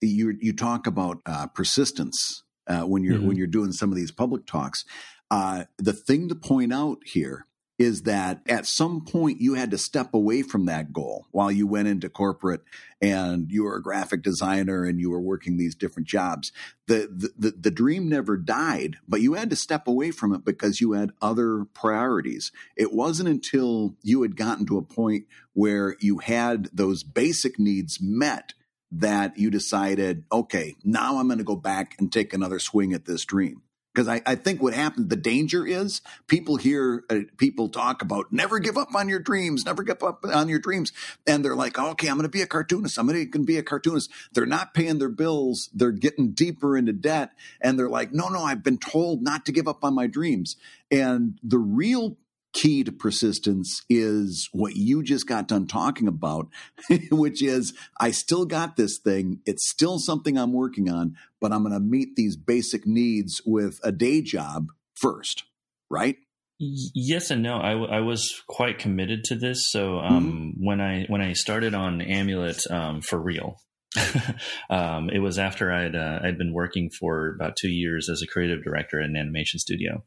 you 0.00 0.36
you 0.40 0.52
talk 0.52 0.86
about 0.86 1.18
uh, 1.26 1.46
persistence 1.48 2.42
uh, 2.66 2.82
when 2.82 3.02
you're 3.02 3.18
mm-hmm. 3.18 3.28
when 3.28 3.36
you're 3.36 3.46
doing 3.46 3.72
some 3.72 3.90
of 3.90 3.96
these 3.96 4.10
public 4.12 4.46
talks. 4.46 4.84
Uh, 5.30 5.64
the 5.78 5.92
thing 5.92 6.28
to 6.28 6.34
point 6.34 6.72
out 6.72 6.98
here 7.04 7.46
is 7.80 8.02
that 8.02 8.42
at 8.46 8.66
some 8.66 9.02
point 9.06 9.40
you 9.40 9.54
had 9.54 9.70
to 9.70 9.78
step 9.78 10.12
away 10.12 10.42
from 10.42 10.66
that 10.66 10.92
goal 10.92 11.24
while 11.30 11.50
you 11.50 11.66
went 11.66 11.88
into 11.88 12.10
corporate 12.10 12.60
and 13.00 13.50
you 13.50 13.64
were 13.64 13.76
a 13.76 13.82
graphic 13.82 14.20
designer 14.20 14.84
and 14.84 15.00
you 15.00 15.10
were 15.10 15.18
working 15.20 15.56
these 15.56 15.74
different 15.74 16.06
jobs. 16.06 16.52
The, 16.88 17.32
the, 17.38 17.52
the, 17.52 17.70
dream 17.70 18.06
never 18.06 18.36
died, 18.36 18.98
but 19.08 19.22
you 19.22 19.32
had 19.32 19.48
to 19.48 19.56
step 19.56 19.88
away 19.88 20.10
from 20.10 20.34
it 20.34 20.44
because 20.44 20.82
you 20.82 20.92
had 20.92 21.12
other 21.22 21.64
priorities. 21.72 22.52
It 22.76 22.92
wasn't 22.92 23.30
until 23.30 23.94
you 24.02 24.20
had 24.20 24.36
gotten 24.36 24.66
to 24.66 24.76
a 24.76 24.82
point 24.82 25.24
where 25.54 25.96
you 26.00 26.18
had 26.18 26.68
those 26.74 27.02
basic 27.02 27.58
needs 27.58 27.98
met 27.98 28.52
that 28.92 29.38
you 29.38 29.50
decided, 29.50 30.24
okay, 30.30 30.76
now 30.84 31.18
I'm 31.18 31.28
going 31.28 31.38
to 31.38 31.44
go 31.44 31.56
back 31.56 31.96
and 31.98 32.12
take 32.12 32.34
another 32.34 32.58
swing 32.58 32.92
at 32.92 33.06
this 33.06 33.24
dream. 33.24 33.62
Because 33.92 34.06
I, 34.06 34.22
I, 34.24 34.36
think 34.36 34.62
what 34.62 34.72
happened, 34.72 35.10
the 35.10 35.16
danger 35.16 35.66
is 35.66 36.00
people 36.28 36.56
hear 36.56 37.04
uh, 37.10 37.20
people 37.38 37.68
talk 37.68 38.02
about 38.02 38.32
never 38.32 38.60
give 38.60 38.78
up 38.78 38.94
on 38.94 39.08
your 39.08 39.18
dreams, 39.18 39.64
never 39.64 39.82
give 39.82 40.02
up 40.04 40.24
on 40.24 40.48
your 40.48 40.60
dreams. 40.60 40.92
And 41.26 41.44
they're 41.44 41.56
like, 41.56 41.76
okay, 41.76 42.08
I'm 42.08 42.14
going 42.14 42.22
to 42.22 42.28
be 42.28 42.42
a 42.42 42.46
cartoonist. 42.46 42.94
Somebody 42.94 43.26
can 43.26 43.44
be 43.44 43.58
a 43.58 43.64
cartoonist. 43.64 44.10
They're 44.32 44.46
not 44.46 44.74
paying 44.74 44.98
their 44.98 45.08
bills. 45.08 45.70
They're 45.74 45.90
getting 45.90 46.30
deeper 46.30 46.76
into 46.76 46.92
debt. 46.92 47.32
And 47.60 47.78
they're 47.78 47.88
like, 47.88 48.12
no, 48.12 48.28
no, 48.28 48.44
I've 48.44 48.62
been 48.62 48.78
told 48.78 49.22
not 49.22 49.44
to 49.46 49.52
give 49.52 49.66
up 49.66 49.84
on 49.84 49.94
my 49.94 50.06
dreams. 50.06 50.56
And 50.90 51.38
the 51.42 51.58
real 51.58 52.16
key 52.52 52.84
to 52.84 52.92
persistence 52.92 53.82
is 53.88 54.48
what 54.52 54.76
you 54.76 55.02
just 55.02 55.26
got 55.26 55.48
done 55.48 55.66
talking 55.66 56.08
about, 56.08 56.48
which 57.10 57.42
is 57.42 57.72
I 57.98 58.10
still 58.10 58.44
got 58.44 58.76
this 58.76 58.98
thing. 58.98 59.40
It's 59.46 59.68
still 59.68 59.98
something 59.98 60.36
I'm 60.36 60.52
working 60.52 60.90
on, 60.90 61.16
but 61.40 61.52
I'm 61.52 61.62
going 61.62 61.74
to 61.74 61.80
meet 61.80 62.16
these 62.16 62.36
basic 62.36 62.86
needs 62.86 63.40
with 63.44 63.78
a 63.84 63.92
day 63.92 64.22
job 64.22 64.68
first, 64.94 65.44
right? 65.88 66.16
Yes 66.62 67.30
and 67.30 67.42
no. 67.42 67.58
I, 67.58 67.70
w- 67.70 67.90
I 67.90 68.00
was 68.00 68.42
quite 68.46 68.78
committed 68.78 69.24
to 69.24 69.34
this. 69.34 69.70
So 69.70 69.98
um, 69.98 70.26
mm-hmm. 70.26 70.66
when 70.66 70.80
I 70.80 71.06
when 71.08 71.22
I 71.22 71.32
started 71.32 71.74
on 71.74 72.02
Amulet 72.02 72.70
um, 72.70 73.00
for 73.00 73.18
real, 73.18 73.56
um, 74.70 75.08
it 75.08 75.20
was 75.20 75.38
after 75.38 75.72
I'd 75.72 75.96
uh, 75.96 76.18
I'd 76.22 76.36
been 76.36 76.52
working 76.52 76.90
for 76.90 77.34
about 77.34 77.56
two 77.56 77.70
years 77.70 78.10
as 78.10 78.20
a 78.20 78.26
creative 78.26 78.62
director 78.62 79.00
at 79.00 79.08
an 79.08 79.16
animation 79.16 79.58
studio. 79.58 80.04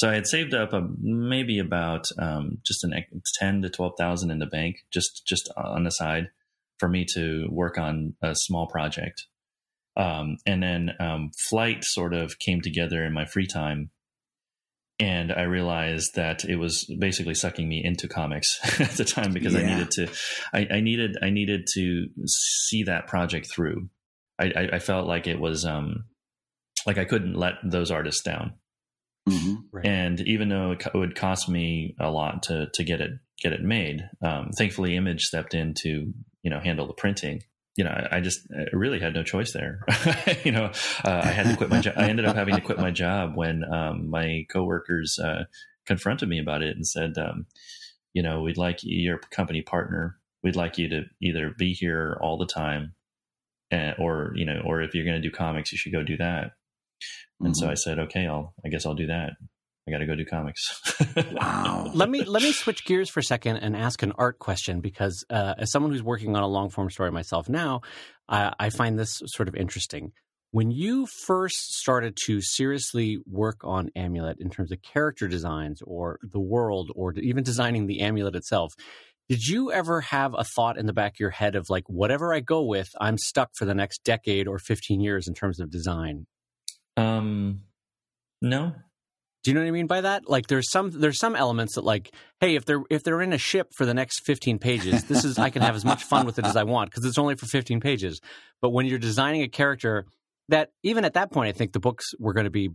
So 0.00 0.08
I 0.08 0.14
had 0.14 0.26
saved 0.26 0.54
up 0.54 0.72
a, 0.72 0.88
maybe 0.98 1.58
about 1.58 2.06
um, 2.18 2.56
just 2.64 2.84
an 2.84 2.94
ten 3.38 3.60
to 3.60 3.68
twelve 3.68 3.92
thousand 3.98 4.30
in 4.30 4.38
the 4.38 4.46
bank, 4.46 4.76
just 4.90 5.26
just 5.26 5.52
on 5.58 5.84
the 5.84 5.90
side, 5.90 6.30
for 6.78 6.88
me 6.88 7.04
to 7.12 7.46
work 7.50 7.76
on 7.76 8.14
a 8.22 8.34
small 8.34 8.66
project. 8.66 9.26
Um, 9.98 10.38
and 10.46 10.62
then 10.62 10.92
um, 11.00 11.32
flight 11.50 11.84
sort 11.84 12.14
of 12.14 12.38
came 12.38 12.62
together 12.62 13.04
in 13.04 13.12
my 13.12 13.26
free 13.26 13.46
time 13.46 13.90
and 14.98 15.32
I 15.32 15.42
realized 15.42 16.14
that 16.14 16.46
it 16.46 16.56
was 16.56 16.86
basically 16.98 17.34
sucking 17.34 17.68
me 17.68 17.84
into 17.84 18.08
comics 18.08 18.58
at 18.80 18.92
the 18.92 19.04
time 19.04 19.34
because 19.34 19.52
yeah. 19.52 19.60
I 19.60 19.62
needed 19.64 19.90
to, 19.92 20.08
I, 20.54 20.76
I, 20.76 20.80
needed, 20.80 21.18
I 21.20 21.28
needed 21.28 21.66
to 21.74 22.06
see 22.26 22.84
that 22.84 23.06
project 23.06 23.50
through. 23.52 23.90
I, 24.38 24.52
I, 24.56 24.68
I 24.74 24.78
felt 24.78 25.06
like 25.06 25.26
it 25.26 25.38
was, 25.38 25.66
um, 25.66 26.04
like 26.86 26.96
I 26.96 27.04
couldn't 27.04 27.34
let 27.34 27.54
those 27.62 27.90
artists 27.90 28.22
down. 28.22 28.54
Mm-hmm. 29.28 29.54
Right. 29.70 29.86
And 29.86 30.20
even 30.22 30.48
though 30.48 30.72
it 30.72 30.94
would 30.94 31.14
cost 31.14 31.48
me 31.48 31.94
a 32.00 32.10
lot 32.10 32.44
to 32.44 32.68
to 32.74 32.84
get 32.84 33.00
it 33.00 33.12
get 33.40 33.52
it 33.52 33.62
made, 33.62 34.08
um, 34.22 34.50
thankfully 34.56 34.96
Image 34.96 35.24
stepped 35.24 35.54
in 35.54 35.74
to 35.82 36.12
you 36.42 36.50
know 36.50 36.60
handle 36.60 36.86
the 36.86 36.94
printing 36.94 37.42
you 37.76 37.84
know, 37.84 38.08
I 38.10 38.20
just 38.20 38.46
I 38.52 38.76
really 38.76 39.00
had 39.00 39.14
no 39.14 39.22
choice 39.22 39.52
there. 39.52 39.80
you 40.44 40.52
know, 40.52 40.66
uh, 41.04 41.22
I 41.24 41.28
had 41.28 41.46
to 41.46 41.56
quit 41.56 41.70
my 41.70 41.80
job. 41.80 41.94
I 41.96 42.08
ended 42.08 42.26
up 42.26 42.36
having 42.36 42.54
to 42.54 42.60
quit 42.60 42.78
my 42.78 42.90
job 42.90 43.36
when 43.36 43.64
um, 43.64 44.10
my 44.10 44.44
coworkers 44.50 45.18
uh, 45.18 45.44
confronted 45.86 46.28
me 46.28 46.40
about 46.40 46.62
it 46.62 46.76
and 46.76 46.86
said, 46.86 47.16
um, 47.16 47.46
you 48.12 48.22
know, 48.22 48.42
we'd 48.42 48.58
like 48.58 48.80
your 48.82 49.18
company 49.18 49.62
partner. 49.62 50.18
We'd 50.42 50.56
like 50.56 50.78
you 50.78 50.88
to 50.88 51.02
either 51.22 51.54
be 51.56 51.72
here 51.72 52.18
all 52.20 52.38
the 52.38 52.46
time, 52.46 52.94
and, 53.70 53.94
or 53.98 54.32
you 54.34 54.44
know, 54.44 54.62
or 54.64 54.82
if 54.82 54.94
you're 54.94 55.04
going 55.04 55.20
to 55.20 55.26
do 55.26 55.34
comics, 55.34 55.70
you 55.70 55.78
should 55.78 55.92
go 55.92 56.02
do 56.02 56.16
that. 56.16 56.52
And 57.40 57.54
mm-hmm. 57.54 57.64
so 57.64 57.70
I 57.70 57.74
said, 57.74 57.98
okay, 57.98 58.26
I'll 58.26 58.54
I 58.64 58.68
guess 58.68 58.86
I'll 58.86 58.94
do 58.94 59.06
that. 59.06 59.32
I 59.88 59.90
got 59.90 59.98
to 59.98 60.06
go 60.06 60.14
do 60.14 60.24
comics. 60.24 60.80
wow. 61.32 61.90
Let 61.94 62.10
me 62.10 62.22
let 62.22 62.42
me 62.42 62.52
switch 62.52 62.84
gears 62.84 63.08
for 63.08 63.20
a 63.20 63.24
second 63.24 63.56
and 63.56 63.74
ask 63.74 64.02
an 64.02 64.12
art 64.16 64.38
question 64.38 64.80
because 64.80 65.24
uh, 65.30 65.54
as 65.58 65.72
someone 65.72 65.90
who's 65.90 66.02
working 66.02 66.36
on 66.36 66.42
a 66.42 66.46
long 66.46 66.70
form 66.70 66.90
story 66.90 67.10
myself 67.10 67.48
now, 67.48 67.80
uh, 68.28 68.50
I 68.58 68.70
find 68.70 68.98
this 68.98 69.20
sort 69.26 69.48
of 69.48 69.56
interesting. 69.56 70.12
When 70.52 70.70
you 70.70 71.06
first 71.26 71.74
started 71.74 72.16
to 72.26 72.40
seriously 72.40 73.18
work 73.26 73.60
on 73.62 73.90
Amulet 73.96 74.38
in 74.40 74.50
terms 74.50 74.70
of 74.70 74.82
character 74.82 75.28
designs 75.28 75.80
or 75.82 76.18
the 76.22 76.40
world 76.40 76.90
or 76.94 77.12
even 77.14 77.44
designing 77.44 77.86
the 77.86 78.00
amulet 78.00 78.34
itself, 78.34 78.74
did 79.28 79.46
you 79.46 79.70
ever 79.70 80.00
have 80.00 80.34
a 80.36 80.44
thought 80.44 80.76
in 80.76 80.86
the 80.86 80.92
back 80.92 81.12
of 81.12 81.20
your 81.20 81.30
head 81.30 81.54
of 81.54 81.70
like 81.70 81.84
whatever 81.86 82.34
I 82.34 82.40
go 82.40 82.64
with, 82.64 82.88
I'm 83.00 83.16
stuck 83.16 83.50
for 83.56 83.64
the 83.64 83.74
next 83.74 84.02
decade 84.02 84.48
or 84.48 84.58
15 84.58 85.00
years 85.00 85.28
in 85.28 85.34
terms 85.34 85.60
of 85.60 85.70
design? 85.70 86.26
Um, 87.00 87.62
no, 88.42 88.74
do 89.42 89.50
you 89.50 89.54
know 89.54 89.62
what 89.62 89.68
I 89.68 89.70
mean 89.70 89.86
by 89.86 90.02
that? 90.02 90.28
Like 90.28 90.48
there's 90.48 90.70
some 90.70 90.90
there's 90.90 91.18
some 91.18 91.34
elements 91.34 91.76
that 91.76 91.84
like, 91.84 92.14
hey, 92.40 92.56
if 92.56 92.66
they're 92.66 92.82
if 92.90 93.02
they're 93.02 93.22
in 93.22 93.32
a 93.32 93.38
ship 93.38 93.68
for 93.74 93.86
the 93.86 93.94
next 93.94 94.20
15 94.26 94.58
pages, 94.58 95.04
this 95.04 95.24
is 95.24 95.38
I 95.38 95.48
can 95.48 95.62
have 95.62 95.74
as 95.74 95.84
much 95.84 96.04
fun 96.04 96.26
with 96.26 96.38
it 96.38 96.44
as 96.44 96.56
I 96.56 96.64
want 96.64 96.90
because 96.90 97.06
it's 97.06 97.16
only 97.16 97.36
for 97.36 97.46
15 97.46 97.80
pages. 97.80 98.20
But 98.60 98.70
when 98.70 98.84
you're 98.84 98.98
designing 98.98 99.42
a 99.42 99.48
character 99.48 100.04
that 100.48 100.70
even 100.82 101.06
at 101.06 101.14
that 101.14 101.32
point, 101.32 101.48
I 101.48 101.52
think 101.52 101.72
the 101.72 101.80
books 101.80 102.12
were 102.18 102.34
going 102.34 102.44
to 102.44 102.50
be 102.50 102.68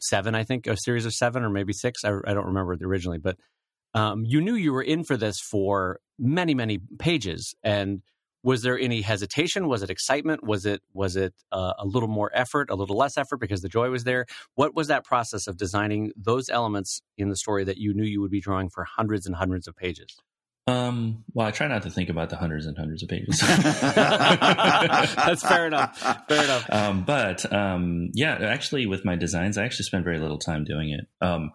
seven. 0.00 0.36
I 0.36 0.44
think 0.44 0.68
a 0.68 0.76
series 0.76 1.06
of 1.06 1.12
seven 1.12 1.42
or 1.42 1.50
maybe 1.50 1.72
six. 1.72 2.04
I, 2.04 2.10
I 2.24 2.34
don't 2.34 2.46
remember 2.46 2.76
originally, 2.84 3.18
but 3.18 3.36
um, 3.94 4.22
you 4.24 4.40
knew 4.40 4.54
you 4.54 4.72
were 4.72 4.82
in 4.82 5.02
for 5.02 5.16
this 5.16 5.40
for 5.50 5.98
many 6.20 6.54
many 6.54 6.78
pages 7.00 7.52
and 7.64 8.00
was 8.42 8.62
there 8.62 8.78
any 8.78 9.02
hesitation 9.02 9.68
was 9.68 9.82
it 9.82 9.90
excitement 9.90 10.44
was 10.44 10.66
it 10.66 10.82
was 10.92 11.16
it 11.16 11.34
uh, 11.52 11.72
a 11.78 11.86
little 11.86 12.08
more 12.08 12.30
effort 12.34 12.70
a 12.70 12.74
little 12.74 12.96
less 12.96 13.16
effort 13.16 13.38
because 13.38 13.62
the 13.62 13.68
joy 13.68 13.90
was 13.90 14.04
there 14.04 14.26
what 14.54 14.74
was 14.74 14.88
that 14.88 15.04
process 15.04 15.46
of 15.46 15.56
designing 15.56 16.12
those 16.16 16.48
elements 16.48 17.02
in 17.16 17.28
the 17.28 17.36
story 17.36 17.64
that 17.64 17.78
you 17.78 17.94
knew 17.94 18.04
you 18.04 18.20
would 18.20 18.30
be 18.30 18.40
drawing 18.40 18.68
for 18.68 18.84
hundreds 18.84 19.26
and 19.26 19.36
hundreds 19.36 19.66
of 19.66 19.76
pages 19.76 20.16
um, 20.68 21.24
well, 21.34 21.48
I 21.48 21.50
try 21.50 21.66
not 21.66 21.82
to 21.82 21.90
think 21.90 22.08
about 22.08 22.30
the 22.30 22.36
hundreds 22.36 22.66
and 22.66 22.78
hundreds 22.78 23.02
of 23.02 23.08
pages. 23.08 23.40
That's 23.40 25.42
fair 25.42 25.66
enough. 25.66 25.98
Fair 26.28 26.44
enough. 26.44 26.70
Um, 26.70 27.02
but 27.02 27.52
um, 27.52 28.12
yeah, 28.14 28.34
actually, 28.34 28.86
with 28.86 29.04
my 29.04 29.16
designs, 29.16 29.58
I 29.58 29.64
actually 29.64 29.86
spend 29.86 30.04
very 30.04 30.20
little 30.20 30.38
time 30.38 30.64
doing 30.64 30.90
it. 30.90 31.08
Um, 31.20 31.50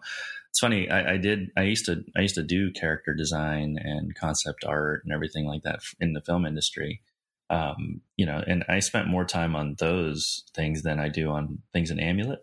it's 0.50 0.60
funny. 0.60 0.88
I, 0.88 1.14
I, 1.14 1.16
did. 1.18 1.50
I 1.56 1.62
used 1.62 1.86
to. 1.86 2.02
I 2.16 2.22
used 2.22 2.34
to 2.36 2.42
do 2.42 2.72
character 2.72 3.14
design 3.14 3.76
and 3.80 4.14
concept 4.14 4.64
art 4.66 5.02
and 5.04 5.12
everything 5.12 5.46
like 5.46 5.62
that 5.62 5.80
in 6.00 6.14
the 6.14 6.20
film 6.20 6.46
industry. 6.46 7.02
Um, 7.50 8.00
you 8.16 8.26
know, 8.26 8.42
and 8.46 8.64
I 8.68 8.80
spent 8.80 9.08
more 9.08 9.24
time 9.24 9.56
on 9.56 9.76
those 9.78 10.44
things 10.54 10.82
than 10.82 11.00
I 11.00 11.08
do 11.08 11.30
on 11.30 11.60
things 11.72 11.90
in 11.90 12.00
Amulet. 12.00 12.40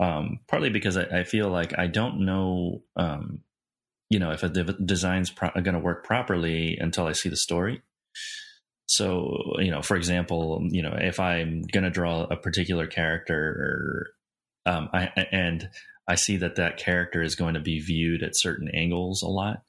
Um, 0.00 0.40
partly 0.46 0.70
because 0.70 0.96
I, 0.96 1.02
I, 1.02 1.24
feel 1.24 1.50
like 1.50 1.78
I 1.78 1.88
don't 1.88 2.24
know, 2.24 2.82
um, 2.96 3.40
you 4.08 4.18
know, 4.18 4.30
if 4.30 4.42
a 4.42 4.48
de- 4.48 4.72
design's 4.72 5.30
pro- 5.30 5.50
going 5.50 5.74
to 5.74 5.78
work 5.78 6.04
properly 6.04 6.78
until 6.80 7.06
I 7.06 7.12
see 7.12 7.28
the 7.28 7.36
story. 7.36 7.82
So, 8.86 9.36
you 9.58 9.70
know, 9.70 9.82
for 9.82 9.96
example, 9.96 10.66
you 10.70 10.82
know, 10.82 10.96
if 10.98 11.20
I'm 11.20 11.60
going 11.70 11.84
to 11.84 11.90
draw 11.90 12.22
a 12.22 12.36
particular 12.36 12.86
character, 12.86 14.06
um, 14.64 14.88
I, 14.94 15.10
and 15.30 15.68
I 16.08 16.14
see 16.14 16.38
that 16.38 16.56
that 16.56 16.78
character 16.78 17.22
is 17.22 17.34
going 17.34 17.54
to 17.54 17.60
be 17.60 17.80
viewed 17.80 18.22
at 18.22 18.30
certain 18.32 18.68
angles 18.74 19.22
a 19.22 19.28
lot, 19.28 19.62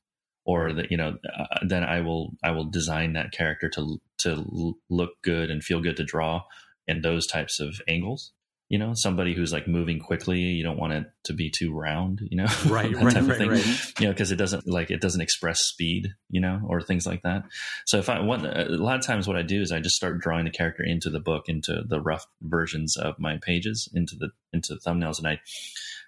or 0.46 0.72
that 0.74 0.90
you 0.90 0.98
know, 0.98 1.18
uh, 1.38 1.60
then 1.68 1.84
I 1.84 2.00
will 2.02 2.32
I 2.42 2.52
will 2.52 2.66
design 2.66 3.14
that 3.14 3.34
character 3.34 3.70
to 3.72 4.00
to 4.20 4.76
look 4.90 5.12
good 5.22 5.52
and 5.52 5.64
feel 5.64 5.82
good 5.82 5.98
to 5.98 6.04
draw 6.06 6.44
in 6.88 7.02
those 7.02 7.28
types 7.28 7.60
of 7.60 7.76
angles. 7.88 8.32
You 8.70 8.78
know, 8.78 8.92
somebody 8.94 9.34
who's 9.34 9.52
like 9.52 9.68
moving 9.68 10.00
quickly, 10.00 10.40
you 10.40 10.64
don't 10.64 10.78
want 10.78 10.94
it 10.94 11.06
to 11.24 11.34
be 11.34 11.50
too 11.50 11.74
round. 11.74 12.20
You 12.22 12.38
know, 12.38 12.48
right, 12.68 12.94
right, 12.94 13.16
right, 13.16 13.48
right. 13.50 14.00
You 14.00 14.06
know, 14.06 14.12
because 14.12 14.32
it 14.32 14.38
doesn't 14.38 14.66
like 14.66 14.92
it 14.92 15.02
doesn't 15.02 15.22
express 15.22 15.60
speed. 15.60 16.08
You 16.30 16.40
know, 16.40 16.62
or 16.68 16.80
things 16.80 17.06
like 17.06 17.24
that. 17.24 17.44
So 17.86 17.98
if 17.98 18.08
I 18.08 18.22
one 18.22 18.46
a 18.46 18.66
lot 18.70 18.98
of 18.98 19.06
times 19.06 19.28
what 19.28 19.36
I 19.36 19.42
do 19.42 19.62
is 19.62 19.74
I 19.74 19.82
just 19.82 19.96
start 19.96 20.22
drawing 20.22 20.46
the 20.46 20.52
character 20.52 20.84
into 20.84 21.10
the 21.10 21.20
book, 21.20 21.50
into 21.50 21.82
the 21.86 22.00
rough 22.00 22.26
versions 22.42 22.96
of 22.96 23.20
my 23.20 23.40
pages, 23.42 23.90
into 23.94 24.16
the 24.16 24.30
into 24.54 24.76
the 24.76 24.90
thumbnails, 24.90 25.18
and 25.18 25.28
I 25.28 25.40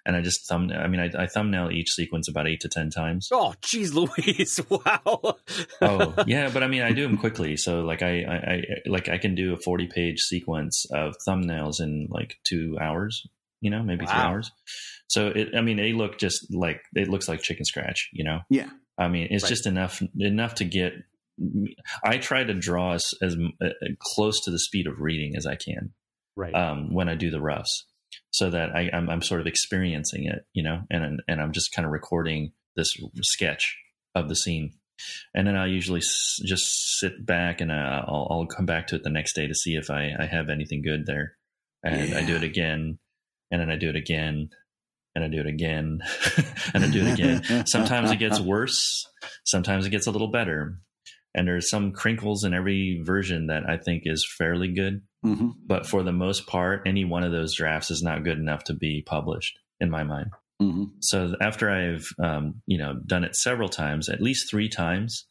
and 0.04 0.16
I 0.16 0.20
just 0.20 0.48
thumb. 0.48 0.70
I 0.72 0.88
mean, 0.88 1.00
I, 1.00 1.22
I 1.22 1.26
thumbnail 1.26 1.70
each 1.70 1.90
sequence 1.90 2.28
about 2.28 2.48
eight 2.48 2.60
to 2.60 2.68
ten 2.68 2.90
times. 2.90 3.28
Oh, 3.32 3.54
geez, 3.62 3.94
Louise! 3.94 4.60
Wow. 4.72 5.36
oh 5.80 6.14
yeah, 6.26 6.50
but 6.52 6.62
I 6.62 6.68
mean, 6.68 6.82
I 6.82 6.92
do 6.92 7.02
them 7.02 7.18
quickly. 7.18 7.56
So 7.56 7.82
like, 7.82 8.02
I, 8.02 8.22
I, 8.22 8.34
I 8.34 8.62
like 8.86 9.08
I 9.08 9.18
can 9.18 9.34
do 9.34 9.52
a 9.52 9.56
forty-page 9.56 10.18
sequence 10.18 10.86
of 10.92 11.14
thumbnails 11.28 11.80
in 11.80 12.08
like 12.10 12.36
two 12.44 12.78
hours. 12.80 13.26
You 13.60 13.70
know, 13.70 13.82
maybe 13.82 14.04
wow. 14.06 14.12
three 14.12 14.20
hours. 14.20 14.50
So 15.08 15.28
it, 15.28 15.50
I 15.56 15.60
mean, 15.60 15.76
they 15.76 15.92
look 15.92 16.18
just 16.18 16.52
like 16.52 16.80
it 16.94 17.08
looks 17.08 17.28
like 17.28 17.42
chicken 17.42 17.64
scratch. 17.64 18.08
You 18.12 18.24
know. 18.24 18.40
Yeah. 18.50 18.70
I 18.98 19.08
mean, 19.08 19.28
it's 19.30 19.44
right. 19.44 19.50
just 19.50 19.66
enough 19.66 20.02
enough 20.18 20.56
to 20.56 20.64
get. 20.64 20.94
I 22.04 22.18
try 22.18 22.44
to 22.44 22.54
draw 22.54 22.94
as, 22.94 23.14
as 23.22 23.36
uh, 23.62 23.68
close 23.98 24.40
to 24.44 24.50
the 24.50 24.58
speed 24.58 24.86
of 24.86 25.00
reading 25.00 25.34
as 25.36 25.46
I 25.46 25.56
can. 25.56 25.92
Right. 26.36 26.54
Um, 26.54 26.92
when 26.92 27.08
I 27.08 27.14
do 27.14 27.30
the 27.30 27.40
roughs 27.40 27.84
so 28.30 28.50
that 28.50 28.74
I, 28.74 28.82
am 28.82 28.90
I'm, 28.94 29.10
I'm 29.10 29.22
sort 29.22 29.40
of 29.40 29.46
experiencing 29.46 30.24
it, 30.24 30.46
you 30.52 30.62
know, 30.62 30.82
and 30.90 31.22
and 31.28 31.40
I'm 31.40 31.52
just 31.52 31.74
kind 31.74 31.86
of 31.86 31.92
recording 31.92 32.52
this 32.76 32.92
sketch 33.22 33.76
of 34.14 34.28
the 34.28 34.36
scene, 34.36 34.72
and 35.34 35.46
then 35.46 35.56
I 35.56 35.66
usually 35.66 36.00
s- 36.00 36.40
just 36.44 36.98
sit 36.98 37.24
back 37.24 37.60
and 37.60 37.70
uh, 37.70 38.04
I'll, 38.06 38.28
I'll 38.30 38.46
come 38.46 38.66
back 38.66 38.88
to 38.88 38.96
it 38.96 39.02
the 39.02 39.10
next 39.10 39.34
day 39.34 39.46
to 39.46 39.54
see 39.54 39.74
if 39.74 39.90
I, 39.90 40.12
I 40.18 40.26
have 40.26 40.48
anything 40.48 40.82
good 40.82 41.06
there, 41.06 41.36
and 41.82 42.10
yeah. 42.10 42.18
I 42.18 42.24
do 42.24 42.36
it 42.36 42.42
again, 42.42 42.98
and 43.50 43.60
then 43.60 43.70
I 43.70 43.76
do 43.76 43.88
it 43.88 43.96
again, 43.96 44.50
and 45.14 45.24
I 45.24 45.28
do 45.28 45.40
it 45.40 45.46
again, 45.46 46.00
and 46.74 46.84
I 46.84 46.90
do 46.90 47.06
it 47.06 47.12
again. 47.12 47.66
sometimes 47.66 48.10
it 48.10 48.18
gets 48.18 48.40
worse, 48.40 49.06
sometimes 49.44 49.86
it 49.86 49.90
gets 49.90 50.06
a 50.06 50.10
little 50.10 50.30
better, 50.30 50.78
and 51.34 51.46
there's 51.46 51.70
some 51.70 51.92
crinkles 51.92 52.44
in 52.44 52.54
every 52.54 53.00
version 53.04 53.46
that 53.46 53.68
I 53.68 53.76
think 53.76 54.02
is 54.06 54.26
fairly 54.38 54.72
good. 54.72 55.02
Mm-hmm. 55.24 55.50
But 55.66 55.86
for 55.86 56.02
the 56.02 56.12
most 56.12 56.46
part, 56.46 56.82
any 56.86 57.04
one 57.04 57.22
of 57.22 57.32
those 57.32 57.54
drafts 57.54 57.90
is 57.90 58.02
not 58.02 58.24
good 58.24 58.38
enough 58.38 58.64
to 58.64 58.74
be 58.74 59.02
published 59.06 59.58
in 59.80 59.90
my 59.90 60.02
mind. 60.02 60.30
Mm-hmm. 60.60 60.84
So 61.00 61.34
after 61.40 61.70
I've 61.70 62.06
um, 62.22 62.62
you 62.66 62.78
know 62.78 62.94
done 63.06 63.24
it 63.24 63.36
several 63.36 63.68
times, 63.68 64.08
at 64.08 64.20
least 64.20 64.50
three 64.50 64.68
times, 64.68 65.26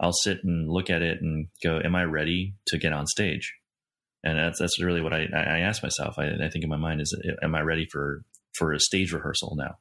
I'll 0.00 0.12
sit 0.12 0.38
and 0.44 0.68
look 0.70 0.90
at 0.90 1.02
it 1.02 1.20
and 1.20 1.48
go, 1.62 1.80
"Am 1.82 1.94
I 1.94 2.04
ready 2.04 2.54
to 2.68 2.78
get 2.78 2.92
on 2.92 3.06
stage?" 3.06 3.54
And 4.24 4.38
that's 4.38 4.58
that's 4.58 4.80
really 4.80 5.00
what 5.00 5.12
I, 5.12 5.26
I 5.34 5.60
ask 5.60 5.82
myself. 5.82 6.18
I, 6.18 6.26
I 6.44 6.48
think 6.48 6.64
in 6.64 6.70
my 6.70 6.76
mind 6.76 7.00
is, 7.00 7.16
"Am 7.42 7.54
I 7.54 7.60
ready 7.60 7.86
for 7.86 8.22
for 8.54 8.72
a 8.72 8.80
stage 8.80 9.12
rehearsal 9.12 9.54
now?" 9.56 9.76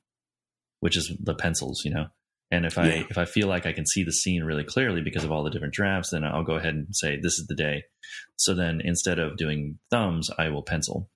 Which 0.79 0.97
is 0.97 1.15
the 1.19 1.35
pencils, 1.35 1.81
you 1.85 1.91
know. 1.91 2.07
And 2.51 2.65
if 2.65 2.77
I 2.77 2.87
yeah. 2.87 3.03
if 3.09 3.17
I 3.17 3.25
feel 3.25 3.47
like 3.47 3.65
I 3.65 3.71
can 3.71 3.85
see 3.85 4.03
the 4.03 4.11
scene 4.11 4.43
really 4.43 4.65
clearly 4.65 5.01
because 5.01 5.23
of 5.23 5.31
all 5.31 5.43
the 5.43 5.49
different 5.49 5.73
drafts, 5.73 6.09
then 6.11 6.23
I'll 6.23 6.43
go 6.43 6.55
ahead 6.55 6.73
and 6.73 6.87
say 6.91 7.17
this 7.21 7.39
is 7.39 7.45
the 7.47 7.55
day. 7.55 7.83
So 8.35 8.53
then 8.53 8.81
instead 8.83 9.19
of 9.19 9.37
doing 9.37 9.79
thumbs, 9.89 10.29
I 10.37 10.49
will 10.49 10.63
pencil. 10.63 11.09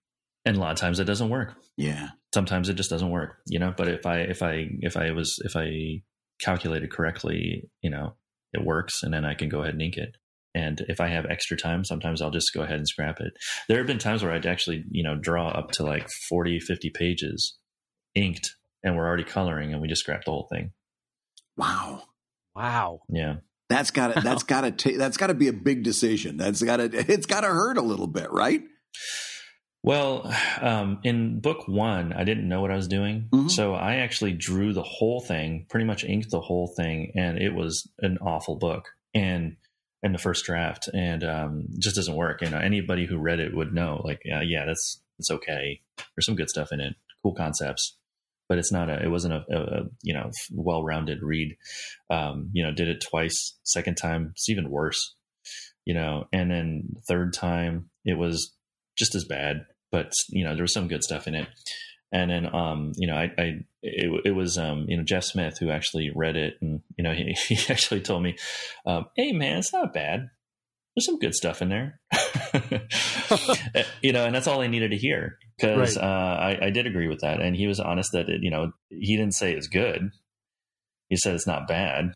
And 0.45 0.55
a 0.55 0.59
lot 0.59 0.71
of 0.71 0.77
times 0.77 0.99
it 0.99 1.05
doesn't 1.05 1.29
work. 1.29 1.55
Yeah. 1.75 2.09
Sometimes 2.33 2.69
it 2.69 2.75
just 2.75 2.89
doesn't 2.89 3.09
work, 3.09 3.37
you 3.47 3.59
know, 3.59 3.73
but 3.75 3.87
if 3.89 4.05
I 4.05 4.19
if 4.19 4.41
I 4.41 4.67
if 4.79 4.95
I 4.95 5.11
was 5.11 5.37
if 5.43 5.55
I 5.55 6.03
calculated 6.39 6.91
correctly, 6.91 7.69
you 7.81 7.89
know, 7.89 8.15
it 8.53 8.63
works 8.63 9.03
and 9.03 9.13
then 9.13 9.25
I 9.25 9.33
can 9.33 9.49
go 9.49 9.61
ahead 9.61 9.73
and 9.73 9.81
ink 9.81 9.97
it. 9.97 10.15
And 10.53 10.85
if 10.87 11.01
I 11.01 11.09
have 11.09 11.25
extra 11.25 11.57
time, 11.57 11.83
sometimes 11.83 12.21
I'll 12.21 12.31
just 12.31 12.53
go 12.53 12.61
ahead 12.61 12.77
and 12.77 12.87
scrap 12.87 13.19
it. 13.19 13.33
There 13.67 13.77
have 13.77 13.87
been 13.87 13.97
times 13.97 14.23
where 14.23 14.31
I'd 14.31 14.45
actually, 14.45 14.85
you 14.89 15.03
know, 15.03 15.15
draw 15.15 15.49
up 15.49 15.71
to 15.71 15.83
like 15.83 16.07
40, 16.29 16.61
50 16.61 16.91
pages 16.91 17.57
inked 18.15 18.55
and 18.85 18.95
we're 18.95 19.07
already 19.07 19.23
coloring, 19.23 19.73
and 19.73 19.81
we 19.81 19.87
just 19.87 20.01
scrap 20.01 20.23
the 20.23 20.31
whole 20.31 20.47
thing. 20.49 20.71
Wow. 21.57 22.03
Wow. 22.55 23.01
Yeah. 23.09 23.37
That's 23.69 23.91
got 23.91 24.13
to 24.13 24.21
that's 24.21 24.43
got 24.43 24.61
to 24.61 24.71
ta- 24.71 24.97
that's 24.97 25.17
got 25.17 25.27
to 25.27 25.33
be 25.33 25.47
a 25.47 25.53
big 25.53 25.83
decision. 25.83 26.37
That's 26.37 26.61
got 26.61 26.77
to 26.77 26.83
it's 27.11 27.25
got 27.25 27.41
to 27.41 27.47
hurt 27.47 27.77
a 27.77 27.81
little 27.81 28.07
bit, 28.07 28.31
right? 28.31 28.61
Well, 29.83 30.33
um, 30.61 30.99
in 31.03 31.41
book 31.41 31.67
one, 31.67 32.11
I 32.11 32.23
didn't 32.23 32.47
know 32.49 32.61
what 32.61 32.71
I 32.71 32.75
was 32.75 32.87
doing. 32.87 33.27
Mhm. 33.31 33.51
So 33.51 33.73
I 33.75 33.95
actually 33.97 34.33
drew 34.33 34.73
the 34.73 34.83
whole 34.83 35.21
thing, 35.21 35.67
pretty 35.69 35.85
much 35.85 36.03
inked 36.03 36.31
the 36.31 36.41
whole 36.41 36.73
thing, 36.75 37.11
and 37.15 37.37
it 37.37 37.53
was 37.53 37.87
an 37.99 38.17
awful 38.19 38.55
book. 38.55 38.85
And 39.13 39.57
in 40.01 40.11
the 40.11 40.17
first 40.19 40.45
draft, 40.45 40.87
and 40.93 41.23
um, 41.23 41.65
just 41.79 41.95
doesn't 41.95 42.15
work. 42.15 42.41
You 42.41 42.49
know, 42.49 42.59
anybody 42.59 43.05
who 43.07 43.17
read 43.17 43.39
it 43.39 43.55
would 43.55 43.73
know, 43.73 44.01
like, 44.03 44.21
yeah, 44.25 44.41
yeah, 44.41 44.65
that's 44.65 45.01
it's 45.17 45.31
okay. 45.31 45.81
There's 45.97 46.25
some 46.25 46.35
good 46.35 46.49
stuff 46.49 46.71
in 46.71 46.79
it, 46.79 46.95
cool 47.23 47.33
concepts, 47.33 47.97
but 48.47 48.57
it's 48.57 48.71
not 48.71 48.89
a. 48.89 49.03
It 49.03 49.09
wasn't 49.09 49.33
a, 49.33 49.43
a, 49.49 49.59
a 49.59 49.81
you 50.01 50.13
know 50.13 50.31
well-rounded 50.51 51.19
read. 51.21 51.55
Um, 52.09 52.49
you 52.53 52.63
know, 52.63 52.71
did 52.71 52.87
it 52.87 53.01
twice. 53.01 53.57
Second 53.63 53.95
time, 53.95 54.29
it's 54.31 54.49
even 54.49 54.69
worse. 54.69 55.15
You 55.85 55.93
know, 55.93 56.25
and 56.33 56.49
then 56.49 56.95
third 57.07 57.33
time, 57.33 57.89
it 58.05 58.17
was 58.17 58.55
just 58.97 59.13
as 59.15 59.25
bad 59.25 59.65
but 59.95 60.11
you 60.29 60.43
know 60.43 60.55
there 60.55 60.63
was 60.63 60.73
some 60.73 60.89
good 60.89 61.03
stuff 61.03 61.27
in 61.27 61.35
it 61.35 61.47
and 62.11 62.29
then 62.29 62.53
um 62.53 62.91
you 62.97 63.07
know 63.07 63.15
i, 63.15 63.31
I 63.37 63.59
it, 63.81 64.21
it 64.25 64.31
was 64.31 64.57
um 64.57 64.85
you 64.89 64.97
know 64.97 65.03
jeff 65.03 65.23
smith 65.23 65.57
who 65.57 65.69
actually 65.69 66.11
read 66.13 66.35
it 66.35 66.55
and 66.61 66.81
you 66.97 67.03
know 67.03 67.13
he, 67.13 67.33
he 67.47 67.71
actually 67.71 68.01
told 68.01 68.23
me 68.23 68.35
um, 68.85 69.05
hey 69.15 69.31
man 69.31 69.59
it's 69.59 69.73
not 69.73 69.93
bad 69.93 70.27
there's 70.95 71.05
some 71.05 71.19
good 71.19 71.33
stuff 71.33 71.61
in 71.61 71.69
there 71.69 71.99
you 74.01 74.11
know 74.11 74.25
and 74.25 74.35
that's 74.35 74.47
all 74.47 74.61
i 74.61 74.67
needed 74.67 74.91
to 74.91 74.97
hear 74.97 75.37
because 75.57 75.97
Right. 75.97 76.03
uh, 76.03 76.37
I, 76.61 76.67
I 76.67 76.69
did 76.69 76.87
agree 76.87 77.07
with 77.07 77.21
that 77.21 77.41
and 77.41 77.55
he 77.55 77.67
was 77.67 77.79
honest 77.79 78.11
that 78.13 78.29
it, 78.29 78.41
you 78.43 78.49
know 78.51 78.71
he 78.89 79.15
didn't 79.15 79.35
say 79.35 79.53
it's 79.53 79.67
good 79.67 80.11
he 81.09 81.15
said 81.17 81.35
it's 81.35 81.47
not 81.47 81.67
bad 81.67 82.13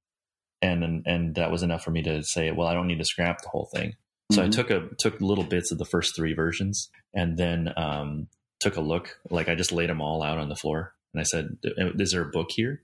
and 0.62 0.84
and, 0.84 1.04
and 1.06 1.36
that 1.36 1.52
was 1.52 1.64
enough 1.64 1.84
for 1.84 1.92
me 1.92 2.02
to 2.04 2.24
say 2.24 2.52
well 2.52 2.68
i 2.68 2.74
don't 2.74 2.88
need 2.88 3.00
to 3.00 3.06
scrap 3.06 3.42
the 3.42 3.50
whole 3.50 3.70
thing 3.74 3.94
so 4.32 4.44
I 4.44 4.46
Mhm. 4.46 4.52
took 4.52 4.70
a 4.70 4.90
took 5.00 5.20
little 5.22 5.44
bits 5.44 5.72
of 5.72 5.80
the 5.80 5.86
first 5.86 6.16
three 6.16 6.34
versions, 6.36 6.92
and 7.16 7.36
then 7.36 7.74
um, 7.76 8.28
took 8.60 8.76
a 8.76 8.82
look. 8.82 9.18
Like 9.32 9.50
I 9.50 9.56
just 9.56 9.72
laid 9.72 9.90
them 9.90 10.02
all 10.02 10.22
out 10.22 10.38
on 10.38 10.50
the 10.50 10.56
floor, 10.56 10.94
and 11.16 11.20
I 11.20 11.24
said, 11.24 11.58
"Is 11.64 12.12
there 12.12 12.22
a 12.22 12.30
book 12.30 12.50
here?" 12.52 12.84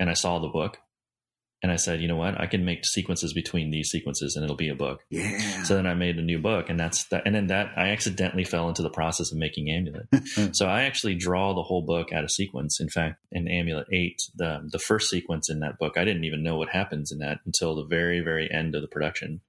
And 0.00 0.10
I 0.10 0.14
saw 0.14 0.40
the 0.40 0.48
book, 0.48 0.80
and 1.64 1.72
I 1.72 1.76
said, 1.76 2.02
"You 2.02 2.08
know 2.08 2.16
what? 2.16 2.38
I 2.38 2.44
can 2.44 2.66
make 2.66 2.84
sequences 2.84 3.32
between 3.32 3.70
these 3.70 3.88
sequences, 3.88 4.36
and 4.36 4.44
it'll 4.44 4.54
be 4.54 4.68
a 4.68 4.74
book." 4.74 5.00
Yeah. 5.08 5.62
So 5.62 5.74
then 5.74 5.86
I 5.86 5.94
made 5.94 6.18
a 6.18 6.22
new 6.22 6.38
book, 6.38 6.68
and 6.68 6.78
that's 6.78 7.04
that. 7.04 7.22
And 7.24 7.34
then 7.34 7.46
that 7.46 7.70
I 7.74 7.88
accidentally 7.88 8.44
fell 8.44 8.68
into 8.68 8.82
the 8.82 8.90
process 8.90 9.32
of 9.32 9.38
making 9.38 9.70
Amulet. 9.70 10.08
so 10.54 10.66
I 10.66 10.82
actually 10.82 11.14
draw 11.14 11.54
the 11.54 11.62
whole 11.62 11.80
book 11.80 12.12
out 12.12 12.22
of 12.22 12.30
sequence. 12.30 12.80
In 12.80 12.90
fact, 12.90 13.24
in 13.32 13.48
Amulet 13.48 13.86
Eight, 13.90 14.18
the 14.36 14.68
the 14.70 14.78
first 14.78 15.08
sequence 15.08 15.48
in 15.48 15.60
that 15.60 15.78
book, 15.78 15.96
I 15.96 16.04
didn't 16.04 16.24
even 16.24 16.42
know 16.42 16.56
what 16.56 16.68
happens 16.68 17.10
in 17.10 17.20
that 17.20 17.38
until 17.46 17.74
the 17.74 17.86
very 17.86 18.20
very 18.20 18.50
end 18.52 18.74
of 18.74 18.82
the 18.82 18.88
production, 18.88 19.40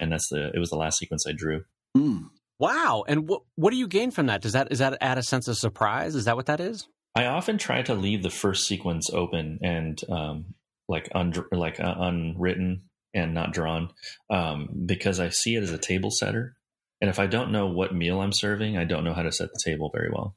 and 0.00 0.10
that's 0.10 0.28
the 0.28 0.50
it 0.52 0.58
was 0.58 0.70
the 0.70 0.76
last 0.76 0.98
sequence 0.98 1.24
I 1.24 1.32
drew. 1.32 1.62
Hmm. 1.96 2.22
Wow. 2.58 3.04
And 3.06 3.28
what 3.28 3.42
what 3.54 3.70
do 3.70 3.76
you 3.76 3.86
gain 3.86 4.10
from 4.10 4.26
that? 4.26 4.42
Does 4.42 4.54
that 4.54 4.72
is 4.72 4.80
that 4.80 4.98
add 5.00 5.18
a 5.18 5.22
sense 5.22 5.46
of 5.46 5.56
surprise? 5.56 6.16
Is 6.16 6.24
that 6.24 6.34
what 6.34 6.46
that 6.46 6.58
is? 6.58 6.88
I 7.14 7.26
often 7.26 7.58
try 7.58 7.82
to 7.82 7.94
leave 7.94 8.24
the 8.24 8.30
first 8.30 8.66
sequence 8.66 9.08
open 9.12 9.60
and 9.62 10.00
um, 10.08 10.54
like 10.90 11.08
un- 11.14 11.32
like 11.52 11.80
uh, 11.80 11.94
unwritten 11.98 12.82
and 13.14 13.32
not 13.32 13.52
drawn 13.52 13.90
um, 14.28 14.68
because 14.86 15.20
I 15.20 15.30
see 15.30 15.54
it 15.54 15.62
as 15.62 15.70
a 15.70 15.78
table 15.78 16.10
setter. 16.10 16.56
And 17.00 17.08
if 17.08 17.18
I 17.18 17.26
don't 17.26 17.52
know 17.52 17.68
what 17.68 17.94
meal 17.94 18.20
I'm 18.20 18.32
serving, 18.32 18.76
I 18.76 18.84
don't 18.84 19.04
know 19.04 19.14
how 19.14 19.22
to 19.22 19.32
set 19.32 19.48
the 19.52 19.60
table 19.64 19.90
very 19.94 20.10
well. 20.12 20.36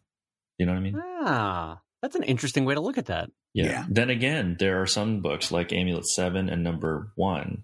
You 0.58 0.66
know 0.66 0.72
what 0.72 0.80
I 0.80 0.82
mean? 0.82 1.02
Ah, 1.02 1.82
that's 2.02 2.16
an 2.16 2.24
interesting 2.24 2.64
way 2.64 2.76
to 2.76 2.80
look 2.80 2.98
at 2.98 3.08
that. 3.08 3.30
Yeah. 3.54 3.66
Yeah. 3.66 3.86
Then 3.90 4.10
again, 4.10 4.56
there 4.60 4.82
are 4.82 4.88
some 4.88 5.22
books 5.22 5.52
like 5.52 5.74
Amulet 5.74 6.06
7 6.06 6.50
and 6.50 6.64
Number 6.64 7.12
1 7.16 7.64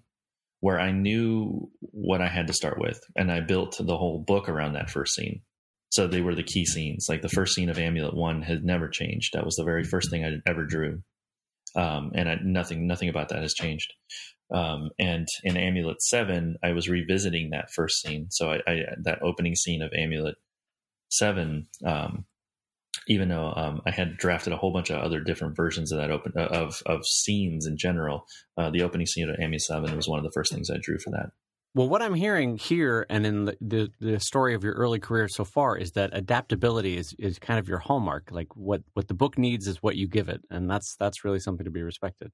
where 0.60 0.78
I 0.78 0.92
knew 0.92 1.70
what 1.80 2.20
I 2.20 2.28
had 2.28 2.46
to 2.48 2.52
start 2.52 2.78
with 2.78 3.00
and 3.16 3.32
I 3.32 3.40
built 3.40 3.78
the 3.80 3.96
whole 3.96 4.18
book 4.18 4.48
around 4.48 4.74
that 4.74 4.90
first 4.90 5.14
scene. 5.14 5.40
So 5.90 6.06
they 6.06 6.20
were 6.20 6.34
the 6.34 6.42
key 6.42 6.66
scenes. 6.66 7.06
Like 7.08 7.22
the 7.22 7.28
first 7.28 7.54
scene 7.54 7.70
of 7.70 7.78
Amulet 7.78 8.14
1 8.14 8.42
had 8.42 8.62
never 8.62 8.88
changed. 8.88 9.30
That 9.32 9.44
was 9.44 9.56
the 9.56 9.64
very 9.64 9.84
first 9.84 10.10
thing 10.10 10.24
I 10.24 10.32
ever 10.48 10.64
drew. 10.64 11.02
Um, 11.76 12.12
and 12.14 12.28
I, 12.28 12.36
nothing 12.42 12.86
nothing 12.86 13.08
about 13.08 13.28
that 13.30 13.42
has 13.42 13.54
changed. 13.54 13.92
Um, 14.52 14.90
and 14.98 15.28
in 15.44 15.56
Amulet 15.56 16.02
7, 16.02 16.56
I 16.62 16.72
was 16.72 16.88
revisiting 16.88 17.50
that 17.50 17.70
first 17.70 18.02
scene. 18.02 18.26
So 18.30 18.50
I, 18.50 18.56
I 18.66 18.80
that 19.02 19.22
opening 19.22 19.54
scene 19.54 19.82
of 19.82 19.92
Amulet 19.92 20.36
7 21.10 21.68
um, 21.84 22.24
even 23.06 23.28
though 23.28 23.52
um, 23.56 23.82
I 23.86 23.90
had 23.90 24.16
drafted 24.16 24.52
a 24.52 24.56
whole 24.56 24.72
bunch 24.72 24.90
of 24.90 25.00
other 25.00 25.20
different 25.20 25.56
versions 25.56 25.92
of 25.92 25.98
that 25.98 26.10
open 26.10 26.32
of 26.36 26.82
of 26.86 27.06
scenes 27.06 27.66
in 27.66 27.76
general, 27.76 28.26
uh, 28.56 28.70
the 28.70 28.82
opening 28.82 29.06
scene 29.06 29.28
of 29.28 29.36
Amulet 29.38 29.62
Seven 29.62 29.96
was 29.96 30.08
one 30.08 30.18
of 30.18 30.24
the 30.24 30.32
first 30.32 30.52
things 30.52 30.70
I 30.70 30.78
drew 30.80 30.98
for 30.98 31.10
that. 31.10 31.30
Well, 31.72 31.88
what 31.88 32.02
I'm 32.02 32.14
hearing 32.14 32.58
here 32.58 33.06
and 33.08 33.24
in 33.24 33.44
the, 33.44 33.56
the, 33.60 33.90
the 34.00 34.18
story 34.18 34.54
of 34.54 34.64
your 34.64 34.72
early 34.74 34.98
career 34.98 35.28
so 35.28 35.44
far 35.44 35.76
is 35.76 35.92
that 35.92 36.10
adaptability 36.12 36.96
is, 36.96 37.14
is 37.16 37.38
kind 37.38 37.60
of 37.60 37.68
your 37.68 37.78
hallmark. 37.78 38.30
Like 38.32 38.56
what, 38.56 38.82
what 38.94 39.06
the 39.06 39.14
book 39.14 39.38
needs 39.38 39.68
is 39.68 39.80
what 39.80 39.94
you 39.94 40.08
give 40.08 40.28
it, 40.28 40.42
and 40.50 40.68
that's 40.68 40.96
that's 40.98 41.24
really 41.24 41.38
something 41.38 41.64
to 41.64 41.70
be 41.70 41.82
respected. 41.82 42.32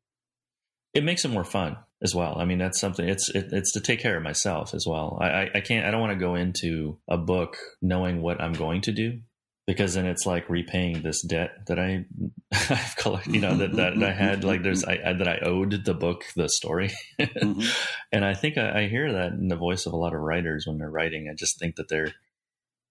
It 0.94 1.04
makes 1.04 1.26
it 1.26 1.30
more 1.30 1.44
fun 1.44 1.76
as 2.02 2.14
well. 2.14 2.38
I 2.38 2.46
mean, 2.46 2.56
that's 2.56 2.80
something. 2.80 3.06
It's 3.06 3.28
it, 3.28 3.48
it's 3.52 3.72
to 3.72 3.80
take 3.80 4.00
care 4.00 4.16
of 4.16 4.22
myself 4.22 4.72
as 4.72 4.86
well. 4.88 5.18
I, 5.20 5.26
I, 5.26 5.50
I 5.56 5.60
can't. 5.60 5.84
I 5.84 5.90
don't 5.90 6.00
want 6.00 6.14
to 6.14 6.18
go 6.18 6.34
into 6.34 6.98
a 7.06 7.18
book 7.18 7.58
knowing 7.82 8.22
what 8.22 8.40
I'm 8.40 8.54
going 8.54 8.80
to 8.82 8.92
do 8.92 9.20
because 9.66 9.94
then 9.94 10.06
it's 10.06 10.26
like 10.26 10.48
repaying 10.48 11.02
this 11.02 11.22
debt 11.22 11.66
that 11.66 11.78
I 11.78 12.04
I've 12.52 12.96
collected. 12.96 13.34
You 13.34 13.40
know 13.40 13.56
that, 13.56 13.74
that 13.74 14.02
I 14.02 14.12
had 14.12 14.44
like 14.44 14.62
there's 14.62 14.84
I, 14.84 14.98
I, 15.04 15.12
that 15.14 15.28
I 15.28 15.38
owed 15.40 15.84
the 15.84 15.94
book 15.94 16.24
the 16.36 16.48
story. 16.48 16.92
Mhm. 17.20 17.66
and 18.12 18.24
I 18.24 18.34
think 18.34 18.58
I, 18.58 18.82
I 18.82 18.88
hear 18.88 19.12
that 19.12 19.32
in 19.32 19.48
the 19.48 19.56
voice 19.56 19.86
of 19.86 19.92
a 19.92 19.96
lot 19.96 20.14
of 20.14 20.20
writers 20.20 20.66
when 20.66 20.78
they're 20.78 20.90
writing. 20.90 21.28
I 21.30 21.34
just 21.34 21.58
think 21.58 21.76
that 21.76 21.88
they're 21.88 22.12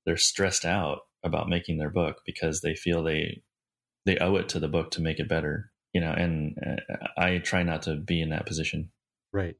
they're 0.05 0.17
stressed 0.17 0.65
out 0.65 0.99
about 1.23 1.49
making 1.49 1.77
their 1.77 1.89
book 1.89 2.17
because 2.25 2.61
they 2.61 2.75
feel 2.75 3.03
they 3.03 3.41
they 4.05 4.17
owe 4.17 4.35
it 4.35 4.49
to 4.49 4.59
the 4.59 4.67
book 4.67 4.91
to 4.91 5.01
make 5.01 5.19
it 5.19 5.29
better. 5.29 5.71
You 5.93 6.01
know, 6.01 6.11
and 6.11 6.57
uh, 6.65 7.07
I 7.17 7.37
try 7.37 7.63
not 7.63 7.83
to 7.83 7.95
be 7.95 8.21
in 8.21 8.29
that 8.29 8.45
position. 8.45 8.91
Right. 9.31 9.55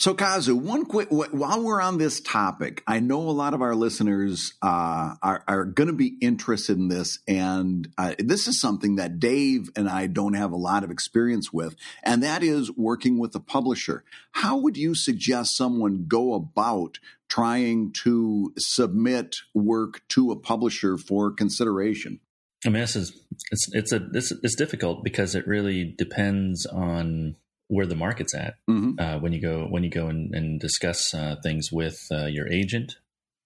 So, 0.00 0.14
Kazu, 0.14 0.54
one 0.54 0.84
quick 0.84 1.08
while 1.10 1.60
we're 1.60 1.80
on 1.80 1.98
this 1.98 2.20
topic, 2.20 2.84
I 2.86 3.00
know 3.00 3.18
a 3.18 3.32
lot 3.32 3.52
of 3.52 3.62
our 3.62 3.74
listeners 3.74 4.54
uh, 4.62 5.16
are, 5.20 5.42
are 5.48 5.64
going 5.64 5.88
to 5.88 5.92
be 5.92 6.16
interested 6.20 6.78
in 6.78 6.86
this, 6.86 7.18
and 7.26 7.88
uh, 7.98 8.14
this 8.16 8.46
is 8.46 8.60
something 8.60 8.94
that 8.96 9.18
Dave 9.18 9.70
and 9.74 9.88
I 9.88 10.06
don't 10.06 10.34
have 10.34 10.52
a 10.52 10.56
lot 10.56 10.84
of 10.84 10.92
experience 10.92 11.52
with, 11.52 11.74
and 12.04 12.22
that 12.22 12.44
is 12.44 12.70
working 12.70 13.18
with 13.18 13.34
a 13.34 13.40
publisher. 13.40 14.04
How 14.30 14.56
would 14.58 14.76
you 14.76 14.94
suggest 14.94 15.56
someone 15.56 16.04
go 16.06 16.32
about 16.34 17.00
trying 17.28 17.90
to 18.04 18.52
submit 18.56 19.34
work 19.52 20.02
to 20.10 20.30
a 20.30 20.36
publisher 20.36 20.96
for 20.96 21.32
consideration? 21.32 22.20
I 22.64 22.68
mean, 22.68 22.82
this 22.82 22.94
is 22.94 23.20
it's 23.50 23.68
it's 23.72 23.92
a 23.92 23.98
this 23.98 24.32
it's 24.44 24.54
difficult 24.54 25.02
because 25.02 25.34
it 25.34 25.48
really 25.48 25.92
depends 25.98 26.66
on 26.66 27.34
where 27.68 27.86
the 27.86 27.94
market's 27.94 28.34
at. 28.34 28.54
hmm 28.66 28.92
uh, 28.98 29.18
when 29.18 29.32
you 29.32 29.40
go 29.40 29.66
when 29.68 29.84
you 29.84 29.90
go 29.90 30.08
and, 30.08 30.34
and 30.34 30.58
discuss 30.60 31.14
uh, 31.14 31.36
things 31.42 31.70
with 31.72 31.98
uh, 32.10 32.26
your 32.26 32.48
agent. 32.48 32.96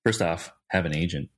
First 0.05 0.23
off, 0.23 0.53
have 0.69 0.85
an 0.87 0.97
agent. 0.97 1.29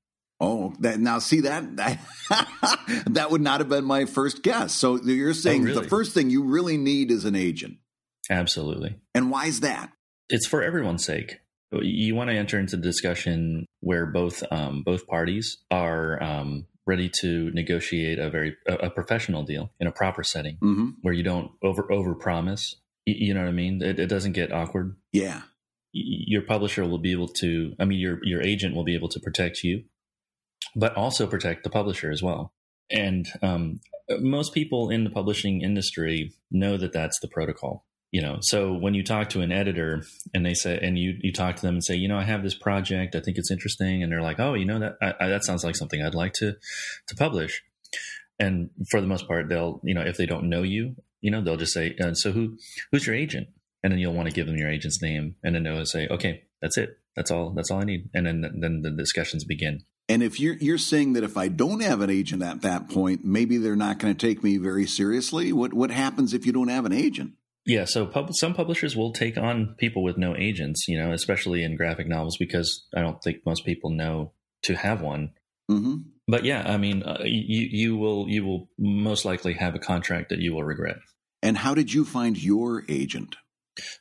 Oh, 0.40 0.74
that 0.80 0.98
now 1.00 1.18
see 1.18 1.40
that 1.40 1.76
that, 1.76 1.98
that 3.06 3.30
would 3.30 3.40
not 3.40 3.60
have 3.60 3.68
been 3.68 3.84
my 3.84 4.04
first 4.04 4.42
guess. 4.42 4.72
So 4.72 4.96
you're 5.02 5.32
saying 5.34 5.62
Oh, 5.62 5.64
really? 5.66 5.82
the 5.82 5.88
first 5.88 6.12
thing 6.14 6.30
you 6.30 6.42
really 6.44 6.76
need 6.76 7.10
is 7.10 7.24
an 7.24 7.36
agent, 7.36 7.76
Absolutely, 8.30 8.96
and 9.14 9.30
why 9.30 9.46
is 9.46 9.60
that? 9.60 9.90
it's 10.30 10.46
for 10.46 10.62
everyone's 10.62 11.04
sake. 11.04 11.40
You 11.70 12.14
want 12.14 12.30
to 12.30 12.36
enter 12.36 12.58
into 12.58 12.76
discussion 12.76 13.66
where 13.80 14.06
both 14.06 14.42
um, 14.50 14.82
both 14.84 15.06
parties 15.06 15.58
are 15.70 16.22
um, 16.22 16.66
ready 16.86 17.10
to 17.20 17.50
negotiate 17.52 18.18
a 18.18 18.28
very 18.30 18.56
a, 18.66 18.74
a 18.74 18.90
professional 18.90 19.42
deal 19.42 19.70
in 19.80 19.86
a 19.86 19.92
proper 19.92 20.22
setting 20.22 20.56
hmm 20.60 20.90
where 21.02 21.14
you 21.14 21.22
don't 21.22 21.52
over 21.62 21.90
over 21.90 22.14
promise. 22.14 22.76
You, 23.06 23.14
you 23.18 23.34
know 23.34 23.40
what 23.40 23.48
I 23.48 23.52
mean? 23.52 23.82
It, 23.82 23.98
it 23.98 24.06
doesn't 24.06 24.32
get 24.32 24.52
awkward. 24.52 24.96
Yeah, 25.12 25.42
your 25.94 26.42
publisher 26.42 26.84
will 26.84 26.98
be 26.98 27.12
able 27.12 27.28
to 27.28 27.74
i 27.78 27.84
mean 27.84 27.98
your 27.98 28.18
your 28.24 28.42
agent 28.42 28.74
will 28.74 28.84
be 28.84 28.96
able 28.96 29.08
to 29.08 29.20
protect 29.20 29.62
you 29.62 29.84
but 30.74 30.94
also 30.96 31.26
protect 31.26 31.62
the 31.62 31.70
publisher 31.70 32.10
as 32.10 32.22
well 32.22 32.52
and 32.90 33.28
um, 33.42 33.80
most 34.18 34.52
people 34.52 34.90
in 34.90 35.04
the 35.04 35.10
publishing 35.10 35.62
industry 35.62 36.34
know 36.50 36.76
that 36.76 36.92
that's 36.92 37.18
the 37.20 37.28
protocol 37.28 37.86
you 38.14 38.22
know 38.22 38.38
so 38.40 38.72
when 38.72 38.94
you 38.94 39.02
talk 39.02 39.28
to 39.30 39.40
an 39.40 39.50
editor 39.50 40.00
and 40.32 40.46
they 40.46 40.54
say 40.54 40.78
and 40.80 40.96
you 40.96 41.14
you 41.20 41.32
talk 41.32 41.56
to 41.56 41.62
them 41.62 41.74
and 41.74 41.84
say 41.84 41.96
you 41.96 42.06
know 42.06 42.16
i 42.16 42.22
have 42.22 42.44
this 42.44 42.54
project. 42.54 43.16
I 43.16 43.20
think 43.20 43.36
it's 43.38 43.50
interesting. 43.50 44.04
And 44.04 44.12
they're 44.12 44.22
like 44.22 44.38
oh 44.38 44.54
you 44.54 44.64
know 44.64 44.78
that 44.78 44.94
I, 45.02 45.14
I, 45.20 45.28
that 45.28 45.44
sounds 45.44 45.64
like 45.64 45.74
something 45.74 46.00
i'd 46.00 46.14
like 46.14 46.32
to 46.34 46.54
to 47.08 47.16
publish. 47.16 47.62
And 48.38 48.70
for 48.88 49.00
the 49.00 49.08
most 49.08 49.26
part 49.26 49.48
they'll 49.48 49.80
you 49.82 49.94
know 49.94 50.02
if 50.02 50.16
they 50.16 50.26
don't 50.26 50.48
know 50.48 50.62
you 50.62 50.94
you 51.22 51.32
know 51.32 51.40
they'll 51.42 51.56
just 51.56 51.74
say 51.74 51.96
uh, 52.00 52.14
so 52.14 52.30
who 52.30 52.56
who's 52.92 53.06
your 53.06 53.16
agent? 53.16 53.48
And 53.82 53.92
then 53.92 53.98
you'll 53.98 54.14
want 54.14 54.28
to 54.28 54.34
give 54.34 54.46
them 54.46 54.56
your 54.56 54.70
agent's 54.70 55.02
name 55.02 55.34
and 55.42 55.56
then 55.56 55.64
they'll 55.64 55.84
say 55.84 56.06
okay 56.08 56.44
that's 56.62 56.78
it. 56.78 56.90
That's 57.16 57.32
all 57.32 57.50
that's 57.50 57.72
all 57.72 57.80
i 57.80 57.84
need. 57.84 58.10
And 58.14 58.26
then 58.26 58.42
then 58.60 58.82
the 58.82 58.92
discussions 58.92 59.42
begin. 59.42 59.80
And 60.08 60.22
if 60.22 60.38
you're 60.38 60.54
you're 60.54 60.78
saying 60.78 61.14
that 61.14 61.24
if 61.24 61.36
I 61.36 61.48
don't 61.48 61.82
have 61.82 62.00
an 62.00 62.10
agent 62.10 62.44
at 62.44 62.62
that 62.62 62.88
point, 62.88 63.24
maybe 63.24 63.56
they're 63.56 63.74
not 63.74 63.98
going 63.98 64.14
to 64.14 64.26
take 64.26 64.44
me 64.44 64.56
very 64.56 64.86
seriously. 64.86 65.52
What 65.52 65.74
what 65.74 65.90
happens 65.90 66.32
if 66.32 66.46
you 66.46 66.52
don't 66.52 66.68
have 66.68 66.84
an 66.84 66.92
agent? 66.92 67.32
Yeah, 67.66 67.86
so 67.86 68.06
pub- 68.06 68.34
some 68.34 68.54
publishers 68.54 68.94
will 68.94 69.12
take 69.12 69.38
on 69.38 69.74
people 69.78 70.02
with 70.02 70.18
no 70.18 70.36
agents, 70.36 70.86
you 70.86 70.98
know, 70.98 71.12
especially 71.12 71.62
in 71.62 71.76
graphic 71.76 72.06
novels, 72.06 72.36
because 72.36 72.86
I 72.94 73.00
don't 73.00 73.22
think 73.22 73.38
most 73.46 73.64
people 73.64 73.90
know 73.90 74.32
to 74.64 74.74
have 74.74 75.00
one. 75.00 75.32
Mm-hmm. 75.70 75.96
But 76.28 76.44
yeah, 76.44 76.62
I 76.66 76.76
mean, 76.76 77.02
uh, 77.02 77.22
you 77.24 77.68
you 77.70 77.96
will 77.96 78.28
you 78.28 78.44
will 78.44 78.68
most 78.78 79.24
likely 79.24 79.54
have 79.54 79.74
a 79.74 79.78
contract 79.78 80.28
that 80.28 80.40
you 80.40 80.54
will 80.54 80.64
regret. 80.64 80.96
And 81.42 81.56
how 81.56 81.74
did 81.74 81.92
you 81.92 82.04
find 82.04 82.42
your 82.42 82.84
agent? 82.88 83.36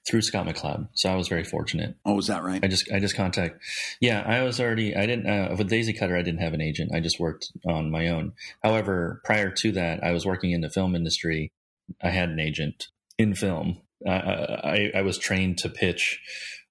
Through 0.07 0.21
Scott 0.21 0.45
McCloud, 0.45 0.89
so 0.93 1.09
I 1.09 1.15
was 1.15 1.27
very 1.27 1.43
fortunate. 1.43 1.95
Oh, 2.05 2.19
is 2.19 2.27
that 2.27 2.43
right? 2.43 2.63
I 2.63 2.67
just 2.67 2.91
I 2.91 2.99
just 2.99 3.15
contact. 3.15 3.59
Yeah, 3.99 4.21
I 4.21 4.43
was 4.43 4.59
already 4.59 4.95
I 4.95 5.07
didn't 5.07 5.27
uh, 5.27 5.55
with 5.57 5.67
Daisy 5.67 5.93
Kutter 5.93 6.15
I 6.15 6.21
didn't 6.21 6.41
have 6.41 6.53
an 6.53 6.61
agent. 6.61 6.91
I 6.93 6.99
just 6.99 7.19
worked 7.19 7.51
on 7.65 7.89
my 7.89 8.09
own. 8.09 8.33
However, 8.61 9.19
prior 9.23 9.49
to 9.49 9.71
that, 9.71 10.03
I 10.03 10.11
was 10.11 10.27
working 10.27 10.51
in 10.51 10.61
the 10.61 10.69
film 10.69 10.93
industry. 10.93 11.51
I 12.03 12.11
had 12.11 12.29
an 12.29 12.39
agent 12.39 12.89
in 13.17 13.35
film. 13.35 13.81
I, 14.07 14.11
I, 14.11 14.91
I 14.95 15.01
was 15.01 15.17
trained 15.17 15.59
to 15.59 15.69
pitch 15.69 16.19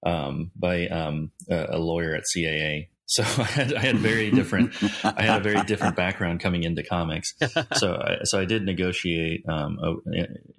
um, 0.05 0.51
by 0.57 0.89
um, 0.89 1.31
a, 1.49 1.77
a, 1.77 1.79
lawyer 1.79 2.15
at 2.15 2.25
CAA. 2.25 2.89
So 3.07 3.23
I 3.39 3.45
had, 3.45 3.75
I 3.75 3.81
had 3.81 3.99
very 3.99 4.31
different. 4.31 4.75
I 5.05 5.23
had 5.23 5.41
a 5.41 5.45
very 5.45 5.63
different 5.65 5.97
background 5.97 6.41
coming 6.41 6.65
into 6.65 6.83
comics. 6.83 7.35
So 7.75 7.95
I, 7.95 8.19
so 8.25 8.41
I 8.41 8.45
did 8.45 8.65
negotiate 8.65 9.45
um, 9.49 9.79
a, 9.83 9.95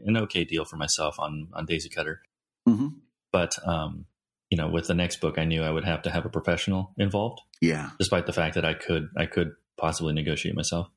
an 0.05 0.17
okay 0.17 0.45
deal 0.45 0.65
for 0.65 0.77
myself 0.77 1.19
on 1.19 1.49
on 1.53 1.65
Daisy 1.65 1.89
Kutter. 1.89 2.17
Mm-hmm. 2.67 2.87
But 3.31 3.55
um, 3.67 4.05
you 4.49 4.57
know, 4.57 4.69
with 4.69 4.87
the 4.87 4.93
next 4.93 5.19
book, 5.19 5.39
I 5.39 5.45
knew 5.45 5.63
I 5.63 5.71
would 5.71 5.83
have 5.83 6.03
to 6.03 6.11
have 6.11 6.25
a 6.25 6.29
professional 6.29 6.93
involved. 6.97 7.41
Yeah. 7.59 7.89
Despite 7.97 8.27
the 8.27 8.33
fact 8.33 8.55
that 8.55 8.65
I 8.65 8.75
could 8.75 9.09
I 9.17 9.25
could 9.25 9.53
possibly 9.77 10.13
negotiate 10.13 10.55
myself, 10.55 10.87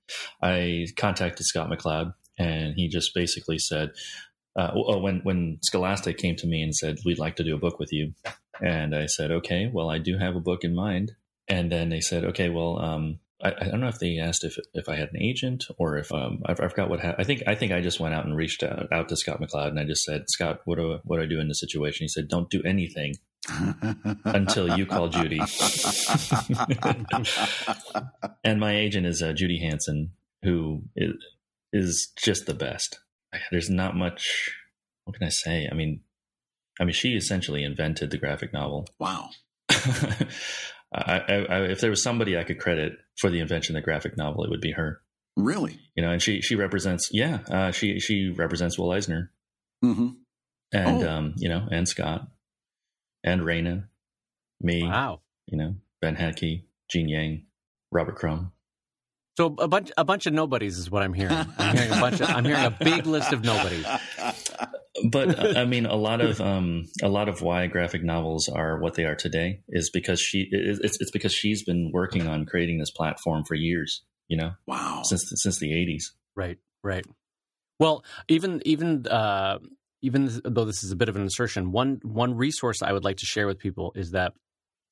I 0.43 0.87
contacted 0.97 1.47
Scott 1.47 1.71
McCloud, 1.71 2.13
and 2.39 2.75
he 2.77 2.89
just 2.89 3.15
basically 3.15 3.59
said, 3.59 3.93
uh, 4.57 4.71
oh, 4.75 4.99
when 4.99 5.21
when 5.21 5.59
Scholastic 5.63 6.19
came 6.19 6.37
to 6.37 6.47
me 6.47 6.63
and 6.63 6.75
said 6.75 6.99
we'd 7.05 7.19
like 7.19 7.37
to 7.37 7.45
do 7.45 7.55
a 7.55 7.59
book 7.59 7.79
with 7.79 7.93
you, 7.93 8.15
and 8.61 8.95
I 8.95 9.07
said, 9.07 9.31
okay, 9.31 9.71
well, 9.73 9.91
I 9.91 9.99
do 9.99 10.17
have 10.19 10.37
a 10.37 10.41
book 10.41 10.65
in 10.65 10.75
mind. 10.75 11.13
And 11.49 11.71
then 11.71 11.91
they 11.91 12.01
said, 12.01 12.25
okay, 12.25 12.49
well, 12.49 12.79
um, 12.81 13.21
I, 13.43 13.53
I, 13.61 13.65
don't 13.69 13.81
know 13.81 13.89
if 13.89 13.99
they 13.99 14.19
asked 14.19 14.45
if 14.45 14.57
if 14.73 14.89
I 14.89 14.97
had 14.97 15.11
an 15.13 15.23
agent 15.23 15.67
or 15.79 15.99
if 15.99 16.11
um, 16.11 16.43
I, 16.47 16.53
I 16.53 16.69
forgot 16.69 16.89
what 16.89 17.01
ha- 17.01 17.15
I 17.19 17.25
think 17.25 17.43
I 17.47 17.55
think 17.55 17.71
I 17.71 17.83
just 17.83 18.01
went 18.01 18.15
out 18.15 18.25
and 18.25 18.35
reached 18.35 18.63
out, 18.63 18.91
out 18.91 19.09
to 19.11 19.17
Scott 19.17 19.41
McCloud 19.41 19.69
and 19.69 19.79
I 19.79 19.85
just 19.85 20.05
said, 20.05 20.25
Scott, 20.29 20.61
what 20.65 20.79
do 20.79 20.95
I, 20.95 20.99
what 21.05 21.19
do 21.19 21.23
I 21.23 21.27
do 21.27 21.39
in 21.39 21.49
this 21.49 21.61
situation? 21.61 22.05
He 22.05 22.09
said, 22.09 22.29
don't 22.29 22.51
do 22.51 22.63
anything 22.65 23.15
until 24.25 24.77
you 24.79 24.87
call 24.87 25.09
Judy. 25.09 25.39
and 28.43 28.59
my 28.59 28.75
agent 28.75 29.07
is 29.07 29.23
uh, 29.23 29.35
Judy 29.35 29.61
Hansen, 29.61 30.13
who 30.43 30.83
is, 30.97 31.13
is 31.73 32.13
just 32.17 32.47
the 32.47 32.55
best 32.55 32.99
there's 33.51 33.71
not 33.71 33.97
much. 33.97 34.51
What 35.05 35.17
can 35.17 35.27
I 35.27 35.31
say? 35.31 35.69
I 35.71 35.75
mean, 35.75 36.01
I 36.81 36.85
mean, 36.85 36.93
she 36.93 37.15
essentially 37.15 37.65
invented 37.65 38.11
the 38.11 38.19
graphic 38.19 38.53
novel. 38.53 38.87
Wow. 38.99 39.31
I, 40.95 41.21
I, 41.29 41.63
if 41.65 41.81
there 41.81 41.91
was 41.91 42.03
somebody 42.03 42.39
I 42.39 42.45
could 42.45 42.59
credit 42.59 42.93
for 43.19 43.31
the 43.31 43.41
invention 43.41 43.77
of 43.77 43.83
the 43.83 43.85
graphic 43.85 44.17
novel, 44.17 44.45
it 44.45 44.51
would 44.51 44.61
be 44.61 44.73
her. 44.73 45.01
Really? 45.37 45.79
You 45.95 46.03
know, 46.03 46.11
and 46.11 46.23
she 46.23 46.41
she 46.41 46.57
represents. 46.57 47.11
Yeah, 47.13 47.41
uh, 47.51 47.71
she 47.71 48.01
she 48.01 48.31
represents 48.31 48.79
Will 48.79 48.93
Eisner. 48.93 49.31
Mm-hmm. 49.85 50.09
And 50.73 51.03
oh. 51.03 51.11
um, 51.11 51.35
you 51.37 51.49
know, 51.49 51.67
and 51.71 51.87
Scott, 51.87 52.29
and 53.23 53.43
Raina, 53.43 53.85
me. 54.61 54.83
Wow. 54.83 55.21
You 55.47 55.59
know, 55.59 55.75
Ben 56.01 56.17
Hatke, 56.17 56.65
Gene 56.91 57.09
Yang, 57.09 57.47
Robert 57.93 58.17
Crumb. 58.17 58.53
So 59.37 59.55
a 59.59 59.69
bunch 59.69 59.93
a 59.99 60.05
bunch 60.05 60.27
of 60.27 60.33
nobodies 60.33 60.79
is 60.79 60.91
what 60.91 61.03
I'm 61.03 61.13
hearing. 61.13 61.37
I'm 61.59 61.77
hearing 61.77 61.93
a 61.93 62.01
bunch 62.01 62.21
of 62.21 62.31
I'm 62.31 62.45
hearing 62.45 62.65
a 62.65 62.71
big 62.71 63.07
list 63.07 63.33
of 63.33 63.45
nobodies. 63.45 63.87
But 65.11 65.57
I 65.59 65.67
mean, 65.67 65.85
a 65.85 65.95
lot 65.95 66.23
of 66.23 66.41
um, 66.41 66.89
a 67.03 67.09
lot 67.09 67.29
of 67.29 67.43
why 67.43 67.67
graphic 67.67 68.03
novels 68.03 68.49
are 68.49 68.79
what 68.79 68.95
they 68.95 69.05
are 69.05 69.15
today 69.15 69.61
is 69.69 69.91
because 69.91 70.21
she 70.21 70.49
it's 70.51 70.99
it's 71.01 71.11
because 71.11 71.35
she's 71.35 71.63
been 71.65 71.91
working 71.93 72.27
on 72.27 72.47
creating 72.47 72.79
this 72.79 72.91
platform 72.91 73.45
for 73.45 73.55
years. 73.55 74.03
You 74.29 74.39
know, 74.39 74.53
wow, 74.67 75.03
since 75.05 75.31
since 75.37 75.59
the 75.59 75.71
'80s. 75.71 76.05
Right, 76.35 76.59
right. 76.83 77.05
Well, 77.79 78.05
even 78.29 78.63
even 78.65 79.07
uh, 79.07 79.59
even 80.01 80.31
though 80.45 80.65
this 80.65 80.83
is 80.83 80.93
a 80.93 80.97
bit 80.97 81.09
of 81.11 81.17
an 81.17 81.23
insertion, 81.23 81.73
one 81.73 82.01
one 82.03 82.35
resource 82.35 82.81
I 82.83 82.93
would 82.93 83.05
like 83.05 83.19
to 83.19 83.27
share 83.27 83.47
with 83.47 83.59
people 83.59 83.93
is 83.95 84.13
that 84.13 84.33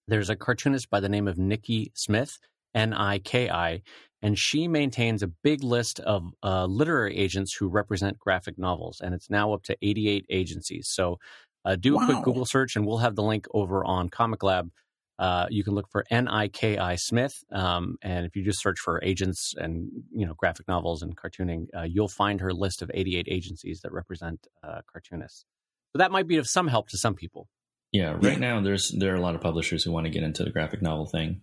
there's 0.06 0.28
a 0.28 0.36
cartoonist 0.36 0.90
by 0.90 1.00
the 1.00 1.08
name 1.08 1.28
of 1.28 1.36
Niki 1.36 1.92
Smith, 1.94 2.38
N 2.74 2.92
I 2.92 3.18
K 3.18 3.48
I, 3.48 3.82
and 4.24 4.38
she 4.38 4.68
maintains 4.68 5.22
a 5.22 5.26
big 5.26 5.62
list 5.62 6.00
of 6.00 6.32
uh, 6.42 6.64
literary 6.64 7.14
agents 7.14 7.54
who 7.54 7.68
represent 7.68 8.18
graphic 8.18 8.56
novels, 8.56 9.02
and 9.02 9.14
it's 9.14 9.28
now 9.28 9.52
up 9.52 9.62
to 9.64 9.76
88 9.82 10.24
agencies. 10.30 10.88
So 10.90 11.18
uh, 11.62 11.76
do 11.76 11.96
wow. 11.96 12.00
a 12.02 12.06
quick 12.06 12.24
Google 12.24 12.46
search, 12.46 12.74
and 12.74 12.86
we'll 12.86 12.98
have 12.98 13.16
the 13.16 13.22
link 13.22 13.46
over 13.52 13.84
on 13.84 14.08
Comic 14.08 14.42
Lab. 14.42 14.70
Uh, 15.18 15.46
you 15.50 15.62
can 15.62 15.74
look 15.74 15.90
for 15.90 16.06
N 16.10 16.26
I 16.26 16.48
K 16.48 16.78
I 16.78 16.96
Smith, 16.96 17.34
um, 17.52 17.98
and 18.00 18.24
if 18.24 18.34
you 18.34 18.42
just 18.42 18.62
search 18.62 18.80
for 18.80 18.98
agents 19.04 19.52
and 19.58 19.90
you 20.10 20.24
know 20.24 20.32
graphic 20.32 20.66
novels 20.68 21.02
and 21.02 21.14
cartooning, 21.14 21.66
uh, 21.76 21.82
you'll 21.82 22.08
find 22.08 22.40
her 22.40 22.54
list 22.54 22.80
of 22.80 22.90
88 22.94 23.28
agencies 23.30 23.82
that 23.82 23.92
represent 23.92 24.46
uh, 24.62 24.80
cartoonists. 24.90 25.44
So 25.92 25.98
that 25.98 26.10
might 26.10 26.26
be 26.26 26.38
of 26.38 26.48
some 26.48 26.68
help 26.68 26.88
to 26.88 26.96
some 26.96 27.14
people. 27.14 27.46
Yeah, 27.92 28.16
right 28.22 28.40
now 28.40 28.62
there's 28.62 28.90
there 28.98 29.12
are 29.12 29.18
a 29.18 29.20
lot 29.20 29.34
of 29.34 29.42
publishers 29.42 29.84
who 29.84 29.92
want 29.92 30.06
to 30.06 30.10
get 30.10 30.22
into 30.22 30.44
the 30.44 30.50
graphic 30.50 30.80
novel 30.80 31.04
thing, 31.04 31.42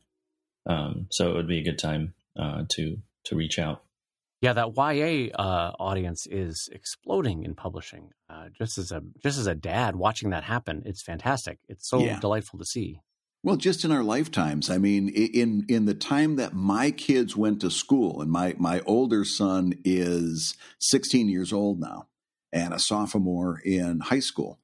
um, 0.65 1.05
so 1.11 1.29
it 1.29 1.35
would 1.35 1.47
be 1.47 1.59
a 1.59 1.63
good 1.63 1.77
time 1.77 2.15
uh, 2.37 2.63
to 2.69 2.97
to 3.25 3.35
reach 3.35 3.59
out. 3.59 3.83
Yeah, 4.41 4.53
that 4.53 4.75
YA 4.75 5.31
uh, 5.35 5.73
audience 5.79 6.25
is 6.25 6.67
exploding 6.71 7.43
in 7.43 7.53
publishing. 7.53 8.09
Uh, 8.27 8.49
just 8.57 8.79
as 8.79 8.91
a 8.91 9.03
just 9.21 9.37
as 9.37 9.45
a 9.45 9.53
dad 9.53 9.95
watching 9.95 10.31
that 10.31 10.43
happen, 10.43 10.81
it's 10.85 11.03
fantastic. 11.03 11.59
It's 11.69 11.87
so 11.87 11.99
yeah. 11.99 12.19
delightful 12.19 12.57
to 12.57 12.65
see. 12.65 13.01
Well, 13.43 13.55
just 13.55 13.83
in 13.83 13.91
our 13.91 14.03
lifetimes, 14.03 14.69
I 14.69 14.77
mean, 14.77 15.09
in 15.09 15.65
in 15.67 15.85
the 15.85 15.93
time 15.93 16.35
that 16.37 16.53
my 16.53 16.91
kids 16.91 17.35
went 17.35 17.61
to 17.61 17.69
school, 17.71 18.21
and 18.21 18.31
my 18.31 18.55
my 18.57 18.81
older 18.81 19.23
son 19.23 19.73
is 19.83 20.55
16 20.79 21.29
years 21.29 21.53
old 21.53 21.79
now, 21.79 22.07
and 22.51 22.73
a 22.73 22.79
sophomore 22.79 23.59
in 23.63 23.99
high 23.99 24.19
school. 24.19 24.59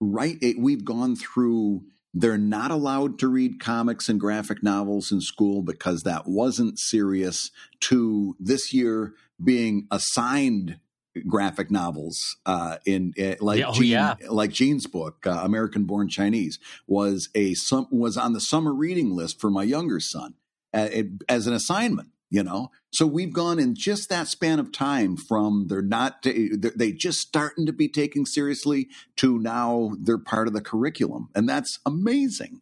Right, 0.00 0.38
it, 0.42 0.58
we've 0.58 0.84
gone 0.84 1.16
through 1.16 1.84
they're 2.18 2.38
not 2.38 2.70
allowed 2.70 3.18
to 3.18 3.28
read 3.28 3.60
comics 3.60 4.08
and 4.08 4.18
graphic 4.18 4.62
novels 4.62 5.12
in 5.12 5.20
school 5.20 5.60
because 5.60 6.02
that 6.02 6.26
wasn't 6.26 6.78
serious 6.78 7.50
to 7.80 8.34
this 8.40 8.72
year 8.72 9.12
being 9.42 9.86
assigned 9.90 10.80
graphic 11.28 11.70
novels 11.70 12.36
uh, 12.46 12.78
in 12.86 13.12
uh, 13.20 13.34
like 13.40 13.62
oh, 13.66 13.72
Gene, 13.72 13.84
yeah. 13.84 14.14
like 14.30 14.50
Gene's 14.50 14.86
book 14.86 15.26
uh, 15.26 15.40
American 15.42 15.84
Born 15.84 16.08
Chinese 16.08 16.58
was 16.86 17.28
a 17.34 17.54
was 17.90 18.16
on 18.16 18.32
the 18.32 18.40
summer 18.40 18.72
reading 18.72 19.10
list 19.10 19.38
for 19.38 19.50
my 19.50 19.62
younger 19.62 20.00
son 20.00 20.34
uh, 20.72 20.88
as 21.28 21.46
an 21.46 21.52
assignment 21.52 22.08
you 22.30 22.42
know 22.42 22.70
so 22.90 23.06
we've 23.06 23.32
gone 23.32 23.58
in 23.58 23.74
just 23.74 24.08
that 24.08 24.28
span 24.28 24.58
of 24.58 24.72
time 24.72 25.16
from 25.16 25.66
they're 25.68 25.82
not 25.82 26.22
they 26.22 26.92
just 26.92 27.20
starting 27.20 27.66
to 27.66 27.72
be 27.72 27.88
taken 27.88 28.26
seriously 28.26 28.88
to 29.16 29.38
now 29.38 29.92
they're 30.00 30.18
part 30.18 30.46
of 30.46 30.52
the 30.52 30.60
curriculum 30.60 31.28
and 31.34 31.48
that's 31.48 31.78
amazing 31.86 32.60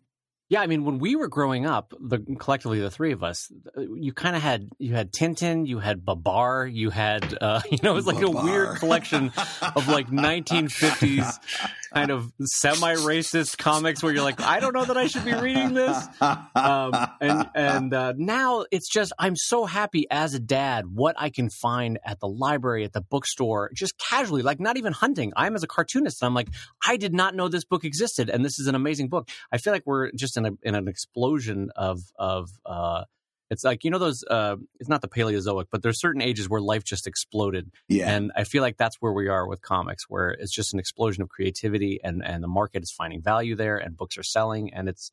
yeah, 0.50 0.60
I 0.60 0.66
mean, 0.66 0.84
when 0.84 0.98
we 0.98 1.16
were 1.16 1.28
growing 1.28 1.64
up, 1.64 1.94
the 1.98 2.18
collectively 2.38 2.78
the 2.78 2.90
three 2.90 3.12
of 3.12 3.24
us, 3.24 3.50
you 3.76 4.12
kind 4.12 4.36
of 4.36 4.42
had 4.42 4.68
you 4.78 4.94
had 4.94 5.10
Tintin, 5.10 5.66
you 5.66 5.78
had 5.78 6.04
Babar, 6.04 6.66
you 6.66 6.90
had 6.90 7.36
uh, 7.40 7.62
you 7.70 7.78
know 7.82 7.92
it 7.92 7.94
was 7.94 8.06
like 8.06 8.20
Babar. 8.20 8.42
a 8.42 8.44
weird 8.44 8.76
collection 8.76 9.32
of 9.74 9.88
like 9.88 10.08
1950s 10.08 11.40
kind 11.94 12.10
of 12.10 12.32
semi-racist 12.42 13.56
comics 13.58 14.02
where 14.02 14.12
you're 14.12 14.24
like, 14.24 14.40
I 14.40 14.60
don't 14.60 14.72
know 14.72 14.84
that 14.84 14.96
I 14.96 15.06
should 15.06 15.24
be 15.24 15.34
reading 15.34 15.74
this. 15.74 15.96
Um, 16.20 16.92
and 17.20 17.50
and 17.54 17.94
uh, 17.94 18.14
now 18.16 18.64
it's 18.70 18.88
just 18.88 19.12
I'm 19.18 19.36
so 19.36 19.64
happy 19.64 20.06
as 20.10 20.34
a 20.34 20.40
dad 20.40 20.86
what 20.92 21.14
I 21.18 21.30
can 21.30 21.50
find 21.50 21.98
at 22.04 22.20
the 22.20 22.28
library, 22.28 22.84
at 22.84 22.92
the 22.92 23.00
bookstore, 23.00 23.70
just 23.74 23.98
casually, 23.98 24.42
like 24.42 24.60
not 24.60 24.76
even 24.76 24.92
hunting. 24.92 25.32
I'm 25.36 25.54
as 25.54 25.62
a 25.62 25.66
cartoonist, 25.66 26.22
and 26.22 26.26
I'm 26.26 26.34
like, 26.34 26.48
I 26.86 26.96
did 26.96 27.12
not 27.12 27.34
know 27.34 27.48
this 27.48 27.64
book 27.64 27.84
existed, 27.84 28.28
and 28.28 28.44
this 28.44 28.58
is 28.58 28.66
an 28.66 28.74
amazing 28.74 29.08
book. 29.08 29.28
I 29.52 29.58
feel 29.58 29.72
like 29.72 29.84
we're 29.86 30.10
just 30.12 30.36
in 30.36 30.46
a 30.46 30.50
in 30.62 30.74
an 30.74 30.88
explosion 30.88 31.70
of 31.76 32.00
of 32.18 32.50
uh, 32.66 33.04
it's 33.50 33.64
like 33.64 33.84
you 33.84 33.90
know 33.90 33.98
those. 33.98 34.24
Uh, 34.24 34.56
it's 34.80 34.88
not 34.88 35.02
the 35.02 35.08
Paleozoic, 35.08 35.66
but 35.70 35.82
there's 35.82 36.00
certain 36.00 36.22
ages 36.22 36.48
where 36.48 36.60
life 36.60 36.84
just 36.84 37.06
exploded. 37.06 37.70
Yeah, 37.88 38.14
and 38.14 38.32
I 38.36 38.44
feel 38.44 38.62
like 38.62 38.76
that's 38.76 38.96
where 39.00 39.12
we 39.12 39.28
are 39.28 39.46
with 39.46 39.60
comics, 39.62 40.04
where 40.08 40.30
it's 40.30 40.52
just 40.52 40.72
an 40.72 40.80
explosion 40.80 41.22
of 41.22 41.28
creativity, 41.28 42.00
and 42.02 42.24
and 42.24 42.42
the 42.42 42.48
market 42.48 42.82
is 42.82 42.90
finding 42.90 43.22
value 43.22 43.54
there, 43.54 43.76
and 43.76 43.96
books 43.96 44.18
are 44.18 44.22
selling, 44.22 44.72
and 44.72 44.88
it's 44.88 45.12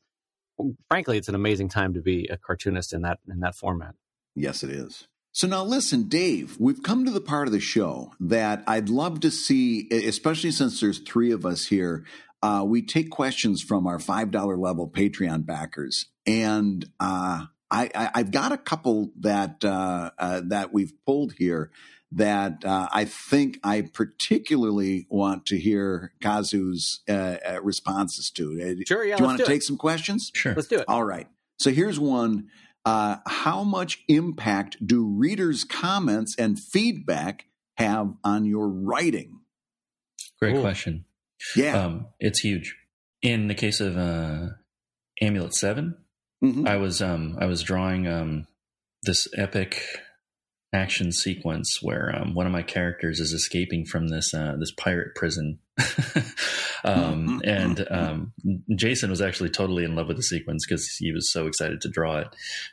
frankly, 0.88 1.18
it's 1.18 1.28
an 1.28 1.34
amazing 1.34 1.68
time 1.68 1.94
to 1.94 2.00
be 2.00 2.26
a 2.28 2.36
cartoonist 2.36 2.92
in 2.92 3.02
that 3.02 3.18
in 3.30 3.40
that 3.40 3.54
format. 3.54 3.94
Yes, 4.34 4.62
it 4.62 4.70
is. 4.70 5.08
So 5.34 5.46
now 5.46 5.64
listen, 5.64 6.08
Dave, 6.08 6.58
we've 6.60 6.82
come 6.82 7.06
to 7.06 7.10
the 7.10 7.20
part 7.20 7.48
of 7.48 7.52
the 7.52 7.60
show 7.60 8.12
that 8.20 8.62
I'd 8.66 8.90
love 8.90 9.20
to 9.20 9.30
see, 9.30 9.88
especially 9.90 10.50
since 10.50 10.80
there's 10.80 10.98
three 10.98 11.32
of 11.32 11.46
us 11.46 11.66
here. 11.66 12.04
Uh, 12.42 12.64
we 12.66 12.82
take 12.82 13.10
questions 13.10 13.62
from 13.62 13.86
our 13.86 13.98
$5 13.98 14.58
level 14.58 14.90
Patreon 14.90 15.46
backers. 15.46 16.08
And 16.26 16.84
uh, 17.00 17.46
I, 17.72 18.10
I 18.14 18.18
have 18.18 18.30
got 18.30 18.52
a 18.52 18.58
couple 18.58 19.10
that 19.20 19.64
uh, 19.64 20.10
uh, 20.18 20.42
that 20.48 20.72
we've 20.72 20.92
pulled 21.06 21.32
here 21.38 21.70
that 22.12 22.64
uh, 22.64 22.88
I 22.92 23.06
think 23.06 23.58
I 23.64 23.80
particularly 23.80 25.06
want 25.08 25.46
to 25.46 25.58
hear 25.58 26.12
Kazu's 26.22 27.00
uh, 27.08 27.12
uh, 27.12 27.62
responses 27.62 28.30
to. 28.32 28.84
Sure, 28.86 29.04
yeah. 29.04 29.16
Do 29.16 29.22
you 29.22 29.26
want 29.26 29.38
to 29.38 29.46
take 29.46 29.62
it. 29.62 29.64
some 29.64 29.78
questions? 29.78 30.30
Sure. 30.34 30.54
Let's 30.54 30.68
do 30.68 30.80
it. 30.80 30.84
All 30.86 31.04
right. 31.04 31.26
So 31.58 31.70
here's 31.70 31.98
one. 31.98 32.48
Uh, 32.84 33.18
how 33.26 33.62
much 33.64 34.02
impact 34.08 34.84
do 34.84 35.06
readers' 35.06 35.64
comments 35.64 36.34
and 36.38 36.58
feedback 36.58 37.46
have 37.76 38.12
on 38.22 38.44
your 38.44 38.68
writing? 38.68 39.40
Great 40.38 40.56
Ooh. 40.56 40.60
question. 40.60 41.06
Yeah. 41.56 41.84
Um, 41.84 42.06
it's 42.20 42.40
huge. 42.40 42.76
In 43.22 43.48
the 43.48 43.54
case 43.54 43.80
of 43.80 43.96
uh, 43.96 44.48
Amulet 45.20 45.54
7 45.54 45.96
Mhm. 46.42 46.66
I 46.66 46.76
was 46.76 47.00
um, 47.00 47.36
I 47.40 47.46
was 47.46 47.62
drawing 47.62 48.06
um, 48.06 48.46
this 49.04 49.28
epic 49.36 49.82
action 50.74 51.12
sequence 51.12 51.80
where 51.82 52.14
um, 52.16 52.34
one 52.34 52.46
of 52.46 52.52
my 52.52 52.62
characters 52.62 53.20
is 53.20 53.32
escaping 53.32 53.84
from 53.84 54.08
this 54.08 54.34
uh, 54.34 54.56
this 54.58 54.72
pirate 54.72 55.14
prison, 55.14 55.58
um, 56.84 57.40
and 57.44 57.86
um, 57.90 58.32
Jason 58.74 59.10
was 59.10 59.20
actually 59.20 59.50
totally 59.50 59.84
in 59.84 59.94
love 59.94 60.08
with 60.08 60.16
the 60.16 60.22
sequence 60.22 60.64
because 60.66 60.88
he 60.98 61.12
was 61.12 61.30
so 61.30 61.46
excited 61.46 61.80
to 61.82 61.88
draw 61.88 62.18
it, 62.18 62.28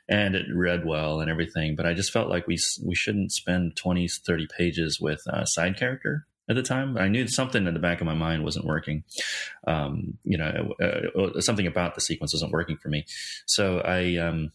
and 0.07 0.35
it 0.35 0.45
read 0.53 0.85
well 0.85 1.19
and 1.19 1.29
everything. 1.29 1.75
But 1.75 1.85
I 1.85 1.93
just 1.93 2.11
felt 2.11 2.29
like 2.29 2.47
we 2.47 2.57
we 2.83 2.95
shouldn't 2.95 3.31
spend 3.33 3.75
20, 3.75 4.07
30 4.07 4.47
pages 4.57 4.99
with 4.99 5.21
a 5.27 5.45
side 5.45 5.77
character 5.77 6.25
at 6.49 6.55
the 6.55 6.63
time. 6.63 6.97
I 6.97 7.07
knew 7.07 7.27
something 7.27 7.67
in 7.67 7.73
the 7.73 7.79
back 7.79 8.01
of 8.01 8.07
my 8.07 8.15
mind 8.15 8.43
wasn't 8.43 8.65
working. 8.65 9.03
Um, 9.67 10.17
you 10.23 10.37
know, 10.37 10.73
uh, 10.81 11.19
uh, 11.19 11.41
something 11.41 11.67
about 11.67 11.95
the 11.95 12.01
sequence 12.01 12.33
wasn't 12.33 12.51
working 12.51 12.77
for 12.77 12.89
me. 12.89 13.05
So 13.45 13.79
I, 13.79 14.17
um, 14.17 14.51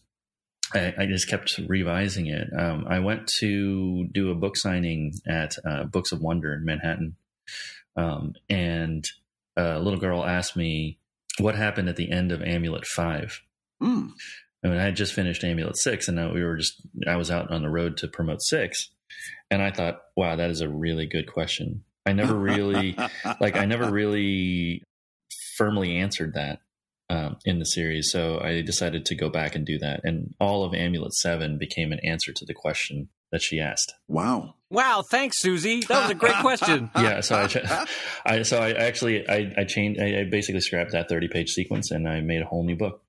I, 0.73 0.93
I 0.97 1.05
just 1.05 1.29
kept 1.29 1.57
revising 1.67 2.27
it. 2.27 2.47
Um, 2.57 2.85
I 2.89 2.99
went 2.99 3.27
to 3.39 4.07
do 4.11 4.31
a 4.31 4.35
book 4.35 4.57
signing 4.57 5.13
at 5.27 5.55
uh, 5.65 5.85
Books 5.85 6.11
of 6.11 6.21
Wonder 6.21 6.53
in 6.53 6.65
Manhattan, 6.65 7.15
um, 7.95 8.33
and 8.49 9.05
a 9.55 9.79
little 9.79 9.99
girl 9.99 10.25
asked 10.25 10.57
me 10.57 10.97
what 11.39 11.55
happened 11.55 11.87
at 11.87 11.95
the 11.95 12.11
end 12.11 12.31
of 12.31 12.41
Amulet 12.41 12.85
Five. 12.85 13.41
Mm. 13.81 14.11
I 14.63 14.67
mean, 14.67 14.77
I 14.77 14.83
had 14.83 14.95
just 14.95 15.13
finished 15.13 15.43
Amulet 15.43 15.77
Six, 15.77 16.07
and 16.07 16.33
we 16.33 16.43
were 16.43 16.57
just 16.57 16.81
I 17.07 17.15
was 17.15 17.29
out 17.29 17.51
on 17.51 17.61
the 17.61 17.69
road 17.69 17.97
to 17.97 18.07
promote 18.07 18.41
Six, 18.41 18.89
and 19.51 19.61
I 19.61 19.71
thought, 19.71 20.01
wow, 20.15 20.35
that 20.35 20.49
is 20.49 20.61
a 20.61 20.69
really 20.69 21.05
good 21.05 21.31
question. 21.31 21.83
I 22.05 22.13
never 22.13 22.35
really 22.35 22.97
like 23.39 23.55
I 23.55 23.65
never 23.65 23.89
really 23.89 24.83
firmly 25.57 25.97
answered 25.97 26.33
that 26.33 26.59
um, 27.09 27.37
in 27.45 27.59
the 27.59 27.65
series, 27.65 28.09
so 28.11 28.39
I 28.39 28.61
decided 28.61 29.05
to 29.05 29.15
go 29.15 29.29
back 29.29 29.55
and 29.55 29.65
do 29.65 29.77
that, 29.79 30.01
and 30.03 30.33
all 30.39 30.63
of 30.63 30.73
Amulet 30.73 31.13
Seven 31.13 31.57
became 31.57 31.91
an 31.91 31.99
answer 32.03 32.33
to 32.33 32.45
the 32.45 32.53
question 32.53 33.09
that 33.31 33.41
she 33.41 33.59
asked. 33.59 33.93
Wow. 34.07 34.55
Wow, 34.69 35.03
thanks, 35.11 35.39
Susie. 35.39 35.81
That 35.81 36.03
was 36.03 36.11
a 36.11 36.15
great 36.15 36.35
question. 36.35 36.89
Yeah, 36.95 37.21
so 37.21 37.35
I, 37.35 37.47
cha- 37.47 37.85
I 38.25 38.41
so 38.43 38.59
I 38.59 38.71
actually 38.71 39.27
I, 39.27 39.51
I 39.57 39.63
changed 39.65 40.01
I, 40.01 40.21
I 40.21 40.23
basically 40.23 40.61
scrapped 40.61 40.91
that 40.91 41.09
thirty 41.09 41.27
page 41.27 41.49
sequence 41.49 41.91
and 41.91 42.07
I 42.07 42.21
made 42.21 42.41
a 42.41 42.45
whole 42.45 42.63
new 42.63 42.75
book. 42.75 43.01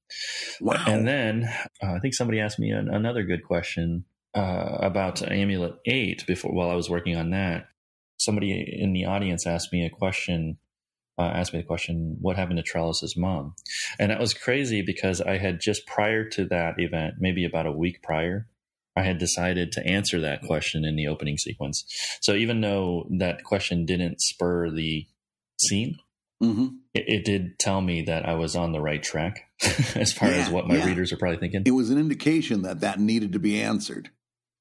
Wow. 0.61 0.83
And 0.87 1.07
then 1.07 1.49
uh, 1.83 1.93
I 1.93 1.99
think 2.01 2.15
somebody 2.15 2.41
asked 2.41 2.59
me 2.59 2.71
an, 2.71 2.89
another 2.89 3.23
good 3.23 3.43
question 3.45 4.05
uh, 4.37 4.78
about 4.80 5.22
Amulet 5.22 5.76
Eight 5.87 6.26
before 6.26 6.53
while 6.53 6.70
I 6.70 6.74
was 6.74 6.91
working 6.91 7.16
on 7.16 7.30
that. 7.30 7.68
Somebody 8.18 8.78
in 8.80 8.93
the 8.93 9.07
audience 9.07 9.47
asked 9.47 9.72
me 9.72 9.84
a 9.84 9.91
question. 9.91 10.59
Uh, 11.18 11.32
asked 11.34 11.55
me 11.55 11.61
the 11.61 11.66
question, 11.66 12.18
"What 12.20 12.37
happened 12.37 12.59
to 12.59 12.62
Trellis's 12.62 13.16
mom?" 13.16 13.55
And 13.99 14.11
that 14.11 14.20
was 14.20 14.34
crazy 14.34 14.82
because 14.82 15.22
I 15.22 15.39
had 15.39 15.61
just 15.61 15.87
prior 15.87 16.28
to 16.30 16.45
that 16.47 16.74
event, 16.78 17.14
maybe 17.18 17.47
about 17.47 17.66
a 17.66 17.72
week 17.72 18.03
prior, 18.03 18.49
I 18.95 19.03
had 19.03 19.16
decided 19.16 19.72
to 19.72 19.87
answer 19.87 20.20
that 20.20 20.43
question 20.43 20.84
in 20.84 20.97
the 20.97 21.09
opening 21.09 21.39
sequence. 21.39 21.84
So 22.20 22.34
even 22.34 22.61
though 22.61 23.07
that 23.18 23.45
question 23.45 23.87
didn't 23.87 24.20
spur 24.20 24.70
the 24.70 25.07
scene, 25.59 25.99
hmm 26.41 26.66
it, 26.93 27.05
it 27.07 27.24
did 27.24 27.59
tell 27.59 27.80
me 27.80 28.03
that 28.03 28.28
I 28.28 28.34
was 28.34 28.57
on 28.57 28.72
the 28.72 28.80
right 28.80 29.03
track 29.03 29.49
as 29.95 30.12
far 30.12 30.28
as 30.28 30.51
what 30.51 30.66
my 30.66 30.76
yeah. 30.76 30.87
readers 30.87 31.12
are 31.12 31.16
probably 31.16 31.39
thinking. 31.39 31.62
It 31.64 31.70
was 31.70 31.89
an 31.89 31.99
indication 31.99 32.62
that 32.62 32.80
that 32.80 33.01
needed 33.01 33.32
to 33.32 33.39
be 33.39 33.61
answered. 33.61 34.11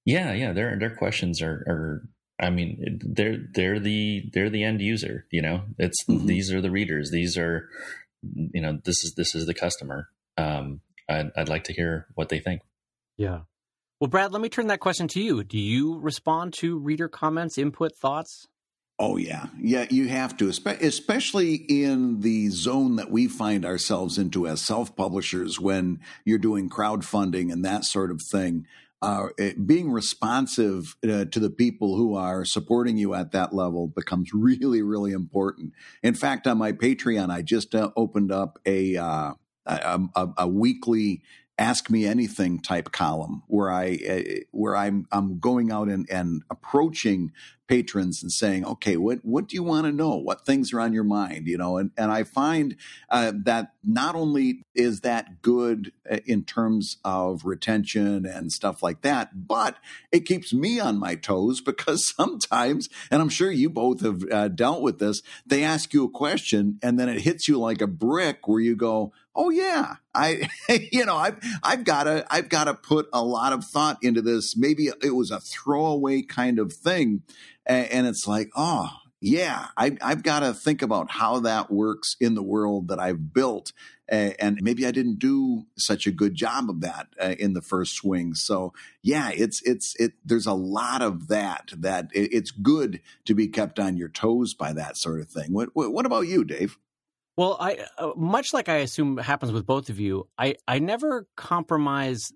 Yeah, 0.05 0.33
yeah, 0.33 0.53
their 0.53 0.77
their 0.77 0.95
questions 0.95 1.41
are 1.41 1.63
are 1.67 2.09
I 2.39 2.49
mean 2.49 2.99
they're 3.03 3.37
they're 3.53 3.79
the 3.79 4.29
they're 4.33 4.49
the 4.49 4.63
end 4.63 4.81
user, 4.81 5.25
you 5.31 5.41
know. 5.41 5.63
It's 5.79 6.03
Mhm. 6.07 6.25
these 6.27 6.51
are 6.53 6.61
the 6.61 6.71
readers. 6.71 7.11
These 7.11 7.37
are 7.37 7.69
you 8.53 8.61
know, 8.61 8.79
this 8.83 9.03
is 9.03 9.13
this 9.15 9.35
is 9.35 9.45
the 9.45 9.53
customer. 9.53 10.09
Um 10.37 10.81
I'd, 11.09 11.31
I'd 11.35 11.49
like 11.49 11.63
to 11.65 11.73
hear 11.73 12.07
what 12.15 12.29
they 12.29 12.39
think. 12.39 12.61
Yeah. 13.17 13.41
Well, 13.99 14.09
Brad, 14.09 14.31
let 14.33 14.41
me 14.41 14.49
turn 14.49 14.67
that 14.67 14.79
question 14.79 15.07
to 15.09 15.21
you. 15.21 15.43
Do 15.43 15.57
you 15.57 15.99
respond 15.99 16.53
to 16.55 16.77
reader 16.77 17.07
comments, 17.07 17.57
input, 17.57 17.95
thoughts? 17.95 18.47
Oh 18.97 19.17
yeah, 19.17 19.47
yeah. 19.61 19.85
You 19.89 20.07
have 20.07 20.37
to, 20.37 20.45
espe- 20.47 20.81
especially 20.81 21.55
in 21.55 22.21
the 22.21 22.47
zone 22.49 22.95
that 22.95 23.11
we 23.11 23.27
find 23.27 23.65
ourselves 23.65 24.17
into 24.17 24.47
as 24.47 24.61
self-publishers 24.61 25.59
when 25.59 25.99
you're 26.23 26.37
doing 26.39 26.69
crowdfunding 26.69 27.51
and 27.51 27.63
that 27.65 27.83
sort 27.85 28.09
of 28.09 28.21
thing. 28.31 28.65
Uh, 29.05 29.51
being 29.65 29.91
responsive 29.91 30.95
uh, 31.03 31.25
to 31.25 31.39
the 31.39 31.49
people 31.49 31.95
who 31.95 32.15
are 32.15 32.43
supporting 32.43 32.97
you 32.97 33.13
at 33.13 33.31
that 33.31 33.53
level 33.53 33.87
becomes 33.87 34.33
really, 34.33 34.81
really 34.81 35.11
important. 35.11 35.73
In 36.01 36.15
fact, 36.15 36.47
on 36.47 36.57
my 36.57 36.71
Patreon, 36.71 37.29
I 37.29 37.43
just 37.43 37.75
uh, 37.75 37.91
opened 37.95 38.31
up 38.31 38.57
a, 38.65 38.97
uh, 38.97 39.33
a, 39.65 39.99
a 40.15 40.29
a 40.39 40.47
weekly 40.47 41.21
ask 41.57 41.89
me 41.89 42.05
anything 42.05 42.59
type 42.59 42.91
column 42.91 43.43
where 43.47 43.71
I 43.71 43.97
uh, 44.09 44.43
where 44.51 44.75
I'm 44.75 45.07
I'm 45.11 45.39
going 45.39 45.71
out 45.71 45.87
and, 45.87 46.09
and 46.09 46.43
approaching 46.49 47.31
patrons 47.67 48.21
and 48.21 48.31
saying, 48.31 48.65
okay, 48.65 48.97
what 48.97 49.19
what 49.23 49.47
do 49.47 49.55
you 49.55 49.63
want 49.63 49.85
to 49.85 49.91
know? 49.91 50.15
What 50.15 50.45
things 50.45 50.73
are 50.73 50.79
on 50.79 50.93
your 50.93 51.03
mind? 51.03 51.47
You 51.47 51.57
know, 51.57 51.77
and 51.77 51.91
and 51.97 52.11
I 52.11 52.23
find 52.23 52.75
uh, 53.09 53.33
that 53.43 53.73
not 53.83 54.15
only 54.15 54.63
is 54.73 55.01
that 55.01 55.41
good 55.41 55.91
uh, 56.09 56.17
in 56.25 56.43
terms 56.43 56.97
of 57.03 57.45
retention 57.45 58.25
and 58.25 58.51
stuff 58.51 58.83
like 58.83 59.01
that, 59.01 59.47
but 59.47 59.77
it 60.11 60.21
keeps 60.21 60.53
me 60.53 60.79
on 60.79 60.99
my 60.99 61.15
toes 61.15 61.61
because 61.65 62.05
sometimes, 62.05 62.89
and 63.09 63.21
I'm 63.21 63.29
sure 63.29 63.51
you 63.51 63.69
both 63.69 64.01
have 64.01 64.23
uh, 64.31 64.47
dealt 64.49 64.81
with 64.81 64.99
this, 64.99 65.21
they 65.45 65.63
ask 65.63 65.93
you 65.93 66.05
a 66.05 66.09
question 66.09 66.79
and 66.81 66.99
then 66.99 67.09
it 67.09 67.21
hits 67.21 67.47
you 67.47 67.59
like 67.59 67.81
a 67.81 67.87
brick 67.87 68.47
where 68.47 68.59
you 68.59 68.75
go, 68.75 69.13
oh 69.35 69.49
yeah, 69.49 69.95
I, 70.13 70.49
you 70.91 71.05
know, 71.05 71.17
I've 71.17 71.37
I've 71.61 71.83
got 71.83 72.03
to 72.03 72.25
I've 72.29 72.49
got 72.49 72.65
to 72.65 72.73
put 72.73 73.07
a 73.13 73.23
lot 73.23 73.53
of 73.53 73.65
thought 73.65 73.97
into 74.01 74.21
this. 74.21 74.55
Maybe 74.55 74.89
it 75.03 75.15
was 75.15 75.31
a 75.31 75.39
throwaway 75.39 76.21
kind 76.21 76.59
of 76.59 76.73
thing, 76.73 77.23
and, 77.65 77.87
and 77.87 78.07
it's 78.07 78.27
like, 78.27 78.49
oh 78.55 78.89
yeah, 79.21 79.67
I, 79.75 79.97
I've 80.01 80.23
got 80.23 80.41
to 80.41 80.53
think 80.53 80.81
about 80.81 81.09
how 81.09 81.39
that 81.39 81.71
works 81.71 82.15
in 82.19 82.35
the 82.35 82.43
world 82.43 82.89
that 82.89 82.99
I've 82.99 83.33
built. 83.33 83.71
And 84.07 84.59
maybe 84.61 84.85
I 84.85 84.91
didn't 84.91 85.17
do 85.17 85.65
such 85.79 86.05
a 86.05 86.11
good 86.11 86.35
job 86.35 86.69
of 86.69 86.81
that 86.81 87.07
uh, 87.19 87.33
in 87.39 87.53
the 87.53 87.61
first 87.61 87.95
swing. 87.95 88.35
So 88.35 88.71
yeah, 89.01 89.31
it's 89.33 89.63
it's 89.63 89.95
it. 89.99 90.13
There's 90.23 90.45
a 90.45 90.53
lot 90.53 91.01
of 91.01 91.27
that. 91.29 91.71
That 91.75 92.09
it, 92.13 92.31
it's 92.31 92.51
good 92.51 93.01
to 93.25 93.33
be 93.33 93.47
kept 93.47 93.79
on 93.79 93.97
your 93.97 94.09
toes 94.09 94.53
by 94.53 94.73
that 94.73 94.95
sort 94.95 95.21
of 95.21 95.29
thing. 95.29 95.53
What 95.53 95.69
what, 95.73 95.91
what 95.91 96.05
about 96.05 96.27
you, 96.27 96.43
Dave? 96.43 96.77
Well, 97.35 97.57
I 97.59 97.79
uh, 97.97 98.11
much 98.15 98.53
like 98.53 98.69
I 98.69 98.77
assume 98.77 99.17
happens 99.17 99.51
with 99.51 99.65
both 99.65 99.89
of 99.89 99.99
you, 99.99 100.27
I 100.37 100.55
I 100.67 100.77
never 100.77 101.25
compromise 101.35 102.31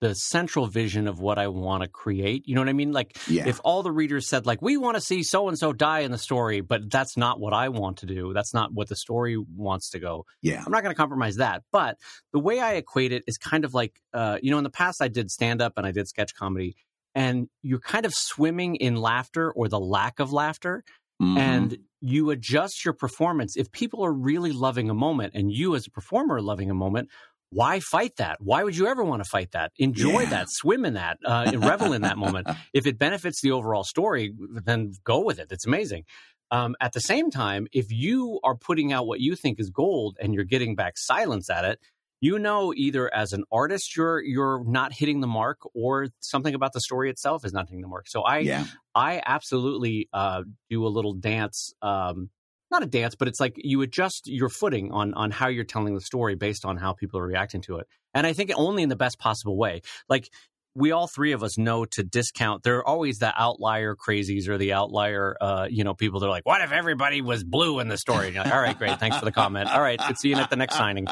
the 0.00 0.14
central 0.14 0.66
vision 0.66 1.06
of 1.06 1.20
what 1.20 1.38
I 1.38 1.48
want 1.48 1.82
to 1.82 1.88
create. 1.88 2.48
You 2.48 2.54
know 2.54 2.62
what 2.62 2.68
I 2.70 2.72
mean? 2.72 2.92
Like 2.92 3.16
Yeah, 3.28 3.46
if 3.46 3.60
all 3.64 3.82
the 3.82 3.92
readers 3.92 4.26
said 4.28 4.46
like 4.46 4.62
we 4.62 4.76
want 4.76 4.96
to 4.96 5.00
see 5.00 5.22
so 5.22 5.48
and 5.48 5.58
so 5.58 5.72
die 5.72 6.00
in 6.00 6.10
the 6.10 6.18
story, 6.18 6.62
but 6.62 6.90
that's 6.90 7.16
not 7.16 7.38
what 7.38 7.52
I 7.52 7.68
want 7.68 7.98
to 7.98 8.06
do. 8.06 8.32
That's 8.32 8.54
not 8.54 8.72
what 8.72 8.88
the 8.88 8.96
story 8.96 9.36
wants 9.36 9.90
to 9.90 9.98
go. 9.98 10.24
yeah, 10.42 10.62
I'm 10.64 10.72
not 10.72 10.82
going 10.82 10.94
to 10.94 10.98
compromise 10.98 11.36
that. 11.36 11.62
But 11.70 11.98
the 12.32 12.38
way 12.40 12.60
I 12.60 12.72
equate 12.74 13.12
it 13.12 13.24
is 13.26 13.36
kind 13.36 13.64
of 13.64 13.74
like, 13.74 14.00
uh, 14.14 14.38
you 14.42 14.50
know, 14.50 14.58
in 14.58 14.64
the 14.64 14.70
past 14.70 15.02
I 15.02 15.08
did 15.08 15.30
stand 15.30 15.60
up 15.60 15.74
and 15.76 15.86
I 15.86 15.92
did 15.92 16.08
sketch 16.08 16.34
comedy, 16.34 16.76
and 17.14 17.48
you're 17.62 17.80
kind 17.80 18.06
of 18.06 18.14
swimming 18.14 18.76
in 18.76 18.96
laughter 18.96 19.52
or 19.52 19.68
the 19.68 19.80
lack 19.80 20.18
of 20.18 20.32
laughter, 20.32 20.82
Mhm. 21.20 21.36
and 21.38 21.78
you 22.00 22.30
adjust 22.30 22.82
your 22.86 22.94
performance. 22.94 23.54
If 23.54 23.70
people 23.72 24.02
are 24.02 24.12
really 24.12 24.52
loving 24.52 24.88
a 24.88 24.94
moment 24.94 25.34
and 25.34 25.52
you 25.52 25.74
as 25.74 25.86
a 25.86 25.90
performer 25.90 26.36
are 26.36 26.40
loving 26.40 26.70
a 26.70 26.74
moment, 26.74 27.10
why 27.50 27.80
fight 27.80 28.16
that? 28.16 28.38
Why 28.40 28.62
would 28.64 28.76
you 28.76 28.86
ever 28.86 29.02
want 29.04 29.22
to 29.24 29.28
fight 29.28 29.52
that? 29.52 29.72
Enjoy 29.76 30.20
Yeah. 30.22 30.30
that, 30.30 30.46
swim 30.50 30.84
in 30.84 30.94
that, 30.94 31.18
uh, 31.24 31.52
revel 31.58 31.92
in 31.92 32.02
that 32.02 32.16
moment. 32.18 32.46
If 32.72 32.86
it 32.86 32.98
benefits 32.98 33.40
the 33.40 33.50
overall 33.50 33.84
story, 33.84 34.32
then 34.64 34.92
go 35.04 35.20
with 35.20 35.38
it. 35.40 35.48
It's 35.50 35.66
amazing. 35.66 36.04
Um, 36.52 36.74
at 36.80 36.92
the 36.92 37.00
same 37.00 37.30
time, 37.30 37.66
if 37.72 37.86
you 37.90 38.40
are 38.44 38.56
putting 38.56 38.92
out 38.92 39.06
what 39.06 39.20
you 39.20 39.34
think 39.36 39.60
is 39.60 39.70
gold 39.70 40.16
and 40.20 40.34
you're 40.34 40.44
getting 40.44 40.74
back 40.76 40.94
silence 40.96 41.48
at 41.50 41.64
it, 41.64 41.78
you 42.20 42.38
know 42.38 42.74
either 42.76 43.12
as 43.14 43.32
an 43.32 43.44
artist 43.50 43.96
you're 43.96 44.20
you're 44.22 44.62
not 44.64 44.92
hitting 44.92 45.20
the 45.20 45.26
mark, 45.26 45.58
or 45.74 46.08
something 46.20 46.54
about 46.54 46.72
the 46.72 46.80
story 46.80 47.08
itself 47.10 47.44
is 47.44 47.52
not 47.52 47.66
hitting 47.68 47.80
the 47.80 47.88
mark. 47.88 48.08
So 48.08 48.22
I 48.22 48.38
yeah, 48.40 48.66
I 48.94 49.22
absolutely 49.24 50.08
uh, 50.12 50.42
do 50.68 50.86
a 50.86 50.88
little 50.88 51.14
dance 51.14 51.72
um, 51.82 52.28
not 52.70 52.82
a 52.82 52.86
dance, 52.86 53.14
but 53.14 53.28
it's 53.28 53.40
like 53.40 53.54
you 53.56 53.82
adjust 53.82 54.26
your 54.26 54.48
footing 54.48 54.92
on 54.92 55.14
on 55.14 55.30
how 55.30 55.48
you're 55.48 55.64
telling 55.64 55.94
the 55.94 56.00
story 56.00 56.34
based 56.34 56.64
on 56.64 56.76
how 56.76 56.92
people 56.92 57.18
are 57.20 57.26
reacting 57.26 57.60
to 57.62 57.78
it. 57.78 57.86
And 58.14 58.26
I 58.26 58.32
think 58.32 58.50
only 58.54 58.82
in 58.82 58.88
the 58.88 58.96
best 58.96 59.18
possible 59.18 59.56
way. 59.56 59.82
Like 60.08 60.30
we 60.74 60.92
all 60.92 61.06
three 61.06 61.32
of 61.32 61.42
us 61.42 61.58
know 61.58 61.84
to 61.84 62.02
discount. 62.02 62.62
There 62.62 62.78
are 62.78 62.86
always 62.86 63.18
the 63.18 63.32
outlier 63.36 63.96
crazies 63.96 64.48
or 64.48 64.56
the 64.56 64.72
outlier, 64.72 65.36
uh, 65.40 65.66
you 65.70 65.84
know, 65.84 65.94
people 65.94 66.20
that 66.20 66.26
are 66.26 66.30
like, 66.30 66.46
"What 66.46 66.62
if 66.62 66.72
everybody 66.72 67.20
was 67.22 67.42
blue 67.44 67.80
in 67.80 67.88
the 67.88 67.98
story?" 67.98 68.32
Like, 68.32 68.52
all 68.52 68.60
right, 68.60 68.78
great, 68.78 69.00
thanks 69.00 69.18
for 69.18 69.24
the 69.24 69.32
comment. 69.32 69.68
All 69.68 69.80
right, 69.80 69.98
good 70.06 70.18
seeing 70.18 70.36
you 70.36 70.42
at 70.42 70.50
the 70.50 70.56
next 70.56 70.76
signing. 70.76 71.06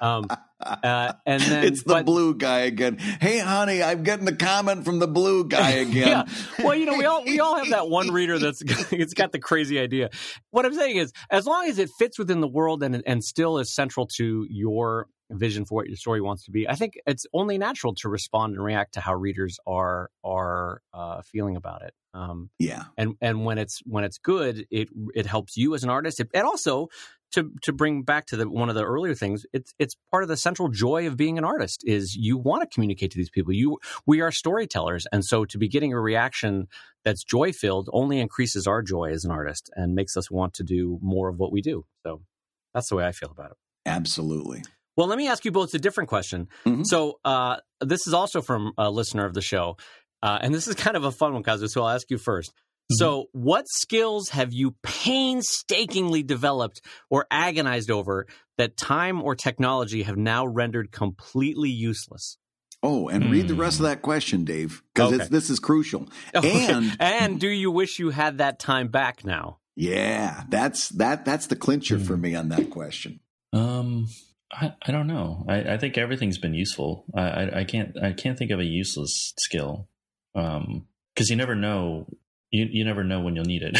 Um, 0.00 0.26
uh, 0.60 1.12
and 1.26 1.42
then 1.42 1.64
it's 1.64 1.82
the 1.82 1.94
but, 1.94 2.06
blue 2.06 2.34
guy 2.34 2.60
again. 2.60 2.98
Hey, 2.98 3.38
honey, 3.38 3.82
I'm 3.82 4.02
getting 4.02 4.24
the 4.24 4.36
comment 4.36 4.84
from 4.84 4.98
the 4.98 5.08
blue 5.08 5.44
guy 5.44 5.70
again. 5.86 6.08
yeah. 6.08 6.24
Well, 6.58 6.74
you 6.74 6.86
know, 6.86 6.96
we 6.96 7.04
all 7.04 7.24
we 7.24 7.40
all 7.40 7.56
have 7.56 7.70
that 7.70 7.88
one 7.88 8.10
reader 8.10 8.38
that's 8.38 8.62
it's 8.92 9.14
got 9.14 9.32
the 9.32 9.38
crazy 9.38 9.78
idea. 9.78 10.10
What 10.50 10.64
I'm 10.64 10.74
saying 10.74 10.96
is, 10.96 11.12
as 11.30 11.46
long 11.46 11.68
as 11.68 11.78
it 11.78 11.90
fits 11.98 12.18
within 12.18 12.40
the 12.40 12.48
world 12.48 12.82
and 12.82 13.02
and 13.06 13.22
still 13.22 13.58
is 13.58 13.74
central 13.74 14.06
to 14.16 14.46
your 14.48 15.08
vision 15.32 15.64
for 15.64 15.76
what 15.76 15.88
your 15.88 15.96
story 15.96 16.20
wants 16.20 16.44
to 16.44 16.50
be, 16.50 16.68
I 16.68 16.74
think 16.74 16.94
it's 17.06 17.26
only 17.32 17.58
natural 17.58 17.94
to 17.96 18.08
respond 18.08 18.54
and 18.54 18.64
react 18.64 18.94
to 18.94 19.00
how 19.00 19.14
readers 19.14 19.58
are 19.66 20.10
are 20.24 20.82
uh, 20.92 21.22
feeling 21.22 21.56
about 21.56 21.82
it. 21.82 21.94
Um, 22.14 22.50
yeah, 22.58 22.84
and 22.96 23.14
and 23.20 23.44
when 23.44 23.58
it's 23.58 23.80
when 23.84 24.04
it's 24.04 24.18
good, 24.18 24.66
it 24.70 24.88
it 25.14 25.26
helps 25.26 25.56
you 25.56 25.74
as 25.74 25.84
an 25.84 25.90
artist. 25.90 26.20
It, 26.20 26.28
and 26.34 26.44
also 26.44 26.88
to 27.32 27.50
to 27.62 27.72
bring 27.72 28.02
back 28.02 28.26
to 28.26 28.36
the 28.36 28.48
one 28.48 28.68
of 28.68 28.74
the 28.74 28.84
earlier 28.84 29.14
things, 29.14 29.44
it's 29.52 29.72
it's 29.78 29.96
part 30.10 30.22
of 30.22 30.28
the 30.28 30.36
central 30.36 30.68
joy 30.68 31.06
of 31.06 31.16
being 31.16 31.38
an 31.38 31.44
artist 31.44 31.82
is 31.86 32.14
you 32.14 32.36
want 32.36 32.62
to 32.62 32.72
communicate 32.72 33.10
to 33.12 33.18
these 33.18 33.30
people. 33.30 33.52
You 33.52 33.78
we 34.06 34.20
are 34.20 34.30
storytellers, 34.30 35.06
and 35.12 35.24
so 35.24 35.44
to 35.46 35.58
be 35.58 35.68
getting 35.68 35.92
a 35.92 36.00
reaction 36.00 36.68
that's 37.04 37.24
joy 37.24 37.52
filled 37.52 37.88
only 37.92 38.20
increases 38.20 38.66
our 38.66 38.82
joy 38.82 39.10
as 39.10 39.24
an 39.24 39.30
artist 39.30 39.70
and 39.74 39.94
makes 39.94 40.16
us 40.16 40.30
want 40.30 40.54
to 40.54 40.62
do 40.62 40.98
more 41.02 41.28
of 41.28 41.38
what 41.38 41.52
we 41.52 41.62
do. 41.62 41.84
So 42.04 42.22
that's 42.74 42.88
the 42.88 42.96
way 42.96 43.06
I 43.06 43.12
feel 43.12 43.30
about 43.30 43.52
it. 43.52 43.56
Absolutely. 43.86 44.62
Well, 44.96 45.06
let 45.06 45.18
me 45.18 45.28
ask 45.28 45.44
you 45.44 45.52
both 45.52 45.74
a 45.74 45.78
different 45.78 46.08
question. 46.08 46.48
Mm-hmm. 46.66 46.84
So 46.84 47.18
uh, 47.24 47.56
this 47.80 48.06
is 48.06 48.14
also 48.14 48.42
from 48.42 48.72
a 48.76 48.90
listener 48.90 49.24
of 49.24 49.34
the 49.34 49.40
show, 49.40 49.76
uh, 50.22 50.38
and 50.40 50.54
this 50.54 50.68
is 50.68 50.74
kind 50.76 50.96
of 50.96 51.04
a 51.04 51.12
fun 51.12 51.32
one, 51.32 51.42
Kazu. 51.42 51.68
So 51.68 51.82
I'll 51.82 51.90
ask 51.90 52.10
you 52.10 52.18
first. 52.18 52.52
Mm-hmm. 52.52 52.94
So, 52.96 53.26
what 53.32 53.66
skills 53.68 54.30
have 54.30 54.52
you 54.52 54.74
painstakingly 54.82 56.24
developed 56.24 56.80
or 57.10 57.26
agonized 57.30 57.90
over 57.90 58.26
that 58.58 58.76
time 58.76 59.22
or 59.22 59.34
technology 59.36 60.02
have 60.02 60.16
now 60.16 60.44
rendered 60.44 60.90
completely 60.90 61.70
useless? 61.70 62.38
Oh, 62.82 63.08
and 63.08 63.24
mm. 63.24 63.30
read 63.30 63.46
the 63.46 63.54
rest 63.54 63.74
of 63.74 63.86
hmm. 63.86 63.90
that 63.90 64.02
question, 64.02 64.44
Dave, 64.44 64.82
because 64.92 65.12
okay. 65.12 65.28
this 65.30 65.50
is 65.50 65.60
crucial. 65.60 66.08
Okay. 66.34 66.66
And 66.66 66.96
and 66.98 67.40
do 67.40 67.48
you 67.48 67.70
wish 67.70 68.00
you 68.00 68.10
had 68.10 68.38
that 68.38 68.58
time 68.58 68.88
back 68.88 69.24
now? 69.24 69.58
Yeah, 69.76 70.42
that's 70.48 70.88
that. 70.90 71.24
That's 71.24 71.46
the 71.46 71.56
clincher 71.56 71.98
mm. 71.98 72.06
for 72.06 72.16
me 72.16 72.34
on 72.34 72.48
that 72.48 72.70
question. 72.70 73.20
Um, 73.52 74.08
I, 74.52 74.74
I 74.86 74.92
don't 74.92 75.06
know. 75.06 75.44
I, 75.48 75.74
I 75.74 75.78
think 75.78 75.96
everything's 75.96 76.38
been 76.38 76.54
useful. 76.54 77.04
I, 77.14 77.22
I, 77.22 77.60
I 77.60 77.64
can't 77.64 77.96
I 78.02 78.12
can't 78.12 78.38
think 78.38 78.50
of 78.50 78.60
a 78.60 78.64
useless 78.64 79.32
skill. 79.38 79.88
Um, 80.34 80.86
because 81.14 81.28
you 81.28 81.36
never 81.36 81.54
know 81.54 82.06
you 82.52 82.68
you 82.70 82.84
never 82.84 83.02
know 83.02 83.20
when 83.20 83.34
you'll 83.34 83.46
need 83.46 83.62
it. 83.62 83.78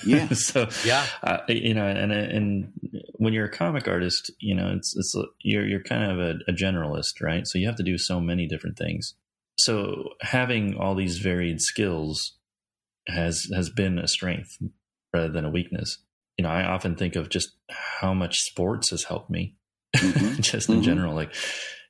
yeah. 0.06 0.28
so 0.32 0.68
yeah, 0.84 1.06
uh, 1.22 1.38
you 1.48 1.74
know, 1.74 1.86
and 1.86 2.12
and 2.12 2.72
when 3.14 3.32
you're 3.32 3.46
a 3.46 3.50
comic 3.50 3.86
artist, 3.88 4.32
you 4.40 4.54
know, 4.54 4.72
it's 4.76 4.94
it's 4.96 5.14
you're 5.40 5.66
you're 5.66 5.82
kind 5.82 6.10
of 6.10 6.18
a, 6.18 6.34
a, 6.48 6.52
generalist, 6.52 7.22
right? 7.22 7.46
So 7.46 7.58
you 7.58 7.66
have 7.68 7.76
to 7.76 7.84
do 7.84 7.96
so 7.96 8.20
many 8.20 8.46
different 8.46 8.76
things. 8.76 9.14
So 9.58 10.10
having 10.22 10.76
all 10.76 10.94
these 10.94 11.18
varied 11.18 11.60
skills 11.60 12.36
has 13.06 13.46
has 13.54 13.70
been 13.70 13.98
a 13.98 14.08
strength 14.08 14.58
rather 15.14 15.32
than 15.32 15.44
a 15.44 15.50
weakness. 15.50 15.98
You 16.36 16.42
know, 16.42 16.50
I 16.50 16.64
often 16.64 16.96
think 16.96 17.14
of 17.14 17.28
just 17.28 17.50
how 17.68 18.12
much 18.12 18.38
sports 18.38 18.90
has 18.90 19.04
helped 19.04 19.30
me, 19.30 19.54
mm-hmm. 19.96 20.34
just 20.40 20.68
in 20.68 20.76
mm-hmm. 20.76 20.84
general, 20.84 21.14
like 21.14 21.34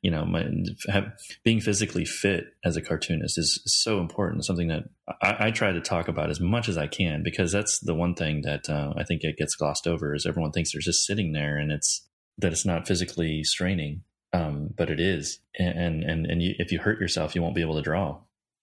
you 0.03 0.11
know, 0.11 0.24
my, 0.24 0.46
have, 0.88 1.12
being 1.44 1.61
physically 1.61 2.07
fit 2.07 2.44
as 2.64 2.76
a 2.76 2.82
cartoonist 2.82 3.36
is 3.36 3.61
so 3.66 4.01
important. 4.01 4.44
Something 4.46 4.68
that 4.68 4.84
I, 5.20 5.48
I, 5.48 5.51
try 5.51 5.72
to 5.72 5.80
talk 5.80 6.09
about 6.09 6.30
as 6.30 6.40
much 6.40 6.70
as 6.70 6.78
I 6.78 6.86
can 6.86 7.22
because 7.22 7.53
that's 7.53 7.78
the 7.80 7.94
one 7.94 8.14
thing 8.14 8.40
that 8.42 8.70
uh, 8.70 8.94
I 8.96 9.05
think 9.05 9.22
it 9.24 9.36
gets 9.36 9.55
glossed 9.57 9.86
over 9.86 10.14
is 10.14 10.24
everyone 10.24 10.53
thinks 10.53 10.72
they're 10.72 10.80
just 10.80 11.05
sitting 11.05 11.32
there 11.32 11.59
and 11.59 11.70
it's 11.70 12.09
that 12.38 12.53
it's 12.53 12.64
not 12.64 12.88
physically 12.88 13.44
straining, 13.44 14.03
um, 14.32 14.70
but 14.74 14.88
it 14.88 15.01
is. 15.01 15.40
And 15.59 16.03
and 16.03 16.26
and 16.26 16.42
you, 16.42 16.55
if 16.59 16.72
you 16.72 16.78
hurt 16.78 17.01
yourself, 17.01 17.34
you 17.34 17.42
won't 17.42 17.55
be 17.55 17.62
able 17.62 17.76
to 17.76 17.82
draw. 17.82 18.20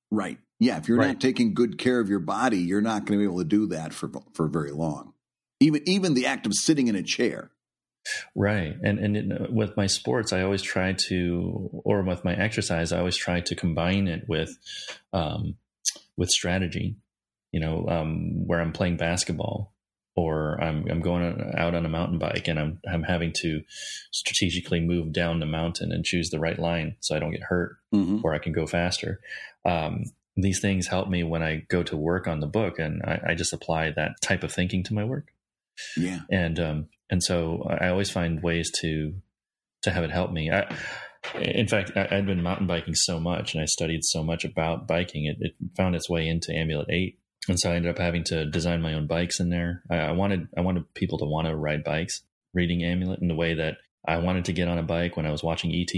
Right. 0.09 0.39
Yeah. 0.59 0.77
If 0.77 0.87
you're 0.87 0.97
right. 0.97 1.07
not 1.07 1.21
taking 1.21 1.53
good 1.53 1.77
care 1.77 1.99
of 1.99 2.09
your 2.09 2.19
body, 2.19 2.57
you're 2.57 2.81
not 2.81 3.05
going 3.05 3.19
to 3.19 3.23
be 3.23 3.29
able 3.31 3.39
to 3.39 3.45
do 3.45 3.67
that 3.67 3.93
for 3.93 4.09
for 4.33 4.47
very 4.47 4.71
long. 4.71 5.13
Even 5.59 5.81
even 5.85 6.15
the 6.15 6.25
act 6.25 6.47
of 6.47 6.55
sitting 6.55 6.87
in 6.87 6.95
a 6.95 7.03
chair 7.03 7.51
Right. 8.35 8.75
And 8.83 8.99
and 8.99 9.17
it, 9.17 9.51
with 9.51 9.77
my 9.77 9.87
sports, 9.87 10.33
I 10.33 10.41
always 10.41 10.61
try 10.61 10.93
to, 11.07 11.81
or 11.83 12.01
with 12.03 12.23
my 12.25 12.35
exercise, 12.35 12.91
I 12.91 12.99
always 12.99 13.17
try 13.17 13.41
to 13.41 13.55
combine 13.55 14.07
it 14.07 14.27
with, 14.27 14.57
um, 15.13 15.55
with 16.15 16.29
strategy. 16.29 16.95
You 17.53 17.61
know, 17.61 17.87
um, 17.87 18.45
where 18.45 18.59
I'm 18.59 18.73
playing 18.73 18.97
basketball, 18.97 19.73
or 20.17 20.61
I'm 20.61 20.85
I'm 20.91 20.99
going 20.99 21.53
out 21.55 21.75
on 21.75 21.85
a 21.85 21.89
mountain 21.89 22.19
bike, 22.19 22.49
and 22.49 22.59
I'm 22.59 22.79
I'm 22.87 23.03
having 23.03 23.31
to 23.37 23.61
strategically 24.11 24.81
move 24.81 25.13
down 25.13 25.39
the 25.39 25.45
mountain 25.45 25.93
and 25.93 26.03
choose 26.03 26.29
the 26.29 26.39
right 26.39 26.59
line 26.59 26.97
so 26.99 27.15
I 27.15 27.19
don't 27.19 27.31
get 27.31 27.43
hurt, 27.43 27.77
mm-hmm. 27.95 28.19
or 28.21 28.33
I 28.33 28.39
can 28.39 28.51
go 28.51 28.67
faster. 28.67 29.21
Um, 29.63 30.03
these 30.35 30.59
things 30.59 30.87
help 30.87 31.07
me 31.07 31.23
when 31.23 31.41
I 31.41 31.65
go 31.69 31.83
to 31.83 31.95
work 31.95 32.27
on 32.27 32.41
the 32.41 32.47
book, 32.47 32.79
and 32.79 33.01
I, 33.03 33.21
I 33.29 33.33
just 33.33 33.53
apply 33.53 33.91
that 33.91 34.21
type 34.21 34.43
of 34.43 34.51
thinking 34.51 34.83
to 34.83 34.93
my 34.93 35.05
work. 35.05 35.31
Yeah. 35.95 36.19
And 36.29 36.59
um, 36.59 36.87
and 37.09 37.23
so 37.23 37.65
I 37.69 37.89
always 37.89 38.09
find 38.09 38.43
ways 38.43 38.71
to 38.81 39.13
to 39.83 39.91
have 39.91 40.03
it 40.03 40.11
help 40.11 40.31
me. 40.31 40.51
I, 40.51 40.75
in 41.35 41.67
fact, 41.67 41.91
I, 41.95 42.15
had 42.15 42.25
been 42.25 42.41
mountain 42.41 42.67
biking 42.67 42.95
so 42.95 43.19
much, 43.19 43.53
and 43.53 43.61
I 43.61 43.65
studied 43.65 44.03
so 44.03 44.23
much 44.23 44.45
about 44.45 44.87
biking. 44.87 45.25
It, 45.25 45.37
it, 45.39 45.51
found 45.75 45.95
its 45.95 46.09
way 46.09 46.27
into 46.27 46.53
Amulet 46.53 46.89
Eight, 46.89 47.19
and 47.47 47.59
so 47.59 47.71
I 47.71 47.75
ended 47.75 47.91
up 47.91 47.97
having 47.97 48.23
to 48.25 48.45
design 48.45 48.81
my 48.81 48.93
own 48.93 49.07
bikes 49.07 49.39
in 49.39 49.49
there. 49.49 49.83
I, 49.89 49.97
I 49.97 50.11
wanted 50.11 50.47
I 50.57 50.61
wanted 50.61 50.93
people 50.93 51.17
to 51.19 51.25
want 51.25 51.47
to 51.47 51.55
ride 51.55 51.83
bikes, 51.83 52.21
reading 52.53 52.83
Amulet 52.83 53.21
in 53.21 53.27
the 53.27 53.35
way 53.35 53.55
that 53.55 53.77
I 54.07 54.17
wanted 54.17 54.45
to 54.45 54.53
get 54.53 54.67
on 54.67 54.77
a 54.77 54.83
bike 54.83 55.17
when 55.17 55.25
I 55.25 55.31
was 55.31 55.43
watching 55.43 55.73
ET. 55.73 55.93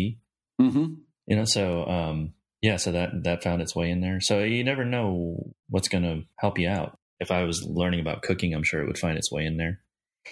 Mm-hmm. 0.61 0.93
You 1.27 1.35
know, 1.35 1.45
so 1.45 1.85
um, 1.85 2.33
yeah, 2.61 2.77
so 2.77 2.91
that 2.91 3.23
that 3.23 3.43
found 3.43 3.61
its 3.61 3.75
way 3.75 3.89
in 3.89 4.01
there. 4.01 4.19
So 4.19 4.39
you 4.39 4.63
never 4.63 4.85
know 4.85 5.53
what's 5.69 5.89
going 5.89 6.03
to 6.03 6.23
help 6.37 6.57
you 6.59 6.67
out. 6.67 6.97
If 7.19 7.31
I 7.31 7.43
was 7.43 7.65
learning 7.67 7.99
about 7.99 8.21
cooking, 8.21 8.53
I'm 8.53 8.63
sure 8.63 8.81
it 8.81 8.87
would 8.87 8.97
find 8.97 9.17
its 9.17 9.31
way 9.31 9.45
in 9.45 9.57
there 9.57 9.81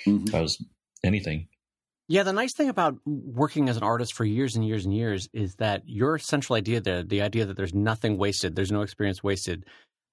mm-hmm. 0.05 0.27
if 0.27 0.35
I 0.35 0.41
was 0.41 0.63
anything. 1.03 1.47
Yeah, 2.09 2.23
the 2.23 2.31
nice 2.31 2.53
thing 2.53 2.69
about 2.69 2.95
working 3.05 3.67
as 3.67 3.75
an 3.75 3.83
artist 3.83 4.13
for 4.13 4.23
years 4.23 4.55
and 4.55 4.65
years 4.65 4.85
and 4.85 4.93
years 4.93 5.27
is 5.33 5.55
that 5.55 5.83
your 5.85 6.17
central 6.17 6.55
idea 6.55 6.79
there, 6.79 7.03
the 7.03 7.21
idea 7.21 7.45
that 7.45 7.57
there's 7.57 7.73
nothing 7.73 8.17
wasted, 8.17 8.55
there's 8.55 8.71
no 8.71 8.81
experience 8.81 9.21
wasted, 9.21 9.65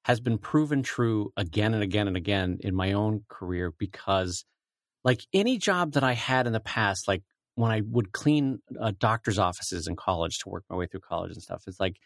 has 0.04 0.20
been 0.20 0.36
proven 0.36 0.82
true 0.82 1.32
again 1.36 1.72
and 1.72 1.84
again 1.84 2.08
and 2.08 2.16
again 2.16 2.58
in 2.60 2.74
my 2.74 2.92
own 2.92 3.22
career 3.28 3.72
because, 3.78 4.44
like 5.04 5.20
any 5.32 5.56
job 5.56 5.92
that 5.92 6.02
I 6.02 6.14
had 6.14 6.48
in 6.48 6.52
the 6.52 6.60
past, 6.60 7.06
like 7.06 7.22
when 7.54 7.70
I 7.70 7.82
would 7.88 8.10
clean 8.10 8.58
uh, 8.80 8.92
doctor's 8.98 9.38
offices 9.38 9.86
in 9.86 9.94
college 9.94 10.38
to 10.38 10.48
work 10.48 10.64
my 10.68 10.76
way 10.76 10.86
through 10.86 11.00
college 11.08 11.32
and 11.32 11.42
stuff, 11.42 11.62
it's 11.68 11.78
like 11.78 11.96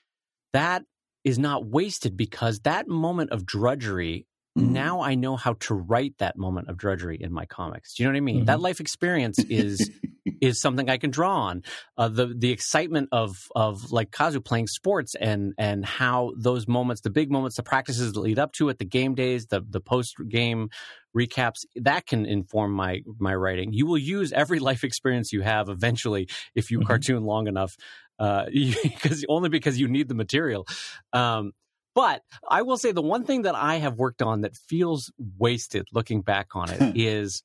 that 0.52 0.82
is 1.24 1.38
not 1.38 1.64
wasted 1.64 2.14
because 2.14 2.60
that 2.60 2.88
moment 2.88 3.30
of 3.30 3.46
drudgery 3.46 4.26
Mm-hmm. 4.56 4.72
Now 4.72 5.00
I 5.00 5.14
know 5.14 5.36
how 5.36 5.54
to 5.60 5.74
write 5.74 6.14
that 6.18 6.36
moment 6.36 6.68
of 6.68 6.76
drudgery 6.76 7.18
in 7.20 7.32
my 7.32 7.46
comics. 7.46 7.94
Do 7.94 8.02
you 8.02 8.08
know 8.08 8.12
what 8.12 8.18
I 8.18 8.20
mean? 8.20 8.36
Mm-hmm. 8.36 8.44
That 8.46 8.60
life 8.60 8.80
experience 8.80 9.38
is 9.38 9.90
is 10.40 10.60
something 10.60 10.88
I 10.88 10.98
can 10.98 11.10
draw 11.10 11.42
on. 11.42 11.62
Uh, 11.96 12.08
the 12.08 12.26
the 12.26 12.50
excitement 12.50 13.08
of 13.12 13.36
of 13.54 13.90
like 13.90 14.10
Kazu 14.10 14.40
playing 14.40 14.66
sports 14.68 15.14
and 15.14 15.54
and 15.58 15.84
how 15.84 16.32
those 16.36 16.66
moments, 16.66 17.02
the 17.02 17.10
big 17.10 17.30
moments, 17.30 17.56
the 17.56 17.62
practices 17.62 18.12
that 18.12 18.20
lead 18.20 18.38
up 18.38 18.52
to 18.52 18.68
it, 18.68 18.78
the 18.78 18.84
game 18.84 19.14
days, 19.14 19.46
the 19.46 19.64
the 19.68 19.80
post 19.80 20.16
game 20.28 20.70
recaps, 21.16 21.64
that 21.76 22.06
can 22.06 22.26
inform 22.26 22.72
my 22.72 23.00
my 23.18 23.34
writing. 23.34 23.72
You 23.72 23.86
will 23.86 23.98
use 23.98 24.32
every 24.32 24.58
life 24.68 24.84
experience 24.84 25.32
you 25.32 25.42
have 25.42 25.68
eventually 25.68 26.28
if 26.54 26.70
you 26.70 26.78
mm-hmm. 26.78 26.86
cartoon 26.86 27.24
long 27.24 27.46
enough, 27.46 27.76
because 28.18 29.24
uh, 29.24 29.26
only 29.28 29.48
because 29.48 29.78
you 29.78 29.88
need 29.88 30.08
the 30.08 30.14
material. 30.14 30.66
Um, 31.12 31.52
but 31.98 32.22
I 32.48 32.62
will 32.62 32.78
say 32.78 32.92
the 32.92 33.02
one 33.02 33.24
thing 33.24 33.42
that 33.42 33.56
I 33.56 33.78
have 33.78 33.98
worked 33.98 34.22
on 34.22 34.42
that 34.42 34.54
feels 34.54 35.10
wasted 35.36 35.84
looking 35.92 36.22
back 36.22 36.54
on 36.54 36.70
it 36.70 36.80
hmm. 36.80 36.92
is 36.94 37.42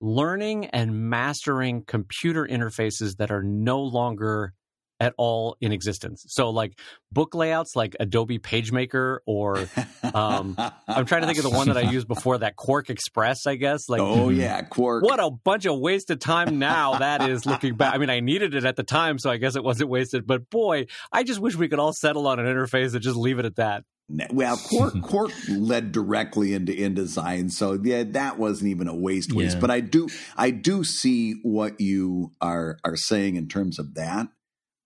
learning 0.00 0.66
and 0.66 1.10
mastering 1.10 1.82
computer 1.82 2.46
interfaces 2.46 3.16
that 3.16 3.32
are 3.32 3.42
no 3.42 3.80
longer 3.82 4.54
at 5.00 5.14
all 5.16 5.56
in 5.60 5.72
existence. 5.72 6.24
So 6.28 6.50
like 6.50 6.78
book 7.12 7.34
layouts 7.34 7.76
like 7.76 7.96
Adobe 8.00 8.38
PageMaker 8.38 9.18
or 9.26 9.68
um, 10.14 10.56
I'm 10.88 11.06
trying 11.06 11.22
to 11.22 11.26
think 11.26 11.38
of 11.38 11.44
the 11.44 11.50
one 11.50 11.68
that 11.68 11.76
I 11.76 11.80
used 11.90 12.08
before 12.08 12.38
that 12.38 12.56
QuarkXPress, 12.56 13.46
I 13.46 13.56
guess. 13.56 13.88
Like 13.88 14.00
Oh 14.00 14.28
yeah, 14.28 14.62
Quark. 14.62 15.04
What 15.04 15.20
a 15.20 15.30
bunch 15.30 15.66
of 15.66 15.78
wasted 15.78 16.20
time 16.20 16.58
now 16.58 16.98
that 16.98 17.28
is 17.28 17.46
looking 17.46 17.76
back. 17.76 17.94
I 17.94 17.98
mean, 17.98 18.10
I 18.10 18.20
needed 18.20 18.54
it 18.54 18.64
at 18.64 18.76
the 18.76 18.82
time, 18.82 19.18
so 19.18 19.30
I 19.30 19.36
guess 19.36 19.56
it 19.56 19.64
wasn't 19.64 19.90
wasted, 19.90 20.26
but 20.26 20.48
boy, 20.50 20.86
I 21.12 21.22
just 21.22 21.40
wish 21.40 21.56
we 21.56 21.68
could 21.68 21.78
all 21.78 21.92
settle 21.92 22.26
on 22.26 22.38
an 22.38 22.46
interface 22.46 22.94
and 22.94 23.02
just 23.02 23.16
leave 23.16 23.38
it 23.38 23.44
at 23.44 23.56
that. 23.56 23.84
Well, 24.30 24.56
Quark, 24.56 24.94
Quark 25.02 25.32
led 25.48 25.90
directly 25.92 26.54
into 26.54 26.72
InDesign, 26.72 27.50
so 27.50 27.78
yeah, 27.82 28.04
that 28.04 28.38
wasn't 28.38 28.70
even 28.70 28.88
a 28.88 28.94
waste 28.94 29.32
waste. 29.32 29.56
Yeah. 29.56 29.60
But 29.60 29.70
I 29.70 29.80
do, 29.80 30.08
I 30.36 30.50
do 30.50 30.84
see 30.84 31.34
what 31.42 31.80
you 31.80 32.30
are 32.40 32.78
are 32.84 32.96
saying 32.96 33.36
in 33.36 33.48
terms 33.48 33.78
of 33.78 33.94
that. 33.94 34.28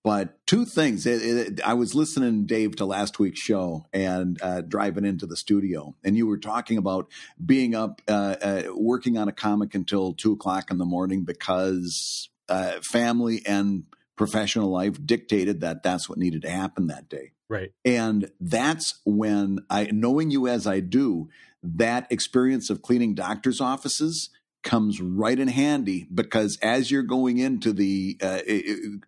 But 0.02 0.46
two 0.46 0.64
things. 0.64 1.04
It, 1.06 1.22
it, 1.22 1.60
I 1.62 1.74
was 1.74 1.94
listening, 1.94 2.46
Dave, 2.46 2.76
to 2.76 2.86
last 2.86 3.18
week's 3.18 3.40
show 3.40 3.86
and 3.92 4.40
uh, 4.40 4.62
driving 4.62 5.04
into 5.04 5.26
the 5.26 5.36
studio, 5.36 5.94
and 6.02 6.16
you 6.16 6.26
were 6.26 6.38
talking 6.38 6.78
about 6.78 7.10
being 7.44 7.74
up, 7.74 8.00
uh, 8.08 8.36
uh, 8.40 8.62
working 8.74 9.18
on 9.18 9.28
a 9.28 9.32
comic 9.32 9.74
until 9.74 10.14
two 10.14 10.32
o'clock 10.32 10.70
in 10.70 10.78
the 10.78 10.86
morning 10.86 11.24
because 11.24 12.30
uh, 12.48 12.72
family 12.82 13.42
and 13.46 13.84
professional 14.16 14.70
life 14.70 14.94
dictated 15.04 15.60
that 15.60 15.82
that's 15.82 16.08
what 16.08 16.18
needed 16.18 16.42
to 16.42 16.50
happen 16.50 16.86
that 16.86 17.08
day. 17.08 17.32
Right. 17.48 17.72
And 17.84 18.30
that's 18.40 19.00
when 19.04 19.60
I, 19.68 19.88
knowing 19.92 20.30
you 20.30 20.46
as 20.46 20.66
I 20.66 20.80
do, 20.80 21.28
that 21.62 22.06
experience 22.10 22.70
of 22.70 22.82
cleaning 22.82 23.14
doctor's 23.14 23.60
offices 23.60 24.30
comes 24.62 25.00
right 25.00 25.38
in 25.38 25.48
handy 25.48 26.06
because 26.12 26.58
as 26.62 26.90
you're 26.90 27.02
going 27.02 27.38
into 27.38 27.72
the 27.72 28.18
uh, 28.22 28.40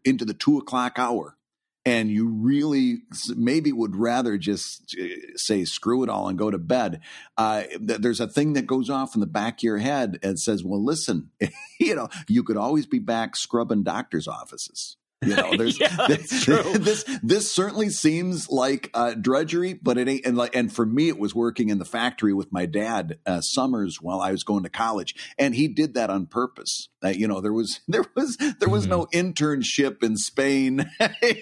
into 0.04 0.24
the 0.24 0.34
two 0.34 0.58
o'clock 0.58 0.98
hour, 0.98 1.36
and 1.84 2.10
you 2.10 2.28
really 2.28 3.02
maybe 3.34 3.72
would 3.72 3.96
rather 3.96 4.38
just 4.38 4.96
uh, 5.00 5.36
say 5.36 5.64
screw 5.64 6.02
it 6.02 6.08
all 6.08 6.28
and 6.28 6.38
go 6.38 6.50
to 6.50 6.58
bed. 6.58 7.00
Uh, 7.36 7.64
there's 7.80 8.20
a 8.20 8.28
thing 8.28 8.52
that 8.52 8.66
goes 8.66 8.88
off 8.88 9.14
in 9.14 9.20
the 9.20 9.26
back 9.26 9.58
of 9.58 9.62
your 9.64 9.78
head 9.78 10.18
and 10.22 10.38
says, 10.38 10.62
"Well, 10.64 10.82
listen, 10.82 11.30
you 11.80 11.94
know, 11.94 12.08
you 12.28 12.42
could 12.42 12.56
always 12.56 12.86
be 12.86 12.98
back 12.98 13.36
scrubbing 13.36 13.82
doctors' 13.82 14.28
offices." 14.28 14.96
You 15.22 15.36
know, 15.36 15.52
there's 15.56 15.78
yeah, 15.78 15.96
this, 16.08 16.46
this, 16.46 17.04
this 17.22 17.54
certainly 17.54 17.90
seems 17.90 18.50
like 18.50 18.90
uh, 18.94 19.14
drudgery, 19.14 19.74
but 19.74 19.98
it 19.98 20.08
ain't. 20.08 20.26
And 20.26 20.36
like, 20.36 20.54
and 20.54 20.72
for 20.72 20.84
me, 20.84 21.08
it 21.08 21.18
was 21.18 21.34
working 21.34 21.68
in 21.68 21.78
the 21.78 21.84
factory 21.84 22.32
with 22.32 22.52
my 22.52 22.66
dad 22.66 23.18
uh, 23.26 23.40
summers 23.40 24.00
while 24.00 24.20
I 24.20 24.32
was 24.32 24.44
going 24.44 24.62
to 24.64 24.70
college, 24.70 25.14
and 25.38 25.54
he 25.54 25.68
did 25.68 25.94
that 25.94 26.10
on 26.10 26.26
purpose. 26.26 26.88
Uh, 27.04 27.08
you 27.08 27.26
know, 27.26 27.40
there 27.40 27.52
was 27.52 27.80
there 27.88 28.04
was 28.14 28.36
there 28.36 28.68
was 28.68 28.86
mm-hmm. 28.86 28.90
no 28.90 29.06
internship 29.12 30.02
in 30.02 30.16
Spain, 30.16 30.90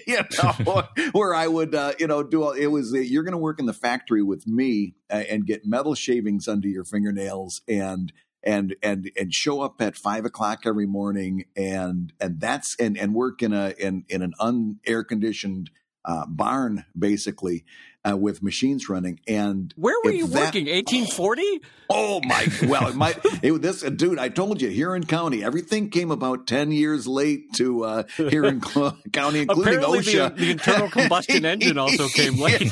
you 0.07 0.19
know, 0.41 0.87
where 1.11 1.33
I 1.33 1.47
would 1.47 1.75
uh, 1.75 1.93
you 1.99 2.07
know 2.07 2.23
do 2.23 2.43
all. 2.43 2.51
It 2.51 2.67
was 2.67 2.93
you're 2.93 3.23
going 3.23 3.33
to 3.33 3.37
work 3.37 3.59
in 3.59 3.65
the 3.65 3.73
factory 3.73 4.23
with 4.23 4.47
me 4.47 4.95
uh, 5.09 5.23
and 5.29 5.45
get 5.45 5.65
metal 5.65 5.95
shavings 5.95 6.47
under 6.47 6.67
your 6.67 6.83
fingernails 6.83 7.61
and 7.67 8.11
and 8.43 8.75
and 8.81 9.11
and 9.17 9.33
show 9.33 9.61
up 9.61 9.81
at 9.81 9.95
five 9.95 10.25
o'clock 10.25 10.61
every 10.65 10.85
morning 10.85 11.45
and 11.55 12.13
and 12.19 12.39
that's 12.39 12.75
and 12.79 12.97
and 12.97 13.13
work 13.13 13.41
in 13.41 13.53
a 13.53 13.73
in 13.77 14.05
in 14.09 14.21
an 14.21 14.33
unair 14.39 15.07
conditioned 15.07 15.69
uh, 16.05 16.25
barn 16.27 16.85
basically 16.97 17.63
uh, 18.09 18.17
with 18.17 18.41
machines 18.41 18.89
running. 18.89 19.19
And 19.27 19.73
where 19.75 19.95
were 20.03 20.11
you 20.11 20.27
that, 20.27 20.45
working? 20.45 20.65
1840? 20.65 21.61
Oh 21.93 22.21
my! 22.23 22.47
Well, 22.63 22.87
it 22.87 22.95
might. 22.95 23.19
It, 23.43 23.59
this 23.61 23.81
dude, 23.81 24.19
I 24.19 24.29
told 24.29 24.61
you, 24.61 24.69
Huron 24.69 25.03
County, 25.03 25.43
everything 25.43 25.89
came 25.89 26.11
about 26.11 26.45
ten 26.45 26.71
years 26.71 27.07
late 27.07 27.53
to 27.53 27.83
uh, 27.83 28.03
Huron 28.17 28.61
County, 29.11 29.39
including 29.41 29.79
Apparently 29.79 29.99
OSHA. 29.99 30.35
The, 30.35 30.45
the, 30.45 30.51
internal 30.51 30.89
combustion 30.89 31.43
engine 31.43 31.77
also 31.79 32.07
came 32.07 32.39
late. 32.39 32.71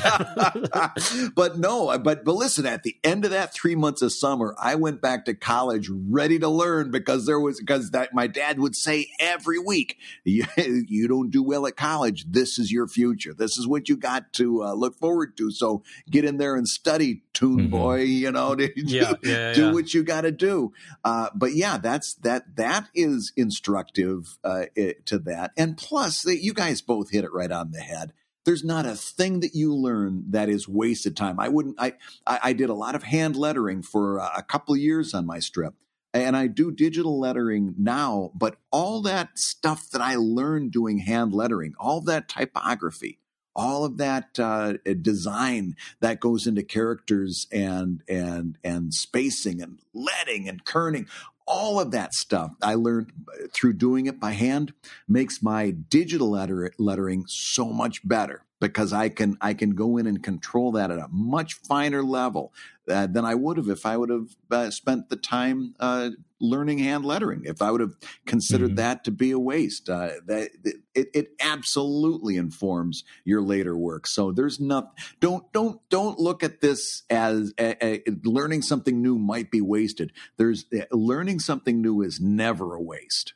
but 1.34 1.58
no, 1.58 1.98
but 1.98 2.24
but 2.24 2.34
listen, 2.34 2.66
at 2.66 2.84
the 2.84 2.96
end 3.02 3.24
of 3.24 3.32
that 3.32 3.52
three 3.52 3.74
months 3.74 4.00
of 4.00 4.12
summer, 4.12 4.54
I 4.58 4.76
went 4.76 5.02
back 5.02 5.24
to 5.24 5.34
college 5.34 5.90
ready 5.90 6.38
to 6.38 6.48
learn 6.48 6.92
because 6.92 7.26
there 7.26 7.40
was 7.40 7.58
because 7.58 7.90
that 7.90 8.14
my 8.14 8.28
dad 8.28 8.60
would 8.60 8.76
say 8.76 9.08
every 9.18 9.58
week, 9.58 9.98
you, 10.24 10.44
you 10.56 11.08
don't 11.08 11.30
do 11.30 11.42
well 11.42 11.66
at 11.66 11.76
college. 11.76 12.26
This 12.30 12.58
is 12.58 12.70
your 12.70 12.86
future. 12.86 13.34
This 13.34 13.58
is 13.58 13.66
what 13.66 13.88
you 13.88 13.96
got 13.96 14.32
to 14.34 14.62
uh, 14.62 14.72
look 14.74 14.98
forward 14.98 15.19
forward 15.20 15.36
to. 15.36 15.50
So 15.50 15.82
get 16.10 16.24
in 16.24 16.38
there 16.38 16.56
and 16.56 16.66
study, 16.66 17.22
Tune 17.32 17.58
mm-hmm. 17.58 17.70
Boy. 17.70 18.02
You 18.02 18.32
know, 18.32 18.54
to, 18.56 18.70
yeah, 18.76 19.14
yeah, 19.22 19.52
do 19.52 19.66
yeah. 19.66 19.72
what 19.72 19.94
you 19.94 20.02
got 20.02 20.22
to 20.22 20.32
do. 20.32 20.72
Uh, 21.04 21.28
but 21.34 21.54
yeah, 21.54 21.78
that's 21.78 22.14
that. 22.16 22.56
That 22.56 22.88
is 22.94 23.32
instructive 23.36 24.38
uh, 24.44 24.66
to 25.06 25.18
that. 25.20 25.52
And 25.56 25.76
plus, 25.76 26.24
you 26.24 26.54
guys 26.54 26.80
both 26.80 27.10
hit 27.10 27.24
it 27.24 27.32
right 27.32 27.52
on 27.52 27.72
the 27.72 27.80
head 27.80 28.12
there's 28.46 28.64
not 28.64 28.86
a 28.86 28.96
thing 28.96 29.40
that 29.40 29.54
you 29.54 29.74
learn 29.74 30.24
that 30.30 30.48
is 30.48 30.66
wasted 30.66 31.14
time. 31.14 31.38
I 31.38 31.48
wouldn't. 31.48 31.76
I 31.78 31.92
I, 32.26 32.54
did 32.54 32.70
a 32.70 32.74
lot 32.74 32.94
of 32.94 33.02
hand 33.02 33.36
lettering 33.36 33.82
for 33.82 34.16
a 34.16 34.42
couple 34.42 34.74
years 34.78 35.12
on 35.12 35.26
my 35.26 35.40
strip, 35.40 35.74
and 36.14 36.34
I 36.34 36.46
do 36.46 36.72
digital 36.72 37.20
lettering 37.20 37.74
now. 37.76 38.32
But 38.34 38.56
all 38.72 39.02
that 39.02 39.38
stuff 39.38 39.90
that 39.90 40.00
I 40.00 40.16
learned 40.16 40.72
doing 40.72 41.00
hand 41.00 41.34
lettering, 41.34 41.74
all 41.78 42.00
that 42.00 42.30
typography, 42.30 43.19
all 43.54 43.84
of 43.84 43.96
that 43.98 44.38
uh, 44.38 44.74
design 45.02 45.76
that 46.00 46.20
goes 46.20 46.46
into 46.46 46.62
characters 46.62 47.46
and 47.52 48.02
and 48.08 48.58
and 48.62 48.94
spacing 48.94 49.60
and 49.60 49.78
leading 49.92 50.48
and 50.48 50.64
kerning 50.64 51.06
all 51.46 51.80
of 51.80 51.90
that 51.90 52.14
stuff 52.14 52.52
I 52.62 52.74
learned 52.74 53.12
through 53.52 53.72
doing 53.72 54.06
it 54.06 54.20
by 54.20 54.32
hand 54.32 54.72
makes 55.08 55.42
my 55.42 55.70
digital 55.70 56.30
letter, 56.30 56.72
lettering 56.78 57.24
so 57.26 57.66
much 57.66 58.06
better 58.06 58.44
because 58.60 58.92
I 58.92 59.08
can 59.08 59.36
I 59.40 59.54
can 59.54 59.70
go 59.70 59.96
in 59.96 60.06
and 60.06 60.22
control 60.22 60.72
that 60.72 60.90
at 60.90 60.98
a 60.98 61.08
much 61.10 61.54
finer 61.54 62.02
level 62.02 62.52
uh, 62.88 63.06
than 63.06 63.24
I 63.24 63.34
would 63.34 63.56
have 63.56 63.68
if 63.68 63.86
I 63.86 63.96
would 63.96 64.10
have 64.10 64.28
uh, 64.50 64.70
spent 64.70 65.08
the 65.08 65.16
time 65.16 65.74
uh, 65.80 66.10
learning 66.40 66.78
hand 66.78 67.04
lettering. 67.04 67.42
If 67.44 67.62
I 67.62 67.70
would 67.70 67.80
have 67.80 67.96
considered 68.26 68.70
mm-hmm. 68.70 68.76
that 68.76 69.04
to 69.04 69.10
be 69.10 69.30
a 69.30 69.38
waste, 69.38 69.88
uh, 69.88 70.10
that 70.26 70.50
it, 70.94 71.08
it 71.14 71.28
absolutely 71.40 72.36
informs 72.36 73.04
your 73.24 73.42
later 73.42 73.76
work. 73.76 74.06
So 74.06 74.30
there's 74.30 74.60
not 74.60 74.92
don't 75.20 75.50
don't 75.52 75.80
don't 75.88 76.18
look 76.18 76.42
at 76.42 76.60
this 76.60 77.02
as 77.08 77.52
a, 77.58 77.84
a, 77.84 78.02
learning 78.24 78.62
something 78.62 79.00
new 79.00 79.18
might 79.18 79.50
be 79.50 79.60
wasted. 79.60 80.12
There's 80.36 80.66
uh, 80.74 80.84
learning 80.90 81.40
something 81.40 81.80
new 81.80 82.02
is 82.02 82.20
never 82.20 82.74
a 82.74 82.82
waste. 82.82 83.34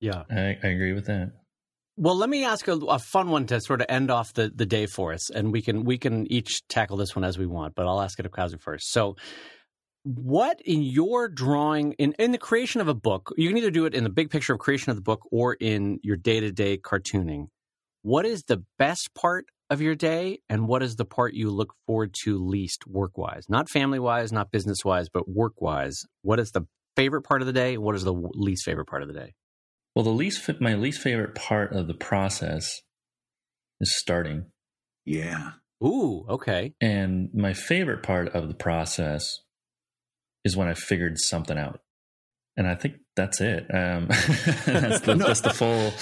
Yeah, 0.00 0.24
I, 0.30 0.58
I 0.62 0.68
agree 0.68 0.92
with 0.92 1.06
that. 1.06 1.32
Well, 1.98 2.16
let 2.16 2.28
me 2.28 2.44
ask 2.44 2.68
a, 2.68 2.74
a, 2.74 2.98
fun 2.98 3.30
one 3.30 3.46
to 3.46 3.58
sort 3.58 3.80
of 3.80 3.86
end 3.88 4.10
off 4.10 4.34
the, 4.34 4.52
the 4.54 4.66
day 4.66 4.84
for 4.84 5.14
us, 5.14 5.30
and 5.30 5.50
we 5.50 5.62
can 5.62 5.84
we 5.84 5.96
can 5.96 6.30
each 6.30 6.66
tackle 6.68 6.98
this 6.98 7.16
one 7.16 7.24
as 7.24 7.38
we 7.38 7.46
want. 7.46 7.74
But 7.74 7.86
I'll 7.86 8.02
ask 8.02 8.18
it 8.18 8.26
of 8.26 8.32
Kazu 8.32 8.58
first. 8.58 8.92
So, 8.92 9.16
what 10.04 10.60
in 10.60 10.82
your 10.82 11.26
drawing 11.26 11.92
in 11.92 12.12
in 12.18 12.32
the 12.32 12.38
creation 12.38 12.82
of 12.82 12.88
a 12.88 12.94
book, 12.94 13.32
you 13.38 13.48
can 13.48 13.56
either 13.56 13.70
do 13.70 13.86
it 13.86 13.94
in 13.94 14.04
the 14.04 14.10
big 14.10 14.28
picture 14.28 14.52
of 14.52 14.58
creation 14.58 14.90
of 14.90 14.96
the 14.96 15.02
book 15.02 15.26
or 15.32 15.54
in 15.54 15.98
your 16.02 16.18
day 16.18 16.38
to 16.40 16.52
day 16.52 16.76
cartooning. 16.76 17.46
What 18.02 18.26
is 18.26 18.42
the 18.42 18.62
best 18.78 19.14
part 19.14 19.46
of 19.70 19.80
your 19.80 19.94
day, 19.94 20.40
and 20.50 20.68
what 20.68 20.82
is 20.82 20.96
the 20.96 21.06
part 21.06 21.32
you 21.32 21.50
look 21.50 21.72
forward 21.86 22.14
to 22.24 22.38
least 22.38 22.86
work 22.86 23.16
wise? 23.16 23.46
Not 23.48 23.70
family 23.70 23.98
wise, 23.98 24.32
not 24.32 24.50
business 24.50 24.84
wise, 24.84 25.08
but 25.08 25.30
work 25.30 25.62
wise. 25.62 26.02
What 26.20 26.40
is 26.40 26.50
the 26.50 26.66
favorite 26.94 27.22
part 27.22 27.40
of 27.40 27.46
the 27.46 27.54
day? 27.54 27.78
What 27.78 27.94
is 27.94 28.04
the 28.04 28.12
least 28.12 28.66
favorite 28.66 28.86
part 28.86 29.00
of 29.00 29.08
the 29.08 29.14
day? 29.14 29.32
Well, 29.96 30.04
the 30.04 30.10
least 30.10 30.60
my 30.60 30.74
least 30.74 31.00
favorite 31.00 31.34
part 31.34 31.72
of 31.72 31.86
the 31.86 31.94
process 31.94 32.82
is 33.80 33.96
starting. 33.96 34.44
Yeah. 35.06 35.52
Ooh, 35.82 36.26
okay. 36.28 36.74
And 36.82 37.30
my 37.32 37.54
favorite 37.54 38.02
part 38.02 38.28
of 38.34 38.48
the 38.48 38.54
process 38.54 39.40
is 40.44 40.54
when 40.54 40.68
I 40.68 40.74
figured 40.74 41.18
something 41.18 41.56
out. 41.56 41.80
And 42.58 42.66
I 42.66 42.74
think 42.74 42.96
that's 43.16 43.40
it. 43.40 43.66
Um, 43.74 44.08
that's, 44.66 45.00
the, 45.00 45.14
that's 45.18 45.40
the 45.40 45.54
full 45.54 45.92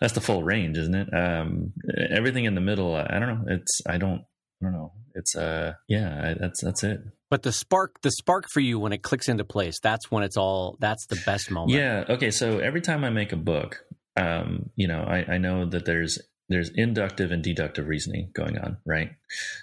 that's 0.00 0.14
the 0.14 0.20
full 0.20 0.42
range, 0.42 0.76
isn't 0.76 0.94
it? 0.96 1.14
Um, 1.14 1.72
everything 2.10 2.44
in 2.44 2.56
the 2.56 2.60
middle, 2.60 2.96
I 2.96 3.20
don't 3.20 3.28
know. 3.28 3.44
It's 3.54 3.80
I 3.86 3.98
don't 3.98 4.22
I 4.60 4.66
don't 4.66 4.72
know. 4.72 4.92
It's 5.14 5.36
uh 5.36 5.74
yeah, 5.88 6.34
that's 6.38 6.62
that's 6.62 6.82
it. 6.84 7.00
But 7.30 7.42
the 7.42 7.52
spark, 7.52 8.00
the 8.02 8.10
spark 8.10 8.48
for 8.50 8.60
you 8.60 8.78
when 8.78 8.92
it 8.92 9.02
clicks 9.02 9.28
into 9.28 9.44
place, 9.44 9.78
that's 9.82 10.10
when 10.10 10.22
it's 10.22 10.36
all. 10.36 10.76
That's 10.80 11.06
the 11.06 11.20
best 11.26 11.50
moment. 11.50 11.78
Yeah. 11.78 12.04
Okay. 12.08 12.30
So 12.30 12.58
every 12.58 12.80
time 12.80 13.04
I 13.04 13.10
make 13.10 13.32
a 13.32 13.36
book, 13.36 13.84
um, 14.16 14.70
you 14.76 14.88
know, 14.88 15.02
I, 15.02 15.34
I 15.34 15.38
know 15.38 15.66
that 15.66 15.84
there's 15.84 16.18
there's 16.48 16.70
inductive 16.74 17.30
and 17.30 17.42
deductive 17.42 17.86
reasoning 17.86 18.30
going 18.34 18.56
on, 18.58 18.78
right? 18.86 19.10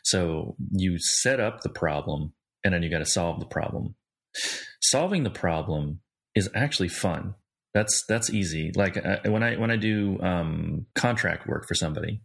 So 0.04 0.56
you 0.72 1.00
set 1.00 1.40
up 1.40 1.62
the 1.62 1.70
problem, 1.70 2.34
and 2.64 2.74
then 2.74 2.84
you 2.84 2.92
got 2.92 3.00
to 3.00 3.06
solve 3.06 3.40
the 3.40 3.48
problem. 3.48 3.96
Solving 4.82 5.24
the 5.24 5.32
problem 5.32 6.02
is 6.36 6.50
actually 6.54 6.90
fun. 6.90 7.34
That's 7.74 8.06
that's 8.08 8.30
easy. 8.30 8.72
Like 8.76 8.98
uh, 8.98 9.18
when 9.26 9.42
I 9.42 9.58
when 9.58 9.72
I 9.72 9.78
do 9.78 10.20
um, 10.22 10.86
contract 10.94 11.48
work 11.48 11.68
for 11.68 11.74
somebody, 11.74 12.22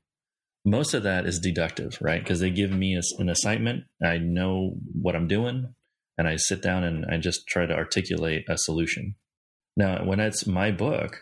most 0.65 0.95
of 0.95 1.03
that 1.05 1.27
is 1.27 1.39
deductive, 1.39 1.99
right? 2.01 2.23
Because 2.23 2.41
they 2.41 2.51
give 2.51 2.71
me 2.71 2.97
a, 2.97 3.03
an 3.19 3.29
assignment, 3.29 3.85
I 4.05 4.19
know 4.19 4.75
what 4.93 5.17
I'm 5.17 5.29
doing, 5.29 5.75
and 6.19 6.29
I 6.29 6.37
sit 6.37 6.63
down 6.63 6.85
and 6.85 7.07
I 7.07 7.17
just 7.19 7.47
try 7.47 7.67
to 7.67 7.75
articulate 7.75 8.45
a 8.49 8.59
solution. 8.59 9.15
Now, 9.77 10.05
when 10.05 10.21
it's 10.21 10.47
my 10.47 10.71
book, 10.71 11.17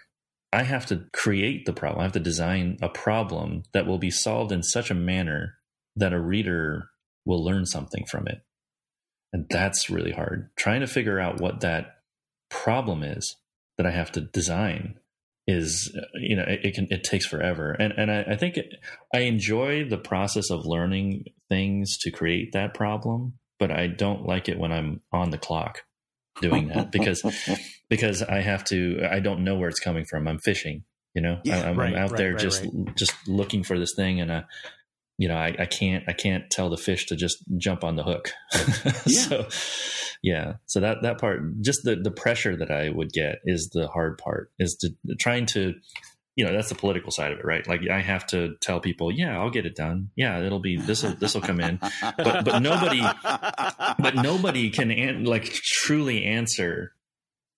I 0.53 0.62
have 0.62 0.86
to 0.86 1.05
create 1.12 1.66
the 1.66 1.72
problem. 1.72 2.01
I 2.01 2.05
have 2.05 2.12
to 2.12 2.20
design 2.20 2.78
a 2.80 2.89
problem 2.89 3.62
that 3.72 3.86
will 3.86 3.99
be 3.99 4.11
solved 4.11 4.51
in 4.51 4.62
such 4.62 4.91
a 4.91 4.95
manner 4.95 5.59
that 5.95 6.12
a 6.12 6.20
reader 6.20 6.89
will 7.24 7.45
learn 7.45 7.66
something 7.66 8.05
from 8.11 8.26
it. 8.26 8.39
And 9.32 9.47
that's 9.51 9.91
really 9.91 10.12
hard. 10.12 10.51
Trying 10.57 10.80
to 10.80 10.86
figure 10.86 11.20
out 11.20 11.41
what 11.41 11.61
that 11.61 11.99
problem 12.51 13.03
is 13.03 13.36
that 13.76 13.86
I 13.86 13.91
have 13.91 14.11
to 14.12 14.22
design 14.22 14.99
is 15.49 15.91
you 16.21 16.37
know 16.37 16.45
it, 16.47 16.61
it, 16.63 16.75
can 16.75 16.87
it 16.91 17.03
takes 17.03 17.27
forever 17.27 17.73
and 17.73 17.95
and 17.97 18.11
I, 18.11 18.33
I 18.33 18.37
think 18.37 18.59
it, 18.59 18.75
I 19.15 19.21
enjoy 19.21 19.89
the 19.89 19.97
process 19.97 20.51
of 20.51 20.67
learning 20.67 21.25
things 21.49 21.97
to 22.03 22.11
create 22.11 22.53
that 22.53 22.75
problem, 22.75 23.39
but 23.59 23.71
I 23.71 23.87
don't 23.87 24.27
like 24.27 24.49
it 24.49 24.59
when 24.59 24.73
I'm 24.73 25.01
on 25.11 25.31
the 25.31 25.39
clock 25.39 25.85
doing 26.43 26.69
that 26.69 26.93
because 26.93 27.23
because 27.89 28.23
I 28.23 28.43
have 28.43 28.63
to 28.65 29.01
I 29.11 29.21
don't 29.21 29.43
know 29.43 29.57
where 29.57 29.71
it's 29.71 29.81
coming 29.81 30.05
from. 30.05 30.29
I'm 30.29 30.39
fishing, 30.39 30.85
you 31.15 31.23
know. 31.23 31.41
Yeah, 31.45 31.63
I, 31.63 31.71
am 31.71 31.79
right, 31.79 31.95
out 31.95 32.11
right, 32.11 32.19
there 32.19 32.33
right, 32.33 32.41
just 32.41 32.67
just 32.95 33.15
looking 33.27 33.65
for 33.65 33.79
this 33.79 33.95
thing 33.97 34.21
and 34.21 34.31
I 34.31 34.45
you 35.17 35.27
know, 35.27 35.37
I, 35.37 35.55
I 35.59 35.67
can't 35.67 36.05
I 36.07 36.13
can't 36.13 36.49
tell 36.49 36.71
the 36.71 36.77
fish 36.77 37.07
to 37.07 37.17
just 37.17 37.39
jump 37.57 37.85
on 37.85 37.97
the 37.97 38.05
hook. 38.05 38.31
Yeah. 39.07 39.23
so 39.23 39.47
yeah. 40.23 40.55
So 40.66 40.81
that 40.81 41.03
that 41.03 41.19
part 41.19 41.61
just 41.61 41.81
the 41.85 41.97
the 41.97 42.11
pressure 42.11 42.57
that 42.57 42.71
I 42.71 42.89
would 42.91 43.12
get 43.12 43.41
is 43.45 43.71
the 43.73 43.89
hard 43.89 44.19
part 44.19 44.51
is 44.59 44.77
to 44.81 44.91
trying 45.19 45.47
to 45.47 45.75
you 46.37 46.45
know 46.45 46.53
that's 46.53 46.69
the 46.69 46.75
political 46.77 47.11
side 47.11 47.33
of 47.33 47.39
it 47.41 47.45
right 47.45 47.66
like 47.66 47.81
i 47.91 48.01
have 48.01 48.25
to 48.25 48.55
tell 48.61 48.79
people 48.79 49.11
yeah 49.11 49.37
i'll 49.37 49.51
get 49.51 49.66
it 49.66 49.75
done 49.75 50.11
yeah 50.14 50.39
it'll 50.41 50.61
be 50.61 50.77
this 50.77 51.03
will 51.03 51.11
this 51.14 51.35
will 51.35 51.41
come 51.41 51.59
in 51.59 51.79
but 52.01 52.45
but 52.45 52.62
nobody 52.62 53.03
but 53.99 54.14
nobody 54.14 54.71
can 54.71 54.93
an, 54.93 55.25
like 55.25 55.47
truly 55.53 56.25
answer 56.25 56.93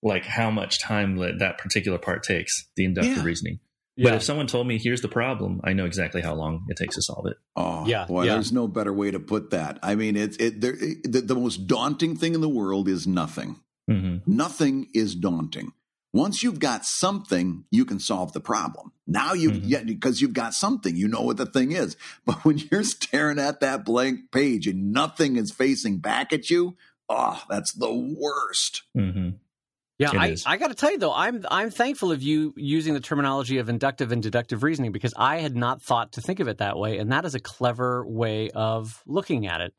like 0.01 0.25
how 0.25 0.49
much 0.49 0.81
time 0.81 1.17
that, 1.17 1.37
that 1.37 1.59
particular 1.59 1.99
part 1.99 2.23
takes 2.23 2.67
the 2.75 2.83
inductive 2.85 3.17
Yeah. 3.17 3.23
reasoning 3.23 3.59
Yeah. 4.01 4.09
but 4.11 4.15
if 4.17 4.23
someone 4.23 4.47
told 4.47 4.65
me 4.67 4.79
here's 4.85 5.01
the 5.01 5.07
problem 5.19 5.61
i 5.63 5.73
know 5.73 5.85
exactly 5.85 6.21
how 6.21 6.33
long 6.35 6.65
it 6.69 6.77
takes 6.77 6.95
to 6.95 7.01
solve 7.01 7.25
it 7.27 7.37
Oh, 7.55 7.85
Yeah, 7.85 8.05
boy, 8.05 8.23
yeah. 8.25 8.33
there's 8.35 8.51
no 8.51 8.67
better 8.67 8.93
way 8.93 9.11
to 9.11 9.19
put 9.19 9.49
that. 9.51 9.77
I 9.83 9.95
mean, 9.95 10.15
it's 10.15 10.37
it, 10.37 10.61
there, 10.61 10.73
the, 11.13 11.21
the 11.31 11.35
most 11.35 11.67
daunting 11.67 12.15
thing 12.15 12.33
in 12.33 12.41
the 12.41 12.49
world 12.61 12.87
is 12.87 13.05
nothing. 13.05 13.59
hmm 13.89 14.17
Nothing 14.25 14.87
is 14.93 15.15
daunting. 15.15 15.73
Once 16.13 16.43
you've 16.43 16.59
got 16.59 16.85
something, 16.85 17.65
you 17.71 17.83
can 17.85 17.99
solve 17.99 18.31
the 18.33 18.39
problem. 18.53 18.91
Now 19.05 19.33
you, 19.33 19.51
Mhm. 19.51 19.61
yeah, 19.65 19.83
because 19.83 20.21
you've 20.21 20.33
got 20.43 20.53
something, 20.53 20.95
you 20.95 21.07
know 21.07 21.21
what 21.21 21.37
the 21.37 21.45
thing 21.45 21.71
is. 21.73 21.95
But 22.25 22.43
when 22.45 22.57
you're 22.71 22.83
staring 22.83 23.39
at 23.39 23.59
that 23.61 23.83
blank 23.85 24.31
page 24.31 24.65
and 24.67 24.91
nothing 24.93 25.35
is 25.35 25.51
facing 25.51 25.99
back 25.99 26.31
at 26.33 26.49
you, 26.49 26.75
oh, 27.09 27.41
that's 27.49 27.73
the 27.73 27.93
worst. 27.93 28.83
hmm 28.95 29.29
Yeah, 30.01 30.19
I. 30.19 30.35
I 30.45 30.57
got 30.57 30.69
to 30.69 30.73
tell 30.73 30.91
you 30.91 30.97
though, 30.97 31.13
I'm 31.13 31.45
I'm 31.49 31.69
thankful 31.69 32.11
of 32.11 32.23
you 32.23 32.53
using 32.57 32.95
the 32.95 32.99
terminology 32.99 33.59
of 33.59 33.69
inductive 33.69 34.11
and 34.11 34.23
deductive 34.23 34.63
reasoning 34.63 34.91
because 34.91 35.13
I 35.15 35.37
had 35.37 35.55
not 35.55 35.83
thought 35.83 36.13
to 36.13 36.21
think 36.21 36.39
of 36.39 36.47
it 36.47 36.57
that 36.57 36.75
way, 36.77 36.97
and 36.97 37.11
that 37.11 37.23
is 37.23 37.35
a 37.35 37.39
clever 37.39 38.03
way 38.05 38.49
of 38.49 39.03
looking 39.05 39.45
at 39.45 39.61
it. 39.61 39.75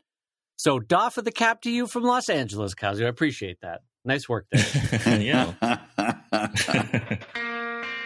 So, 0.56 0.78
doff 0.78 1.18
of 1.18 1.24
the 1.24 1.32
cap 1.32 1.62
to 1.62 1.70
you 1.70 1.88
from 1.88 2.04
Los 2.04 2.28
Angeles, 2.28 2.74
Kazu. 2.74 3.04
I 3.04 3.08
appreciate 3.08 3.62
that. 3.62 3.80
Nice 4.04 4.28
work 4.28 4.46
there. 4.52 5.20
yeah 5.20 5.78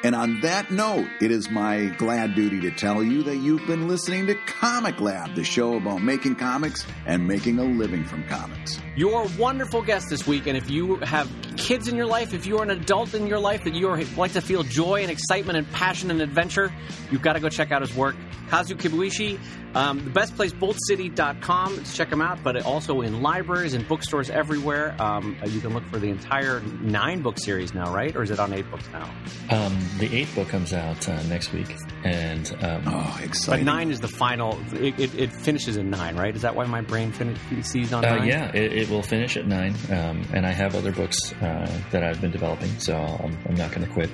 And 0.04 0.14
on 0.14 0.40
that 0.42 0.70
note, 0.70 1.08
it 1.20 1.32
is 1.32 1.50
my 1.50 1.86
glad 1.98 2.34
duty 2.34 2.60
to 2.60 2.70
tell 2.70 3.02
you 3.02 3.24
that 3.24 3.38
you've 3.38 3.66
been 3.66 3.88
listening 3.88 4.26
to 4.28 4.36
Comic 4.46 5.00
Lab, 5.00 5.34
the 5.34 5.42
show 5.42 5.76
about 5.76 6.00
making 6.00 6.36
comics 6.36 6.86
and 7.06 7.26
making 7.26 7.58
a 7.58 7.64
living 7.64 8.04
from 8.04 8.22
comics. 8.28 8.78
Your 8.96 9.26
wonderful 9.38 9.82
guest 9.82 10.08
this 10.08 10.26
week, 10.26 10.46
and 10.46 10.56
if 10.56 10.70
you 10.70 10.96
have 10.96 11.28
kids 11.58 11.86
in 11.86 11.96
your 11.96 12.06
life, 12.06 12.32
if 12.32 12.46
you're 12.46 12.62
an 12.62 12.70
adult 12.70 13.12
in 13.12 13.26
your 13.26 13.38
life 13.38 13.64
that 13.64 13.74
you 13.74 13.88
are, 13.88 14.02
like 14.16 14.32
to 14.32 14.40
feel 14.40 14.62
joy 14.62 15.02
and 15.02 15.10
excitement 15.10 15.58
and 15.58 15.70
passion 15.70 16.10
and 16.10 16.22
adventure, 16.22 16.72
you've 17.10 17.20
got 17.22 17.34
to 17.34 17.40
go 17.40 17.50
check 17.50 17.72
out 17.72 17.82
his 17.82 17.94
work. 17.94 18.16
Kazu 18.48 18.76
Kibuishi, 18.76 19.38
um, 19.74 20.02
the 20.04 20.10
best 20.10 20.36
place, 20.36 20.52
boltcity.com 20.52 21.82
to 21.84 21.94
check 21.94 22.10
him 22.12 22.22
out, 22.22 22.42
but 22.44 22.62
also 22.64 23.00
in 23.00 23.20
libraries 23.20 23.74
and 23.74 23.86
bookstores 23.88 24.30
everywhere. 24.30 24.94
Um, 25.00 25.36
you 25.46 25.60
can 25.60 25.74
look 25.74 25.84
for 25.88 25.98
the 25.98 26.06
entire 26.08 26.60
nine 26.80 27.22
book 27.22 27.38
series 27.40 27.74
now, 27.74 27.92
right? 27.92 28.14
Or 28.14 28.22
is 28.22 28.30
it 28.30 28.38
on 28.38 28.52
eight 28.54 28.70
books 28.70 28.88
now? 28.92 29.10
um, 29.50 29.76
the 29.98 30.08
eighth 30.16 30.34
book 30.36 30.48
comes 30.48 30.72
out 30.72 31.08
uh, 31.08 31.20
next 31.24 31.52
week 31.52 31.74
and 32.04 32.50
um, 32.62 32.82
Oh, 32.86 33.12
But 33.16 33.24
exciting. 33.24 33.64
nine 33.64 33.90
is 33.90 34.00
the 34.00 34.08
final, 34.08 34.56
it, 34.74 34.98
it, 34.98 35.14
it 35.18 35.32
finishes 35.32 35.76
in 35.76 35.90
nine, 35.90 36.14
right? 36.16 36.34
Is 36.34 36.42
that 36.42 36.54
why 36.54 36.64
my 36.66 36.80
brain 36.82 37.10
fin- 37.10 37.36
sees 37.64 37.92
on 37.92 38.04
Uh, 38.04 38.16
nine? 38.18 38.28
yeah, 38.28 38.52
it, 38.54 38.72
it 38.72 38.85
will 38.88 39.02
finish 39.02 39.36
at 39.36 39.46
nine, 39.46 39.74
um, 39.90 40.22
and 40.32 40.46
I 40.46 40.52
have 40.52 40.74
other 40.74 40.92
books 40.92 41.32
uh, 41.34 41.80
that 41.90 42.02
I've 42.02 42.20
been 42.20 42.30
developing, 42.30 42.78
so 42.78 42.94
I'm, 42.96 43.36
I'm 43.46 43.54
not 43.54 43.70
going 43.72 43.86
to 43.86 43.92
quit. 43.92 44.10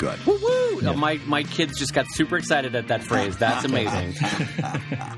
Good. 0.00 0.24
Woo 0.24 0.38
woo! 0.42 0.80
Yeah. 0.80 0.94
My 0.94 1.20
my 1.26 1.42
kids 1.42 1.78
just 1.78 1.92
got 1.92 2.06
super 2.08 2.38
excited 2.38 2.74
at 2.74 2.88
that 2.88 3.02
phrase. 3.02 3.36
That's 3.36 3.64
amazing. 3.66 4.14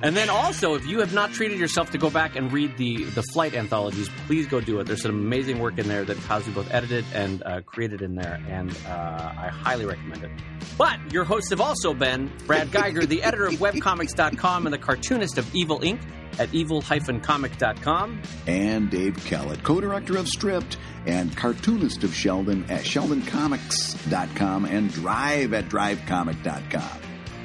and 0.03 0.17
then 0.17 0.29
also, 0.29 0.75
if 0.75 0.85
you 0.87 0.99
have 0.99 1.15
not 1.15 1.33
treated 1.33 1.61
yourself 1.61 1.93
to 1.93 1.99
go 1.99 2.11
back 2.11 2.35
and 2.35 2.53
read 2.53 2.77
the 2.79 3.05
the 3.05 3.23
flight 3.33 3.55
anthologies, 3.55 4.09
please 4.27 4.49
go 4.49 4.61
do 4.61 4.81
it. 4.81 4.89
There's 4.89 5.03
some 5.03 5.13
amazing 5.13 5.61
work 5.61 5.79
in 5.79 5.87
there 5.87 6.05
that 6.05 6.17
Kazu 6.23 6.51
both 6.51 6.69
edited 6.75 7.05
and 7.15 7.45
uh, 7.45 7.61
created 7.61 8.03
in 8.03 8.17
there, 8.17 8.43
and 8.49 8.77
uh, 8.89 9.33
I 9.39 9.51
highly 9.53 9.85
recommend 9.85 10.25
it. 10.25 10.31
But 10.77 10.99
your 11.13 11.23
hosts 11.23 11.51
have 11.51 11.61
also 11.61 11.95
been 11.95 12.33
Brad 12.49 12.73
Guigar, 12.73 13.07
the 13.07 13.23
editor 13.23 13.47
of 13.47 13.55
webcomics.com 13.55 14.67
and 14.67 14.73
the 14.75 14.79
cartoonist 14.79 15.39
of 15.39 15.55
Evil 15.55 15.79
Inc. 15.79 16.01
at 16.39 16.53
evil-comic.com. 16.55 18.23
and 18.47 18.91
Dave 18.91 19.17
Kellett, 19.25 19.63
co-director 19.63 20.19
of 20.19 20.29
Stripped 20.29 20.77
and 21.07 21.35
cartoonist 21.37 22.05
of 22.05 22.15
Sheldon 22.15 22.65
at 22.71 22.83
sheldoncomics.com 22.83 24.65
and 24.67 24.93
Drive 24.93 25.53
at 25.53 25.69
drivecomic.com. 25.69 26.99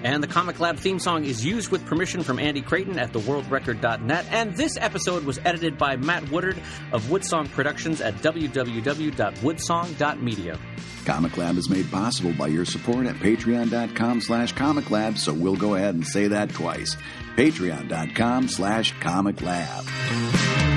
And 0.03 0.21
the 0.21 0.27
Comic 0.27 0.59
Lab 0.59 0.77
theme 0.77 0.99
song 0.99 1.25
is 1.25 1.43
used 1.43 1.71
with 1.71 1.83
permission 1.87 2.21
from 2.21 2.37
Andy 2.37 2.61
Creighton 2.61 2.99
at 2.99 3.11
theworldrecord.net. 3.13 4.25
And 4.29 4.55
this 4.55 4.77
episode 4.77 5.23
was 5.23 5.39
edited 5.43 5.79
by 5.79 5.95
Matt 5.95 6.29
Woodard 6.31 6.61
of 6.91 7.09
Woodsong 7.09 7.49
Productions 7.51 7.99
at 7.99 8.13
www.woodsong.media. 8.17 10.59
Comic 11.05 11.37
Lab 11.37 11.57
is 11.57 11.69
made 11.69 11.89
possible 11.89 12.33
by 12.33 12.47
your 12.47 12.65
support 12.65 13.07
at 13.07 13.15
patreon.com 13.15 14.21
slash 14.21 14.51
comic 14.51 14.91
lab, 14.91 15.17
so 15.17 15.33
we'll 15.33 15.55
go 15.55 15.75
ahead 15.75 15.95
and 15.95 16.05
say 16.05 16.27
that 16.27 16.49
twice. 16.49 16.97
Patreon.com 17.37 18.47
slash 18.47 18.99
comic 18.99 19.43
lab. 19.43 20.76